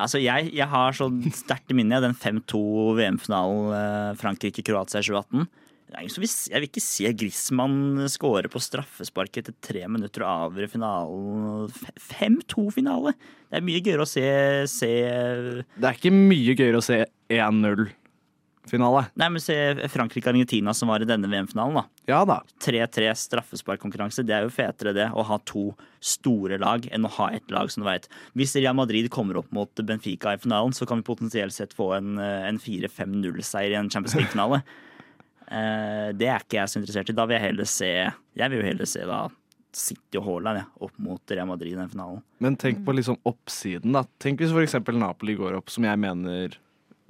Altså, 0.00 0.20
jeg, 0.22 0.50
jeg 0.56 0.68
har 0.72 0.96
så 0.96 1.08
sterkt 1.36 1.70
i 1.72 1.76
minne 1.78 1.98
den 2.04 2.14
5-2 2.16 2.60
VM-finalen 2.98 3.72
eh, 3.76 4.12
Frankrike-Kroatia 4.20 5.02
i 5.02 5.06
2018. 5.10 5.48
Det 5.90 5.96
er 5.98 6.04
ingen 6.04 6.12
som 6.14 6.22
vil, 6.22 6.30
s- 6.30 6.48
jeg 6.52 6.62
vil 6.62 6.68
ikke 6.70 6.82
se 6.84 7.10
Griezmann 7.18 7.78
skåre 8.12 8.46
på 8.52 8.60
straffespark 8.62 9.40
etter 9.40 9.56
tre 9.66 9.80
minutter 9.90 10.22
og 10.22 10.50
avgjøre 10.52 10.70
finalen. 10.76 11.72
5-2-finale! 12.14 13.14
Det 13.50 13.58
er 13.58 13.64
mye 13.66 13.82
gøyere 13.82 14.04
å 14.06 14.10
se, 14.10 14.22
se 14.70 14.90
Det 14.94 15.88
er 15.88 15.98
ikke 15.98 16.12
mye 16.14 16.54
gøyere 16.54 16.78
å 16.78 16.86
se 16.86 17.00
1-0-finale. 18.64 19.04
Nei, 19.14 19.28
men 19.30 19.40
se 19.40 19.88
Frankrike-Argentina 19.88 20.74
som 20.74 20.88
var 20.88 21.02
i 21.02 21.08
denne 21.08 21.28
VM-finalen, 21.28 21.74
da. 21.74 21.84
Ja 22.06 22.24
da. 22.24 22.40
3-3 22.62 23.14
straffesparkkonkurranse. 23.14 24.24
Det 24.26 24.34
er 24.36 24.46
jo 24.46 24.52
fetere 24.52 24.92
det 24.96 25.08
å 25.12 25.24
ha 25.26 25.38
to 25.48 25.70
store 26.00 26.58
lag 26.58 26.86
enn 26.92 27.06
å 27.06 27.12
ha 27.18 27.30
ett 27.32 27.50
lag 27.50 27.70
som 27.70 27.84
du 27.84 27.88
vet. 27.88 28.08
Hvis 28.38 28.56
Real 28.56 28.76
Madrid 28.76 29.10
kommer 29.10 29.40
opp 29.40 29.50
mot 29.52 29.82
Benfica 29.82 30.34
i 30.34 30.38
finalen, 30.40 30.72
så 30.72 30.86
kan 30.86 31.00
vi 31.00 31.08
potensielt 31.08 31.54
sett 31.56 31.74
få 31.76 31.94
en, 31.98 32.18
en 32.18 32.60
4-5-0-seier 32.60 33.74
i 33.74 33.80
en 33.80 33.90
Champions 33.90 34.18
League-finale. 34.18 34.62
Eh, 35.50 36.12
det 36.14 36.28
er 36.30 36.44
ikke 36.44 36.60
jeg 36.60 36.70
så 36.70 36.78
interessert 36.78 37.08
i. 37.10 37.14
Da 37.18 37.24
vil 37.26 37.34
jeg 37.34 37.42
heller 37.48 37.66
se 37.66 37.88
Jeg 37.90 38.50
vil 38.52 38.60
jo 38.60 38.66
heller 38.68 38.86
se 38.86 39.00
da 39.02 39.24
City 39.74 40.20
og 40.20 40.28
Haaland 40.28 40.60
ja, 40.60 40.66
opp 40.86 41.00
mot 41.02 41.32
Real 41.34 41.48
Madrid 41.50 41.72
i 41.72 41.78
den 41.78 41.90
finalen. 41.90 42.20
Men 42.38 42.54
tenk 42.54 42.84
på 42.86 42.94
liksom 42.94 43.18
oppsiden, 43.26 43.96
da. 43.96 44.04
Tenk 44.22 44.44
hvis 44.44 44.54
eksempel 44.62 44.94
Napoli 44.98 45.34
går 45.38 45.58
opp, 45.58 45.74
som 45.74 45.86
jeg 45.86 45.98
mener 45.98 46.54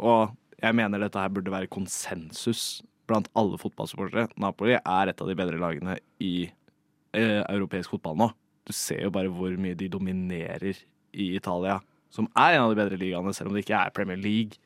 Og 0.00 0.32
jeg 0.60 0.76
mener 0.76 1.02
dette 1.02 1.20
her 1.20 1.32
burde 1.32 1.52
være 1.52 1.70
konsensus 1.72 2.82
blant 3.10 3.28
alle 3.38 3.58
fotballsupportere. 3.58 4.28
Napoli 4.40 4.76
er 4.78 5.10
et 5.10 5.22
av 5.22 5.28
de 5.30 5.36
bedre 5.38 5.60
lagene 5.60 5.96
i 6.22 6.34
eh, 6.46 7.40
europeisk 7.42 7.96
fotball 7.96 8.18
nå. 8.20 8.30
Du 8.68 8.74
ser 8.76 9.02
jo 9.06 9.12
bare 9.14 9.32
hvor 9.32 9.54
mye 9.58 9.78
de 9.78 9.88
dominerer 9.90 10.76
i 11.10 11.32
Italia, 11.34 11.80
som 12.12 12.28
er 12.38 12.56
en 12.56 12.66
av 12.66 12.74
de 12.74 12.78
bedre 12.78 12.98
ligaene, 13.00 13.32
selv 13.34 13.50
om 13.50 13.56
det 13.56 13.64
ikke 13.64 13.78
er 13.80 13.94
Premier 13.94 14.20
League. 14.20 14.60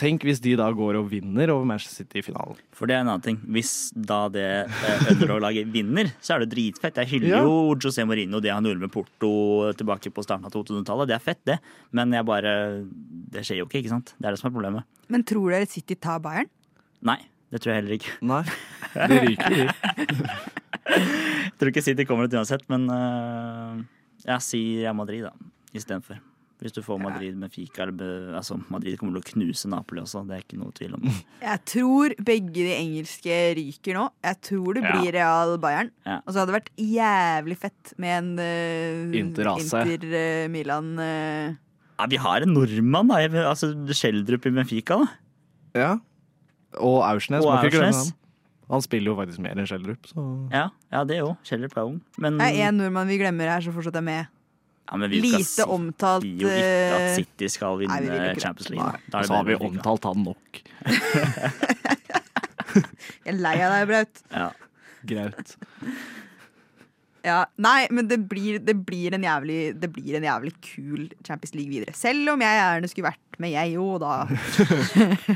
Tenk 0.00 0.22
hvis 0.24 0.38
de 0.40 0.54
da 0.56 0.66
går 0.72 0.96
og 0.96 1.08
vinner 1.10 1.50
over 1.52 1.66
Manchester 1.68 2.04
City 2.04 2.20
i 2.20 2.24
finalen. 2.24 2.56
For 2.76 2.88
det 2.88 2.94
er 2.96 3.02
en 3.02 3.10
annen 3.12 3.24
ting. 3.24 3.38
Hvis 3.52 3.90
da 3.92 4.22
det 4.32 4.44
eh, 4.64 5.02
underdog-laget 5.12 5.68
vinner, 5.74 6.08
så 6.24 6.34
er 6.36 6.44
det 6.44 6.50
dritfett. 6.54 6.96
Jeg 7.02 7.10
hyller 7.14 7.34
Ja. 7.34 7.40
jo 7.44 7.74
José 7.76 8.04
Mourinho, 8.08 8.40
det 8.40 8.52
han 8.52 8.64
gjorde 8.64 8.80
med 8.80 8.92
Porto 8.94 9.30
tilbake 9.76 10.12
på 10.12 10.24
starten 10.24 10.46
av 10.48 10.52
2000-tallet. 10.54 11.08
Det 11.10 11.16
er 11.18 11.24
fett, 11.24 11.42
det. 11.48 11.58
Men 11.92 12.12
jeg 12.16 12.24
bare 12.28 12.54
Det 13.30 13.44
skjer 13.44 13.60
jo 13.60 13.66
ikke, 13.68 13.82
ikke 13.84 13.92
sant? 13.92 14.14
Det 14.18 14.26
er 14.30 14.36
det 14.36 14.40
som 14.40 14.48
er 14.50 14.56
problemet. 14.56 14.88
Men 15.12 15.24
tror 15.28 15.50
dere 15.52 15.68
City 15.68 15.94
tar 16.00 16.20
Bayern? 16.24 16.48
Nei, 17.04 17.18
det 17.52 17.60
tror 17.60 17.74
jeg 17.74 17.82
heller 17.82 17.96
ikke. 17.98 18.16
Nei, 18.22 18.42
det 18.94 19.20
ryker 19.26 19.54
de. 19.56 19.68
Jeg 20.90 21.52
tror 21.60 21.70
ikke 21.72 21.82
City 21.84 22.04
kommer 22.08 22.26
dit 22.28 22.36
uansett, 22.40 22.64
men 22.72 22.88
uh, 22.90 23.80
jeg 24.24 24.44
sier 24.46 24.84
Real 24.86 24.96
Madrid, 24.98 25.24
da, 25.28 25.32
istedenfor. 25.76 26.20
Hvis 26.60 26.74
du 26.76 26.82
får 26.84 26.98
Madrid 27.00 27.38
med 27.40 27.52
fika 27.54 27.86
eller 27.86 28.34
Altså, 28.36 28.58
Madrid 28.72 28.98
kommer 29.00 29.16
til 29.16 29.22
å 29.22 29.28
knuse 29.30 29.70
Napoli 29.72 30.02
også, 30.02 30.20
det 30.28 30.36
er 30.36 30.42
ikke 30.44 30.58
noe 30.60 30.74
tvil 30.76 30.98
om. 30.98 31.06
Jeg 31.48 31.62
tror 31.72 32.14
begge 32.20 32.66
de 32.66 32.74
engelske 32.74 33.38
ryker 33.56 33.96
nå. 33.96 34.04
Jeg 34.28 34.40
tror 34.50 34.76
det 34.76 34.84
Ja. 34.84 34.92
blir 34.92 35.16
Real 35.16 35.56
Bayern. 35.62 35.90
Ja. 36.04 36.18
Og 36.20 36.34
så 36.34 36.42
hadde 36.42 36.52
det 36.52 36.58
vært 36.58 36.70
jævlig 36.84 37.58
fett 37.62 37.94
med 37.96 38.16
en 38.18 38.30
uh, 38.42 39.18
Inter 39.22 39.52
AC. 39.54 39.72
Inter 39.72 40.06
uh. 40.12 40.52
Milan 40.52 40.92
eh. 41.00 41.56
Ja, 42.00 42.06
vi 42.08 42.20
har 42.20 42.44
en 42.44 42.54
nordmann, 42.56 43.08
da. 43.12 43.24
Altså 43.48 43.72
Schjelderup 43.92 44.46
i 44.48 44.54
Benfica, 44.56 45.00
da. 45.02 45.10
Ja. 45.76 45.90
Og 46.80 47.00
Aursnes. 47.04 47.44
Og 47.44 47.52
Aursnes. 47.56 48.04
han. 48.10 48.16
Han 48.70 48.84
spiller 48.84 49.10
jo 49.10 49.16
faktisk 49.18 49.42
mer 49.42 49.58
enn 49.58 49.66
Schjelderup, 49.66 50.06
så 50.06 50.24
Ja, 50.52 50.68
ja 50.94 51.00
det 51.08 51.18
òg. 51.24 51.34
Schjelderup 51.46 51.74
er 51.76 51.88
ung. 51.88 51.96
Men, 52.22 52.38
Det 52.38 52.46
er 52.52 52.68
én 52.68 52.78
nordmann 52.78 53.08
vi 53.10 53.18
glemmer 53.18 53.50
her, 53.50 53.64
som 53.64 53.74
fortsatt 53.74 53.96
er 53.98 54.04
med. 54.06 54.28
Ja, 54.90 54.96
men 54.98 55.10
vi 55.12 55.20
Lite 55.22 55.44
skal, 55.46 55.70
omtalt 55.70 56.24
sier 56.26 56.40
jo 56.42 56.48
ikke 56.50 56.94
at 56.96 57.04
eh, 57.04 57.12
City 57.20 57.50
skal 57.52 57.76
vinne 57.78 57.98
Nei, 58.02 58.16
vi. 58.34 58.40
Champions 58.42 58.70
League. 58.74 59.02
Da 59.12 59.22
så 59.22 59.36
har 59.38 59.44
vi 59.46 59.54
omtalt 59.54 60.08
han 60.10 60.24
nok. 60.26 60.62
Jeg 63.20 63.30
er 63.30 63.38
lei 63.38 63.54
av 63.62 63.70
deg, 63.74 63.84
Braut. 63.90 64.24
Ja. 64.34 64.48
Graut. 65.10 65.54
Ja, 67.20 67.44
nei, 67.60 67.84
men 67.92 68.08
det 68.08 68.18
blir, 68.30 68.58
det, 68.64 68.74
blir 68.86 69.14
en 69.14 69.24
jævlig, 69.26 69.58
det 69.78 69.90
blir 69.92 70.16
en 70.16 70.24
jævlig 70.24 70.54
kul 70.64 71.08
Champions 71.26 71.54
League 71.54 71.70
videre. 71.70 71.94
Selv 71.96 72.32
om 72.32 72.42
jeg 72.42 72.60
gjerne 72.60 72.90
skulle 72.90 73.10
vært 73.10 73.40
med, 73.42 73.52
jeg 73.52 73.74
jo, 73.76 73.88
da. 74.00 74.24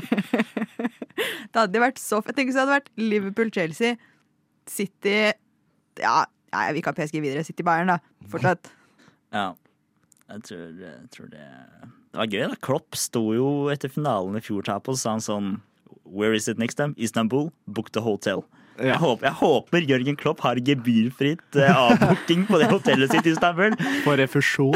det 1.51 1.59
hadde 1.59 1.83
vært 1.83 2.01
så 2.01 2.19
fett. 2.25 2.35
Tenk 2.35 2.49
hvis 2.49 2.57
det 2.57 2.63
hadde 2.65 2.79
vært 2.79 2.91
Liverpool-Chelsea, 2.99 3.99
City 4.67 5.19
Ja, 6.01 6.25
ja, 6.25 6.65
jeg 6.65 6.73
vil 6.73 6.81
ikke 6.81 6.91
ha 6.95 6.99
PSG 6.99 7.21
videre. 7.21 7.45
City-Bayern, 7.45 7.93
da. 7.93 7.99
Fortsatt. 8.31 8.71
Ja. 9.33 9.53
Jeg 10.25 10.41
tror, 10.47 10.61
jeg 10.81 11.09
tror 11.13 11.27
det 11.29 11.43
Det 11.45 12.17
var 12.17 12.29
gøy, 12.31 12.43
da. 12.49 12.55
Klopp 12.65 12.97
sto 12.97 13.21
jo 13.35 13.47
etter 13.69 13.91
finalen 13.93 14.37
i 14.39 14.41
fjor 14.41 14.65
ta 14.65 14.79
og 14.81 14.97
sa 14.97 15.13
han 15.13 15.21
sånn 15.23 15.55
Where 16.05 16.33
is 16.37 16.47
it 16.47 16.57
next 16.61 16.75
time? 16.77 16.93
Istanbul. 16.97 17.51
Book 17.65 17.91
the 17.93 18.01
hotel. 18.01 18.43
Jeg, 18.75 18.97
håper, 18.99 19.25
jeg 19.29 19.37
håper 19.39 19.85
Jørgen 19.87 20.17
Klopp 20.19 20.41
har 20.43 20.59
gebyrfritt 20.59 21.55
eh, 21.57 21.71
avbooking 21.71 22.43
på 22.49 22.59
det 22.59 22.67
hotellet 22.69 23.13
sitt 23.13 23.25
i 23.29 23.31
Istanbul. 23.31 23.73
For 24.03 24.19
refusjon. 24.19 24.75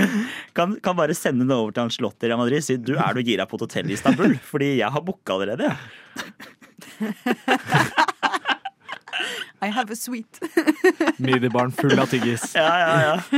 Kan, 0.56 0.78
kan 0.80 0.96
bare 0.96 1.12
sende 1.12 1.44
det 1.44 1.52
over 1.52 1.74
til 1.74 1.82
han 1.82 1.90
Ancelotti 1.90 2.24
i 2.24 2.30
Real 2.30 2.40
Madrid 2.40 2.64
si 2.64 2.78
du 2.80 2.94
er 2.96 3.12
du 3.12 3.20
gira 3.20 3.44
på 3.44 3.58
et 3.58 3.64
hotell 3.66 3.90
i 3.90 3.96
Istanbul. 3.98 4.38
Fordi 4.40 4.78
jeg 4.78 4.88
har 4.88 5.04
booka 5.04 5.36
allerede. 5.36 5.68
I 9.62 9.68
have 9.68 9.90
a 9.90 9.96
sweet. 9.96 10.40
Midibarn 11.18 11.72
full 11.72 11.98
av 11.98 12.06
tyggis. 12.06 12.54
Ja, 12.54 12.78
ja, 12.78 13.00
ja. 13.02 13.20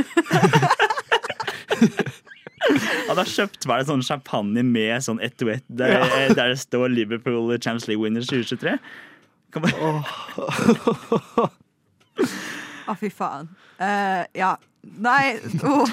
Han 3.09 3.17
jeg 3.23 3.31
kjøpt 3.33 3.65
meg 3.69 3.81
en 3.81 3.87
sånn 3.87 4.03
champagne 4.05 4.63
med 4.67 5.01
sånn 5.05 5.21
etuett 5.23 5.63
der, 5.71 6.03
der 6.35 6.51
det 6.51 6.59
står 6.61 6.91
Liverpool 6.91 7.49
Champions 7.55 7.87
League 7.89 8.03
Winners 8.03 8.27
2023. 8.29 8.75
Kan 9.53 9.65
bare, 9.65 9.75
Å, 12.89 12.95
fy 12.99 13.09
faen. 13.13 13.49
Uh, 13.79 14.25
ja. 14.37 14.57
Nei 14.79 15.35
oh. 15.67 15.83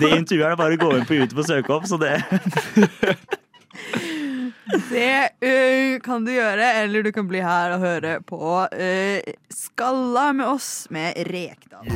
det 0.00 0.08
intervjuet 0.16 0.46
er 0.46 0.54
det 0.54 0.60
bare 0.60 0.76
å 0.78 0.80
gå 0.80 0.88
inn 0.96 1.04
på 1.08 1.18
YouTube 1.18 1.42
og 1.42 1.48
søke 1.50 1.74
opp, 1.74 1.84
så 1.88 1.98
det 2.00 2.14
Det 4.68 5.14
uh, 5.40 5.98
kan 6.04 6.26
du 6.26 6.32
gjøre, 6.34 6.72
eller 6.82 7.06
du 7.06 7.12
kan 7.14 7.28
bli 7.30 7.40
her 7.44 7.76
og 7.76 7.84
høre 7.84 8.18
på 8.28 8.42
uh, 8.68 9.32
Skalla 9.54 10.30
med 10.36 10.48
oss 10.50 10.70
med 10.94 11.16
Rekdal. 11.30 11.88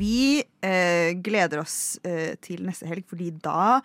Vi 0.00 0.40
uh, 0.40 1.10
gleder 1.20 1.60
oss 1.60 1.98
eh, 2.06 2.32
til 2.40 2.64
neste 2.64 2.88
helg, 2.88 3.04
fordi 3.10 3.28
da 3.44 3.80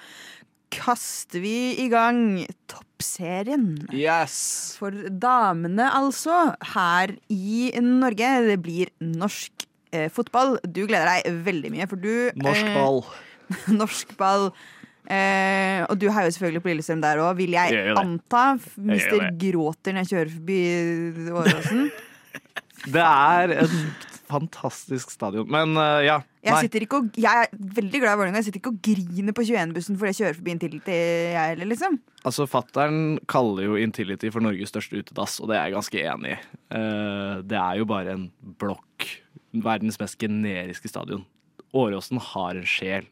kaster 0.74 1.42
vi 1.44 1.76
i 1.84 1.88
gang 1.92 2.44
toppserien. 2.72 3.68
Yes! 3.94 4.76
For 4.80 4.96
damene, 5.10 5.88
altså, 5.94 6.56
her 6.76 7.16
i 7.32 7.72
Norge. 7.84 8.32
Det 8.50 8.60
blir 8.64 8.92
norsk 9.04 9.68
eh, 9.96 10.10
fotball. 10.14 10.58
Du 10.64 10.86
gleder 10.86 11.10
deg 11.12 11.44
veldig 11.46 11.74
mye, 11.76 11.90
for 11.92 12.02
du 12.02 12.32
Norsk 12.42 12.68
eh, 12.68 12.76
ball. 12.76 13.04
norsk 13.82 14.16
ball. 14.20 14.50
Eh, 15.06 15.84
og 15.86 16.00
du 16.02 16.08
heier 16.10 16.30
jo 16.30 16.36
selvfølgelig 16.38 16.64
på 16.64 16.72
Lillestrøm 16.72 17.04
der 17.04 17.22
òg, 17.22 17.36
vil 17.38 17.56
jeg, 17.58 17.76
Jeg 17.78 17.96
anta. 18.02 18.46
Mister 18.78 19.22
jeg 19.22 19.38
gråter 19.46 19.96
når 19.96 20.06
jeg 20.06 20.14
kjører 20.14 20.36
forbi 20.40 20.60
Åråsen. 21.44 21.88
Det 22.86 23.02
er 23.02 23.52
et 23.64 23.72
fantastisk 24.30 25.12
stadion. 25.14 25.48
Men 25.52 25.76
uh, 25.78 26.02
ja. 26.06 26.20
Jeg, 26.46 26.54
Nei. 26.54 26.62
sitter 26.68 26.86
ikke 26.86 27.00
og, 27.02 27.16
jeg 27.18 27.46
er 27.46 27.54
veldig 27.80 28.02
glad 28.02 28.12
i 28.12 28.20
Vålerenga. 28.20 28.42
Jeg 28.42 28.48
sitter 28.50 28.62
ikke 28.62 28.74
og 28.74 28.82
griner 28.86 29.36
på 29.38 29.46
21-bussen 29.48 29.98
fordi 29.98 30.12
jeg 30.12 30.20
kjører 30.20 30.38
forbi 30.40 30.54
Intility, 30.54 30.98
jeg 31.34 31.54
heller, 31.54 31.70
liksom. 31.72 31.98
Altså, 32.26 32.48
Fattern 32.50 33.00
kaller 33.32 33.66
jo 33.66 33.80
Intility 33.82 34.30
for 34.34 34.46
Norges 34.46 34.74
største 34.74 35.02
utedass, 35.02 35.40
og 35.42 35.50
det 35.50 35.58
er 35.58 35.70
jeg 35.70 35.78
ganske 35.78 36.04
enig 36.14 36.36
i. 36.36 36.40
Uh, 36.74 37.42
det 37.46 37.58
er 37.62 37.82
jo 37.82 37.90
bare 37.90 38.18
en 38.18 38.28
blokk. 38.62 39.10
Verdens 39.66 39.98
mest 40.02 40.20
generiske 40.22 40.92
stadion. 40.92 41.26
Åråsen 41.76 42.22
har 42.22 42.60
en 42.60 42.70
sjel. 42.70 43.10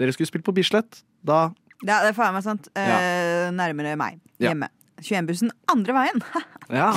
Dere 0.00 0.12
skulle 0.14 0.30
spilt 0.30 0.44
på 0.46 0.54
Bislett. 0.56 1.02
Da 1.26 1.50
Ja, 1.82 1.98
er, 1.98 2.04
det 2.06 2.10
er 2.12 2.16
faen 2.16 2.34
meg 2.36 2.44
sant. 2.46 2.68
Eh, 2.78 3.48
Nærmere 3.54 3.96
meg. 3.98 4.20
Ja. 4.38 4.48
Hjemme. 4.52 4.68
21-bussen 5.02 5.50
andre 5.72 5.92
veien. 5.96 6.22
Ja. 6.72 6.92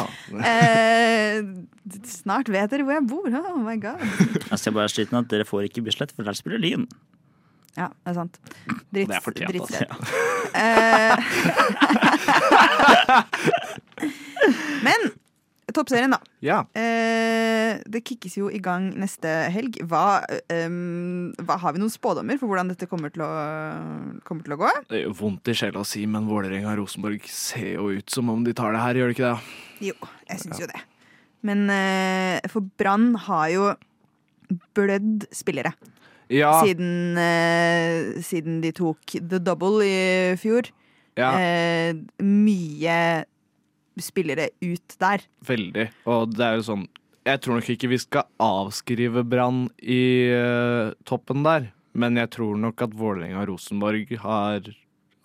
eh, 0.48 1.42
snart 2.08 2.48
vet 2.54 2.70
dere 2.72 2.86
hvor 2.88 2.94
jeg 2.96 3.04
bor. 3.10 3.26
Oh 3.28 3.58
my 3.60 3.74
god. 3.82 4.00
Jeg 4.52 4.60
ser 4.62 4.72
bare 4.78 4.88
sliten 4.94 5.18
at 5.20 5.28
dere 5.34 5.44
får 5.50 5.66
ikke 5.68 5.82
Bislett, 5.84 6.14
for 6.16 6.24
der 6.24 6.38
spiller 6.38 6.62
Lyn. 6.64 6.86
Ja, 7.76 7.90
det 8.06 8.14
er 8.14 8.16
sant. 8.22 8.38
Dritt, 8.94 9.10
Det 9.10 9.18
er 9.18 9.24
fortjent, 9.26 9.52
altså. 9.60 9.84
Eh, 10.56 11.18
Men 14.88 15.00
toppserien, 15.76 16.16
da. 16.16 16.20
Ja. 16.46 16.62
Eh, 16.78 17.82
det 17.92 18.02
kickes 18.08 18.38
jo 18.40 18.50
i 18.50 18.62
gang 18.64 18.88
neste 19.00 19.32
helg. 19.54 19.78
Hva, 19.90 20.22
eh, 20.50 20.70
hva 21.42 21.60
Har 21.62 21.76
vi 21.76 21.82
noen 21.84 21.94
spådommer 21.94 22.40
for 22.42 22.52
hvordan 22.52 22.72
dette 22.72 22.90
kommer 22.92 23.14
til 23.14 23.26
å, 23.26 23.32
kommer 24.28 24.46
til 24.46 24.56
å 24.56 24.60
gå? 24.64 24.72
Det 24.92 25.04
gjør 25.04 25.18
vondt 25.22 25.52
i 25.52 25.58
sjela 25.58 25.84
å 25.84 25.88
si, 25.88 26.06
men 26.10 26.30
Vålerenga 26.30 26.74
og 26.74 26.84
Rosenborg 26.84 27.28
ser 27.30 27.76
jo 27.76 27.92
ut 27.96 28.10
som 28.10 28.32
om 28.34 28.44
de 28.46 28.56
tar 28.58 28.76
det 28.76 28.84
her, 28.84 29.02
gjør 29.02 29.12
det 29.12 29.18
ikke 29.18 29.32
det? 29.32 29.58
Jo, 29.92 29.98
jeg 30.30 30.44
syns 30.44 30.64
jo 30.64 30.70
det. 30.72 30.82
Men 31.46 31.68
eh, 31.70 32.40
for 32.50 32.66
Brann 32.80 33.14
har 33.28 33.50
jo 33.54 33.68
blødd 34.78 35.28
spillere. 35.36 35.74
Ja. 36.34 36.64
Siden, 36.64 37.18
eh, 37.22 38.22
siden 38.26 38.62
de 38.64 38.72
tok 38.74 39.18
the 39.20 39.40
double 39.40 39.86
i 39.86 40.36
fjor. 40.42 40.72
Ja. 41.16 41.32
Eh, 41.40 41.94
mye 42.24 43.26
spillere 44.04 44.50
ut 44.64 44.96
der. 45.02 45.26
Veldig. 45.48 45.90
Og 46.12 46.36
det 46.36 46.46
er 46.46 46.60
jo 46.60 46.68
sånn 46.68 46.86
Jeg 47.26 47.42
tror 47.42 47.58
nok 47.58 47.70
ikke 47.74 47.90
vi 47.90 48.00
skal 48.02 48.28
avskrive 48.44 49.24
Brann 49.26 49.66
i 49.82 50.30
uh, 50.30 50.94
toppen 51.10 51.46
der, 51.46 51.72
men 51.98 52.20
jeg 52.22 52.30
tror 52.36 52.60
nok 52.62 52.84
at 52.86 52.94
Vålerenga 52.94 53.42
og 53.42 53.54
Rosenborg 53.54 54.12
har 54.22 54.70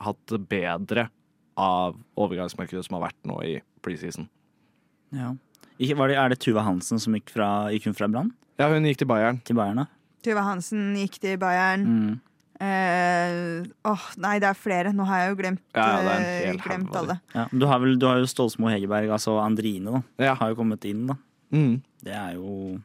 hatt 0.01 0.23
det 0.33 0.41
bedre 0.49 1.11
av 1.61 1.99
overgangsmarkedet 2.17 2.87
som 2.87 2.97
har 2.97 3.11
vært 3.11 3.29
nå 3.29 3.37
i 3.45 3.55
preseason. 3.85 4.31
Ja. 5.13 5.35
Ikke, 5.81 5.97
var 5.99 6.09
det, 6.09 6.17
er 6.21 6.33
det 6.33 6.41
Tuva 6.41 6.65
Hansen 6.65 7.01
som 7.03 7.15
gikk, 7.17 7.33
fra, 7.35 7.69
gikk 7.75 7.91
hun 7.91 7.97
fra 7.99 8.09
Brann? 8.09 8.33
Ja, 8.61 8.69
hun 8.73 8.85
gikk 8.89 9.03
til 9.03 9.09
Bayern. 9.11 9.41
Til 9.45 9.57
Bayern, 9.57 9.83
da? 9.83 9.87
Tuva 10.25 10.45
Hansen 10.45 10.93
gikk 10.99 11.17
til 11.23 11.39
Bayern. 11.41 11.85
Mm. 11.85 12.19
Eh, 12.61 13.65
åh, 13.89 14.03
nei, 14.21 14.35
det 14.43 14.51
er 14.51 14.59
flere. 14.59 14.93
Nå 14.93 15.07
har 15.09 15.23
jeg 15.23 15.33
jo 15.33 15.39
glemt, 15.39 15.63
Ja, 15.73 15.87
eh, 16.19 16.53
glemt 16.61 16.93
alle. 16.97 17.17
Ja, 17.33 17.47
du 17.53 17.65
har, 17.67 17.81
vel, 17.81 17.97
du 17.99 18.05
har 18.07 18.21
jo 18.21 18.29
Stålsmo 18.29 18.69
Hegerberg, 18.69 19.09
altså 19.17 19.39
Andrine, 19.41 20.03
da. 20.19 20.35
Har 20.37 20.53
jo 20.53 20.59
kommet 20.59 20.85
inn, 20.85 21.07
da. 21.09 21.17
Mm. 21.57 21.79
Det 22.05 22.13
er 22.15 22.35
jo 22.37 22.79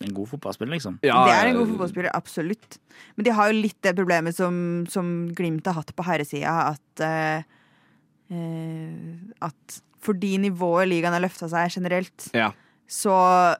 en 0.00 0.14
god 0.16 0.28
fotballspiller, 0.30 0.72
liksom. 0.76 0.98
det 1.02 1.12
er 1.12 1.50
en 1.50 1.56
god 1.58 1.68
fotballspiller, 1.74 2.10
absolutt. 2.16 2.78
Men 3.16 3.26
de 3.26 3.34
har 3.36 3.50
jo 3.50 3.58
litt 3.60 3.76
det 3.84 3.92
problemet 3.98 4.36
som, 4.36 4.54
som 4.88 5.10
Glimt 5.36 5.66
har 5.68 5.76
hatt 5.76 5.92
på 5.96 6.06
herresida, 6.06 6.54
at 6.72 7.02
uh, 7.04 7.42
uh, 8.32 9.44
At 9.44 9.80
fordi 10.00 10.38
nivået 10.40 10.88
ligaen 10.88 11.12
har 11.12 11.20
løfta 11.20 11.48
seg 11.52 11.74
generelt, 11.76 12.30
Ja. 12.32 12.46
så 12.88 13.12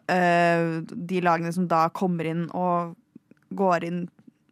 eh, 0.09 0.81
de 0.89 1.21
lagene 1.21 1.53
som 1.53 1.67
da 1.69 1.83
kommer 1.93 2.25
inn 2.31 2.47
og 2.57 2.95
går 3.53 3.85
inn 3.85 3.99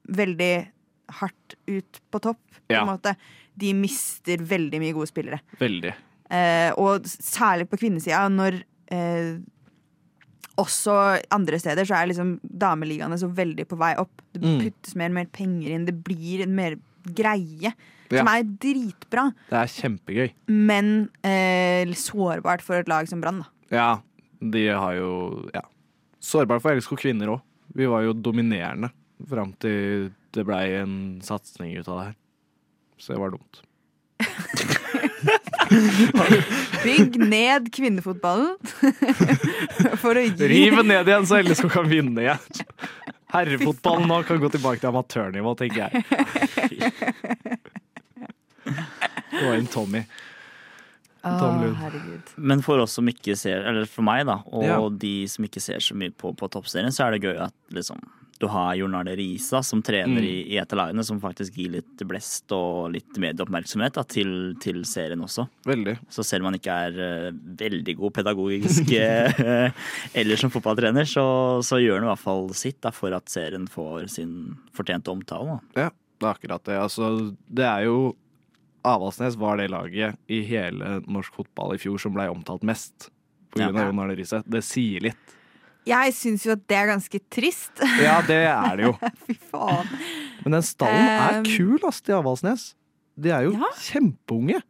veldig 0.05 0.69
hardt 1.09 1.55
ut 1.67 2.01
på 2.13 2.21
topp, 2.21 2.41
på 2.69 2.75
Ja. 2.75 2.85
måte, 2.85 3.17
de 3.57 3.73
mister 3.75 4.37
veldig 4.39 4.79
mye 4.81 4.93
gode 4.95 5.09
spillere. 5.11 5.41
Veldig. 5.59 5.95
Eh, 6.31 6.71
og 6.77 7.03
særlig 7.05 7.69
på 7.69 7.79
kvinnesida, 7.79 8.29
når 8.29 8.63
eh, 8.91 9.39
også 10.59 10.95
andre 11.35 11.59
steder 11.61 11.87
så 11.87 11.95
er 12.01 12.09
liksom 12.11 12.33
dameligaene 12.43 13.19
så 13.21 13.29
veldig 13.31 13.67
på 13.71 13.79
vei 13.79 13.93
opp. 14.01 14.23
Det 14.33 14.43
Mm. 14.43 14.61
puttes 14.65 14.95
mer 14.97 15.07
og 15.07 15.13
mer 15.15 15.27
penger 15.27 15.71
inn, 15.75 15.85
det 15.87 16.03
blir 16.03 16.43
en 16.43 16.55
mer 16.55 16.77
greie. 17.15 17.73
Ja. 18.11 18.19
Som 18.25 18.29
er 18.29 18.43
dritbra, 18.43 19.35
Det 19.51 19.53
er 19.59 19.67
kjempegøy. 19.67 20.33
men 20.49 21.11
eh, 21.23 21.85
sårbart 21.93 22.63
for 22.63 22.77
et 22.77 22.89
lag 22.89 23.07
som 23.09 23.21
Brann. 23.21 23.41
da. 23.41 23.47
Ja, 23.71 24.01
de 24.41 24.67
har 24.69 24.95
jo 24.95 25.49
Ja. 25.55 25.61
Sårbart 26.21 26.61
for 26.63 26.73
LSK 26.75 26.97
kvinner 26.97 27.29
òg. 27.29 27.43
Vi 27.75 27.87
var 27.87 28.03
jo 28.03 28.13
dominerende 28.15 28.91
fram 29.29 29.53
til 29.61 30.11
det 30.39 30.45
blei 30.49 30.67
en 30.79 30.95
satsing 31.25 31.71
ut 31.77 31.89
av 31.89 31.95
det 31.99 32.05
her. 32.11 32.17
Så 32.99 33.13
det 33.15 33.21
var 33.23 33.31
dumt. 33.35 33.55
Bygg 36.83 37.19
ned 37.21 37.69
kvinnefotballen 37.75 38.57
for 40.03 40.17
å 40.17 40.21
gi 40.25 40.49
Riv 40.51 40.75
ned 40.87 41.09
igjen, 41.11 41.27
så 41.29 41.35
LSK 41.43 41.69
kan 41.73 41.89
vinne 41.91 42.21
igjen. 42.25 42.43
Herrefotballen 43.33 44.09
nå 44.09 44.23
kan 44.25 44.41
gå 44.41 44.49
tilbake 44.55 44.81
til 44.81 44.89
amatørnivå, 44.93 45.51
tenker 45.59 45.79
jeg. 45.85 45.93
Det 49.29 49.45
var 49.45 49.55
en 49.55 49.67
Tommy. 49.71 50.01
Herregud. 51.23 52.33
Men 52.37 52.63
for 52.63 52.79
oss 52.85 52.93
som 52.99 53.09
ikke 53.11 53.37
ser, 53.37 53.65
eller 53.67 53.87
for 53.91 54.03
meg, 54.07 54.27
da, 54.27 54.41
og 54.53 54.65
Ja. 54.65 54.79
de 54.89 55.27
som 55.27 55.45
ikke 55.45 55.61
ser 55.61 55.79
så 55.81 55.95
mye 55.99 56.11
på, 56.15 56.35
på 56.37 56.49
toppserien, 56.51 56.93
så 56.95 57.07
er 57.09 57.17
det 57.19 57.23
gøy 57.27 57.41
at 57.49 57.55
liksom 57.75 57.99
du 58.39 58.47
har 58.47 58.77
Jon 58.79 58.95
Arne 58.95 59.17
Risa 59.19 59.65
som 59.67 59.81
trener 59.83 60.21
Mm. 60.23 60.25
i, 60.25 60.55
i 60.55 60.59
et 60.63 60.73
av 60.73 60.79
lagene, 60.79 61.03
som 61.03 61.19
faktisk 61.21 61.57
gir 61.59 61.73
litt 61.73 61.97
blest 62.07 62.53
og 62.55 62.93
litt 62.95 63.17
medieoppmerksomhet 63.19 63.95
da, 63.99 64.05
til, 64.07 64.55
til 64.63 64.85
serien 64.87 65.19
også. 65.27 65.49
Veldig. 65.67 65.97
Så 66.09 66.23
selv 66.23 66.45
om 66.45 66.53
han 66.53 66.61
ikke 66.61 66.71
er 66.87 67.01
uh, 67.33 67.33
veldig 67.59 67.97
god 67.99 68.15
pedagogisk 68.15 68.93
eh, 68.95 69.73
eller 70.15 70.37
som 70.39 70.51
fotballtrener, 70.55 71.03
så, 71.05 71.59
så 71.67 71.81
gjør 71.83 71.99
han 71.99 72.07
i 72.07 72.13
hvert 72.13 72.23
fall 72.23 72.47
sitt 72.55 72.79
da, 72.81 72.93
for 72.95 73.11
at 73.19 73.27
serien 73.29 73.67
får 73.67 74.07
sin 74.15 74.55
fortjente 74.73 75.11
omtale. 75.11 75.59
Da. 75.75 75.83
Ja, 75.89 75.91
det 76.21 76.29
er 76.29 76.31
akkurat 76.39 76.63
det. 76.71 76.79
Altså, 76.79 77.11
det 77.51 77.67
er 77.67 77.89
jo 77.91 78.15
Avaldsnes 78.89 79.37
var 79.41 79.59
det 79.61 79.69
laget 79.73 80.17
i 80.33 80.41
hele 80.49 80.99
norsk 81.07 81.35
fotball 81.41 81.75
i 81.77 81.81
fjor 81.83 81.99
som 82.03 82.15
ble 82.17 82.27
omtalt 82.33 82.65
mest. 82.67 83.11
På 83.53 83.61
grunn 83.61 83.75
Ja. 83.75 83.83
av 83.83 83.91
Jon 83.93 84.01
Arne 84.05 84.17
Riise. 84.19 84.43
Det 84.47 84.61
sier 84.67 85.01
litt. 85.09 85.35
Jeg 85.89 86.13
syns 86.13 86.43
jo 86.45 86.53
at 86.53 86.65
det 86.69 86.77
er 86.77 86.91
ganske 86.91 87.21
trist. 87.33 87.81
Ja, 88.05 88.19
det 88.27 88.43
er 88.45 88.77
det 88.77 88.89
jo. 88.91 88.95
Fy 89.27 89.37
faen. 89.53 89.93
Men 90.45 90.59
den 90.59 90.67
stallen 90.67 91.13
er 91.15 91.39
Um, 91.39 91.47
kul, 91.49 91.79
ass, 91.89 92.03
til 92.05 92.19
Avaldsnes. 92.19 92.67
De 93.19 93.31
er 93.35 93.47
jo 93.49 93.55
kjempeunge. 93.87 94.61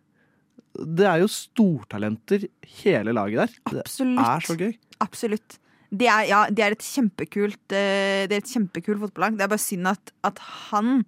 Det 0.79 1.07
er 1.11 1.25
jo 1.25 1.27
stortalenter, 1.33 2.45
hele 2.85 3.13
laget 3.17 3.41
der. 3.49 3.81
Absolutt. 3.83 4.19
Det 4.21 4.29
er 4.31 4.47
så 4.47 4.57
gøy. 4.61 4.73
Absolutt. 5.03 5.59
Det 5.91 6.07
er, 6.13 6.23
ja, 6.29 6.43
de 6.53 6.63
er 6.63 6.75
et 6.77 6.85
kjempekult 6.85 7.73
eh, 7.73 8.27
Det 8.29 8.35
er 8.37 8.43
et 8.43 8.51
kjempekult 8.53 9.01
fotballag. 9.07 9.39
Det 9.39 9.47
er 9.47 9.51
bare 9.55 9.63
synd 9.65 9.89
at, 9.89 10.13
at 10.29 10.39
han, 10.71 10.99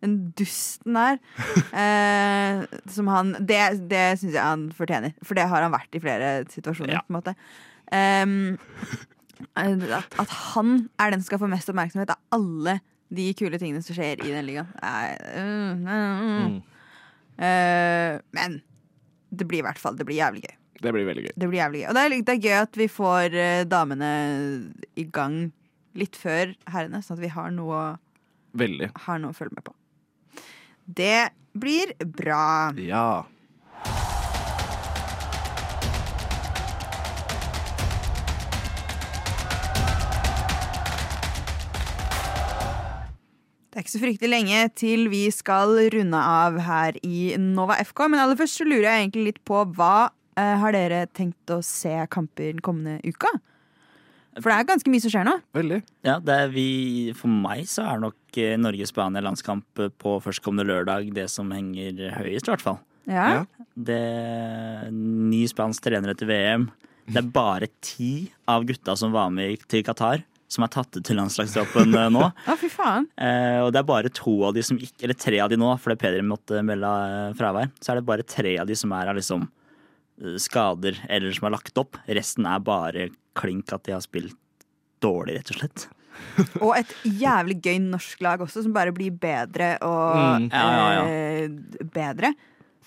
den 0.00 0.14
dusten 0.38 0.96
der 0.96 1.18
eh, 1.84 2.62
som 2.90 3.10
han 3.12 3.34
Det, 3.44 3.60
det 3.90 4.04
syns 4.20 4.34
jeg 4.36 4.42
han 4.44 4.68
fortjener. 4.76 5.12
For 5.24 5.38
det 5.38 5.48
har 5.50 5.66
han 5.66 5.74
vært 5.74 5.96
i 5.96 6.02
flere 6.02 6.30
situasjoner. 6.52 6.98
Ja. 6.98 7.02
på 7.06 7.12
en 7.12 7.18
måte 7.20 7.34
um, 7.92 8.58
at, 9.56 10.16
at 10.20 10.32
han 10.54 10.74
er 11.00 11.12
den 11.12 11.22
som 11.22 11.30
skal 11.30 11.42
få 11.42 11.50
mest 11.52 11.70
oppmerksomhet 11.72 12.12
av 12.12 12.20
alle 12.36 12.78
de 13.10 13.30
kule 13.34 13.58
tingene 13.58 13.82
som 13.82 13.96
skjer 13.96 14.20
i 14.22 14.32
den 14.32 14.46
ligaen. 14.46 14.68
Nei, 14.80 16.60
Uh, 17.40 18.20
men 18.36 18.58
det 19.32 19.46
blir 19.48 19.62
i 19.62 19.64
hvert 19.64 19.78
fall 19.80 19.94
Det 19.96 20.04
blir 20.04 20.18
jævlig 20.18 20.42
gøy. 20.44 20.56
Det 20.80 20.92
blir 20.92 21.06
veldig 21.08 21.22
gøy. 21.24 21.32
Det 21.36 21.48
blir 21.48 21.60
jævlig 21.60 21.80
gøy. 21.80 21.86
Og 21.88 21.96
det 21.96 22.02
er, 22.02 22.14
det 22.28 22.34
er 22.34 22.42
gøy 22.44 22.56
at 22.58 22.78
vi 22.80 22.86
får 22.92 23.36
eh, 23.36 23.62
damene 23.68 24.10
i 25.00 25.04
gang 25.12 25.38
litt 26.00 26.16
før 26.20 26.54
herrene, 26.72 27.00
sånn 27.04 27.18
at 27.18 27.24
vi 27.24 27.32
har 27.32 27.50
noe, 27.52 27.80
Veldig. 28.60 28.90
har 29.06 29.20
noe 29.20 29.34
å 29.34 29.36
følge 29.36 29.56
med 29.56 29.66
på. 29.66 29.74
Det 30.96 31.28
blir 31.52 31.92
bra. 32.04 32.72
Ja. 32.74 33.26
Det 43.70 43.78
er 43.78 43.84
ikke 43.84 43.92
så 43.92 44.00
fryktelig 44.02 44.30
lenge 44.32 44.64
til 44.74 45.06
vi 45.12 45.28
skal 45.30 45.76
runde 45.94 46.18
av 46.18 46.58
her 46.66 46.98
i 47.06 47.36
Nova 47.38 47.78
FK. 47.84 48.08
Men 48.10 48.24
aller 48.24 48.40
først 48.40 48.58
så 48.58 48.66
lurer 48.66 48.88
jeg 48.88 49.04
egentlig 49.04 49.28
litt 49.28 49.38
på 49.46 49.62
hva 49.76 50.10
eh, 50.34 50.56
har 50.58 50.74
dere 50.74 51.04
tenkt 51.14 51.54
å 51.54 51.60
se 51.62 51.94
kamper 52.10 52.50
den 52.50 52.64
kommende 52.66 52.98
uka? 53.06 53.30
For 54.40 54.50
det 54.52 54.58
er 54.58 54.68
ganske 54.72 54.92
mye 54.92 55.04
som 55.04 55.12
skjer 55.14 55.26
nå. 55.28 55.36
Veldig. 55.56 55.80
Ja, 56.06 56.18
det 56.24 56.36
er 56.44 56.52
vi, 56.54 56.68
For 57.18 57.32
meg 57.32 57.64
så 57.70 57.86
er 57.92 58.02
nok 58.02 58.40
eh, 58.40 58.56
Norge-Spania 58.60 59.22
landskamp 59.24 59.84
på 60.00 60.16
førstkommende 60.24 60.68
lørdag 60.68 61.12
det 61.16 61.28
som 61.32 61.52
henger 61.54 62.08
høyest, 62.18 62.48
i 62.48 62.54
hvert 62.54 62.64
fall. 62.64 62.80
Ja. 63.10 63.44
Det 63.74 64.00
Ny 64.92 65.44
spansk 65.50 65.84
trener 65.84 66.12
etter 66.14 66.28
VM. 66.28 66.68
Det 67.10 67.18
er 67.22 67.30
bare 67.34 67.68
ti 67.82 68.30
av 68.50 68.66
gutta 68.68 68.94
som 68.98 69.14
var 69.14 69.32
med 69.34 69.62
til 69.70 69.82
Qatar, 69.86 70.22
som 70.50 70.64
er 70.66 70.70
tatt 70.74 70.94
ut 70.94 71.04
til 71.06 71.18
landslagstroppen 71.18 71.94
eh, 71.96 72.10
nå. 72.12 72.26
Å, 72.50 72.56
fy 72.58 72.70
faen. 72.70 73.08
Eh, 73.18 73.60
og 73.64 73.72
det 73.74 73.80
er 73.82 73.88
bare 73.88 74.12
to 74.14 74.34
av 74.46 74.54
de 74.56 74.64
som 74.66 74.78
ikke 74.78 75.06
Eller 75.06 75.18
tre 75.18 75.40
av 75.42 75.50
de 75.50 75.58
nå, 75.58 75.70
fordi 75.82 75.98
Peder 76.00 76.26
måtte 76.26 76.62
melde 76.66 76.90
eh, 77.06 77.32
fravær. 77.38 77.72
Så 77.82 77.92
er 77.92 78.00
det 78.00 78.06
bare 78.10 78.26
tre 78.26 78.56
av 78.62 78.70
de 78.70 78.76
som 78.78 78.94
er 78.94 79.10
av 79.10 79.18
liksom 79.18 79.46
eh, 79.46 80.36
skader 80.42 80.98
eller 81.08 81.34
som 81.34 81.48
er 81.48 81.56
lagt 81.56 81.82
opp. 81.82 81.98
Resten 82.10 82.46
er 82.50 82.62
bare 82.66 83.08
klink 83.38 83.72
at 83.72 83.84
de 83.86 83.92
har 83.96 84.00
spilt 84.04 84.36
dårlig, 85.02 85.38
rett 85.40 85.50
og 85.54 85.60
slett. 85.62 85.88
Og 86.64 86.74
et 86.76 86.90
jævlig 87.06 87.60
gøy 87.64 87.78
norsk 87.86 88.20
lag 88.26 88.40
også, 88.44 88.64
som 88.66 88.72
bare 88.74 88.92
blir 88.92 89.12
bedre 89.16 89.76
og 89.86 90.16
Mm. 90.42 90.48
Ja, 90.52 90.64
ja, 90.74 90.88
ja. 90.98 91.04
eh, 91.06 91.84
bedre. 91.94 92.32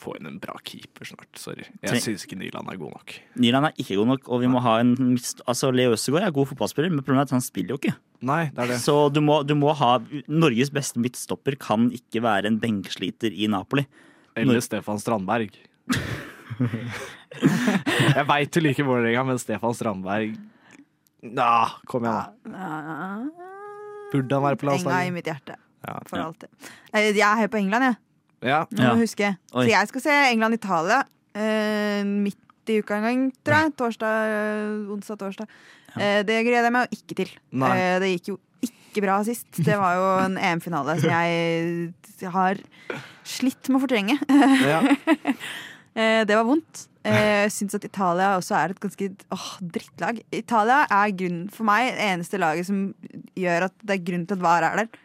Få 0.03 0.15
inn 0.17 0.25
en 0.27 0.39
bra 0.41 0.55
keeper 0.65 1.05
snart. 1.07 1.29
Sorry. 1.39 1.63
Jeg 1.85 2.01
syns 2.03 2.25
ikke 2.27 2.35
Nyland 2.41 2.67
er 2.69 2.77
god 2.81 2.91
nok. 2.97 3.13
Nyland 3.39 3.67
er 3.69 3.75
ikke 3.79 3.95
god 3.95 4.09
nok, 4.09 4.27
og 4.27 4.41
vi 4.41 4.49
må 4.51 4.59
ha 4.65 4.73
en 4.81 4.91
mist... 5.13 5.39
Altså, 5.47 5.69
Leo 5.71 5.93
Østegård 5.95 6.25
er 6.27 6.33
god 6.35 6.49
fotballspiller, 6.49 6.91
men 6.91 6.99
problemet 7.05 7.23
er 7.29 7.29
at 7.31 7.35
han 7.37 7.45
spiller 7.45 7.75
jo 7.75 7.79
ikke. 7.79 7.93
Nei, 8.25 8.41
det 8.51 8.65
er 8.65 8.71
det. 8.73 8.79
Så 8.83 8.95
du 9.13 9.21
må, 9.23 9.39
du 9.47 9.53
må 9.55 9.71
ha 9.79 9.93
Norges 10.27 10.73
beste 10.75 10.99
midtstopper 10.99 11.55
kan 11.61 11.87
ikke 11.95 12.23
være 12.25 12.49
en 12.51 12.59
benksliter 12.59 13.31
i 13.31 13.47
Napoli. 13.53 13.85
Eller 14.35 14.57
Når- 14.59 14.65
Stefan 14.67 14.99
Strandberg. 14.99 15.55
jeg 18.17 18.25
veit 18.29 18.51
du 18.53 18.59
liker 18.63 18.87
Vålerenga, 18.87 19.23
men 19.27 19.39
Stefan 19.41 19.75
Strandberg 19.77 20.35
Nah, 21.23 21.77
kom 21.87 22.03
igjen, 22.03 22.33
da. 22.51 22.69
Burde 24.11 24.35
han 24.35 24.43
være 24.43 24.57
på 24.59 24.67
Enga 24.73 24.97
i 25.07 25.11
mitt 25.15 25.29
hjerte. 25.29 25.55
Ja. 25.87 25.93
For 26.09 26.19
alltid. 26.19 26.49
Eh, 26.91 27.13
Jeg 27.15 27.23
er 27.45 27.47
på 27.51 27.61
England, 27.61 27.85
jeg. 27.87 27.95
Ja. 28.49 28.57
Nå 28.75 28.89
må 28.89 28.97
du 28.99 29.05
huske. 29.05 29.29
Så 29.53 29.63
jeg 29.69 29.87
skal 29.87 30.03
se 30.03 30.17
England-Italia 30.33 30.97
eh, 31.31 32.03
midt 32.03 32.67
i 32.67 32.81
uka 32.83 32.97
en 32.99 33.07
gang, 33.07 33.23
tror 33.39 33.55
jeg. 33.61 33.73
Torsdag, 33.79 34.35
onsdag-torsdag. 34.97 35.47
Eh, 35.95 36.19
det 36.27 36.41
gleder 36.43 36.67
jeg 36.67 36.75
meg 36.75 36.91
jo 36.91 36.99
ikke 36.99 37.19
til. 37.23 37.31
Eh, 37.71 37.95
det 38.03 38.11
gikk 38.17 38.33
jo 38.33 38.39
ikke 38.67 39.05
bra 39.07 39.21
sist. 39.23 39.47
Det 39.63 39.79
var 39.79 39.95
jo 39.97 40.09
en 40.27 40.35
EM-finale 40.43 40.99
som 40.99 41.07
jeg 41.15 42.29
har 42.35 42.59
slitt 43.23 43.71
med 43.71 43.79
å 43.79 43.83
fortrenge. 43.87 44.19
Ja. 44.67 44.83
Eh, 45.95 46.23
det 46.25 46.35
var 46.37 46.47
vondt. 46.47 46.87
Eh, 47.05 47.43
Jeg 47.43 47.51
syns 47.53 47.75
at 47.77 47.85
Italia 47.85 48.33
også 48.39 48.55
er 48.57 48.73
et 48.73 48.79
ganske 48.81 49.09
åh, 49.35 49.47
drittlag. 49.75 50.21
Italia 50.33 50.83
er 50.89 51.15
grunn, 51.19 51.41
for 51.53 51.67
meg 51.67 51.91
det 51.93 52.05
eneste 52.13 52.39
laget 52.41 52.69
som 52.69 52.85
gjør 53.37 53.67
at 53.69 53.75
det 53.83 53.97
er 53.97 54.05
grunn 54.07 54.27
til 54.29 54.39
at 54.39 54.45
VAR 54.45 54.67
er 54.69 54.83
der. 54.83 55.01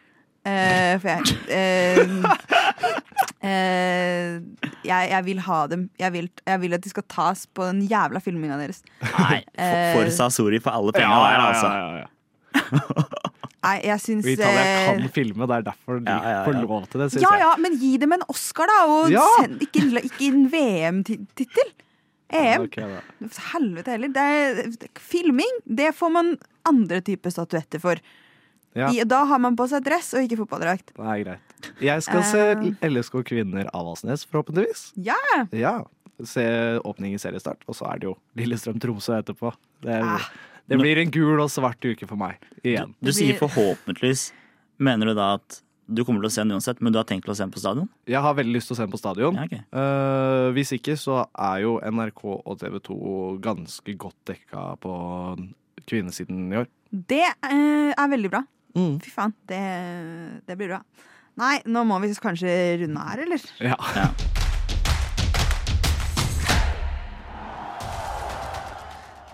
Eh, 0.49 0.93
for 1.03 1.09
jeg, 1.11 1.21
eh, 1.51 1.99
eh, 3.43 4.39
jeg 4.87 5.09
Jeg 5.11 5.25
vil 5.25 5.39
ha 5.45 5.59
dem. 5.67 5.89
Jeg 5.99 6.13
vil, 6.15 6.29
jeg 6.47 6.61
vil 6.61 6.73
at 6.73 6.83
de 6.85 6.89
skal 6.89 7.03
tas 7.11 7.45
på 7.53 7.67
den 7.67 7.83
jævla 7.89 8.21
filminga 8.23 8.57
deres. 8.57 8.81
Nei, 9.03 9.43
for, 9.43 9.59
for, 9.59 9.99
Forza 9.99 10.29
Sori 10.33 10.61
for 10.63 10.71
alle 10.71 10.95
penga 10.95 11.11
ja, 11.11 11.19
der, 11.27 11.33
ja, 11.35 11.47
altså. 11.51 11.67
ja, 11.67 11.97
ja. 11.99 13.35
Nei, 13.63 13.75
jeg 13.83 13.99
syns 13.99 14.25
Italia 14.31 14.61
eh, 14.63 14.85
kan 14.87 15.09
filme, 15.11 15.47
det 15.49 15.55
er 15.57 15.63
derfor 15.67 15.99
de 15.99 16.07
Ja, 16.07 16.19
ja, 16.23 16.29
ja. 16.37 16.43
får 16.47 16.59
lov 16.63 16.85
til 16.87 17.01
det, 17.01 17.09
synes 17.11 17.25
Ja 17.25 17.31
ja, 17.41 17.49
men 17.59 17.75
gi 17.81 17.97
dem 17.99 18.13
en 18.15 18.23
Oscar, 18.31 18.67
da! 18.71 18.77
Og 18.87 19.09
Ja. 19.11 19.25
send, 19.41 19.59
ikke, 19.65 19.81
en- 19.83 20.03
ikke 20.07 20.27
en 20.29 20.47
VM-tittel. 20.53 21.73
EM. 22.31 22.61
Ok, 22.67 22.75
da. 22.77 23.01
Helvete 23.51 23.91
heller. 23.95 24.07
Det 24.13 24.23
er, 24.23 24.89
filming, 25.01 25.49
det 25.65 25.95
får 25.97 26.11
man 26.13 26.37
andre 26.69 27.01
typer 27.01 27.31
statuetter 27.33 27.79
for. 27.81 27.95
Ja. 28.77 28.91
I, 28.93 29.01
da 29.03 29.23
har 29.25 29.39
man 29.41 29.55
på 29.57 29.65
seg 29.67 29.83
dress 29.83 30.13
og 30.13 30.21
ikke 30.27 30.37
fotballdrakt. 30.45 30.93
Det 30.93 31.05
er 31.09 31.23
greit. 31.25 31.71
Jeg 31.81 32.03
skal 32.05 32.23
se 32.23 32.43
Eh. 32.51 32.89
LSK 32.89 33.23
Kvinner 33.25 33.67
Avaldsnes, 33.73 34.25
forhåpentligvis. 34.29 34.91
Ja! 34.95 35.17
Ja. 35.51 35.79
Se 36.23 36.43
åpning 36.85 37.13
i 37.15 37.17
seriestart, 37.17 37.63
og 37.67 37.73
så 37.75 37.89
er 37.91 37.99
det 37.99 38.03
jo 38.11 38.15
Lillestrøm-Tromsø 38.37 39.17
etterpå. 39.23 39.53
Det, 39.81 39.89
er, 39.95 40.03
Ah. 40.03 40.29
Det 40.69 40.77
blir 40.79 41.01
en 41.01 41.13
gul 41.13 41.41
og 41.41 41.49
svart 41.51 41.83
uke 41.85 42.07
for 42.09 42.19
meg. 42.19 42.37
Igjen. 42.61 42.93
Du 43.01 43.11
sier 43.15 43.37
forhåpentligvis. 43.39 44.29
Mener 44.79 45.11
du 45.11 45.17
da 45.17 45.33
at 45.39 45.59
du 45.89 46.03
kommer 46.05 46.21
til 46.21 46.29
å 46.29 46.33
se 46.33 46.43
den 46.43 46.53
uansett, 46.53 46.81
men 46.85 46.93
du 46.93 46.99
har 46.99 47.07
tenkt 47.09 47.25
til 47.25 47.33
å 47.33 47.37
se 47.37 47.41
den 47.41 47.53
på 47.53 47.61
stadion? 47.61 47.89
Jeg 48.09 48.21
har 48.21 48.35
veldig 48.37 48.53
lyst 48.53 48.69
til 48.69 48.75
å 48.75 48.77
se 48.77 48.85
den 48.85 48.93
på 48.93 49.01
stadion. 49.01 49.39
Ja, 49.39 49.47
okay. 49.49 49.63
uh, 49.73 50.53
hvis 50.53 50.73
ikke, 50.77 50.93
så 51.01 51.23
er 51.33 51.63
jo 51.65 51.79
NRK 51.81 52.23
og 52.37 52.59
TV 52.61 52.77
2 52.85 52.99
ganske 53.43 53.95
godt 54.05 54.19
dekka 54.29 54.65
på 54.83 54.93
kvinnesiden 55.89 56.45
i 56.53 56.61
år. 56.61 56.69
Det 56.89 57.25
uh, 57.25 57.89
er 57.95 58.11
veldig 58.13 58.33
bra. 58.35 58.43
Mm. 58.77 58.99
Fy 59.01 59.13
faen, 59.13 59.33
det, 59.49 59.63
det 60.45 60.59
blir 60.59 60.75
bra. 60.75 60.83
Nei, 61.39 61.55
nå 61.71 61.85
må 61.87 61.97
vi 62.03 62.13
kanskje 62.19 62.51
runde 62.83 63.07
her, 63.09 63.25
eller? 63.25 63.49
Ja. 63.71 64.37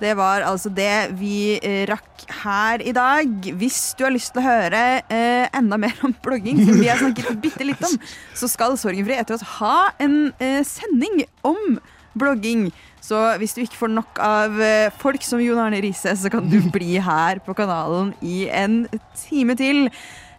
Det 0.02 0.12
var 0.20 0.44
altså 0.44 0.70
det 0.76 1.16
vi 1.16 1.56
eh, 1.64 1.86
rakk 1.88 2.26
her 2.44 2.84
i 2.84 2.92
dag. 2.96 3.52
Hvis 3.56 3.94
du 3.96 4.04
har 4.04 4.12
lyst 4.12 4.34
til 4.36 4.44
å 4.44 4.48
høre 4.50 4.82
eh, 5.08 5.46
enda 5.56 5.80
mer 5.80 5.96
om 6.04 6.16
blogging, 6.26 6.60
som 6.66 6.82
vi 6.82 6.90
har 6.92 7.00
snakket 7.00 7.40
bitte 7.46 7.68
litt 7.68 7.84
om, 7.86 7.96
så 8.36 8.50
skal 8.52 8.76
Sorgenfri 8.80 9.16
etter 9.16 9.38
oss 9.38 9.46
ha 9.60 9.92
en 10.04 10.34
eh, 10.44 10.60
sending 10.68 11.24
om 11.48 11.80
blogging. 12.20 12.68
Så 13.06 13.20
hvis 13.40 13.54
du 13.56 13.62
ikke 13.64 13.80
får 13.84 13.94
nok 13.94 14.20
av 14.24 14.60
eh, 14.64 14.92
folk 15.00 15.24
som 15.24 15.44
Jon 15.44 15.62
Arne 15.62 15.80
Riise, 15.84 16.16
så 16.18 16.32
kan 16.34 16.48
du 16.50 16.58
bli 16.74 16.98
her 17.04 17.40
på 17.46 17.56
kanalen 17.56 18.12
i 18.26 18.46
en 18.50 18.84
time 19.28 19.56
til. 19.60 19.86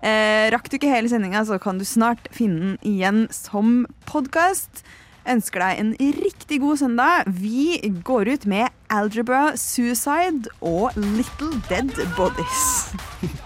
Eh, 0.04 0.46
rakk 0.52 0.68
du 0.68 0.76
ikke 0.76 0.90
hele 0.90 1.10
sendinga, 1.10 1.44
så 1.46 1.60
kan 1.62 1.80
du 1.80 1.86
snart 1.88 2.28
finne 2.34 2.74
den 2.74 2.78
igjen 2.84 3.26
som 3.32 3.84
podkast. 4.08 4.84
Ønsker 5.26 5.62
deg 5.64 5.80
en 5.82 5.94
riktig 6.22 6.60
god 6.62 6.78
søndag. 6.82 7.26
Vi 7.26 7.80
går 8.06 8.30
ut 8.34 8.46
med 8.46 8.70
Algebra 8.90 9.56
Suicide 9.58 10.46
og 10.60 10.94
Little 10.96 11.58
Dead 11.68 11.90
Bodies. 12.16 12.94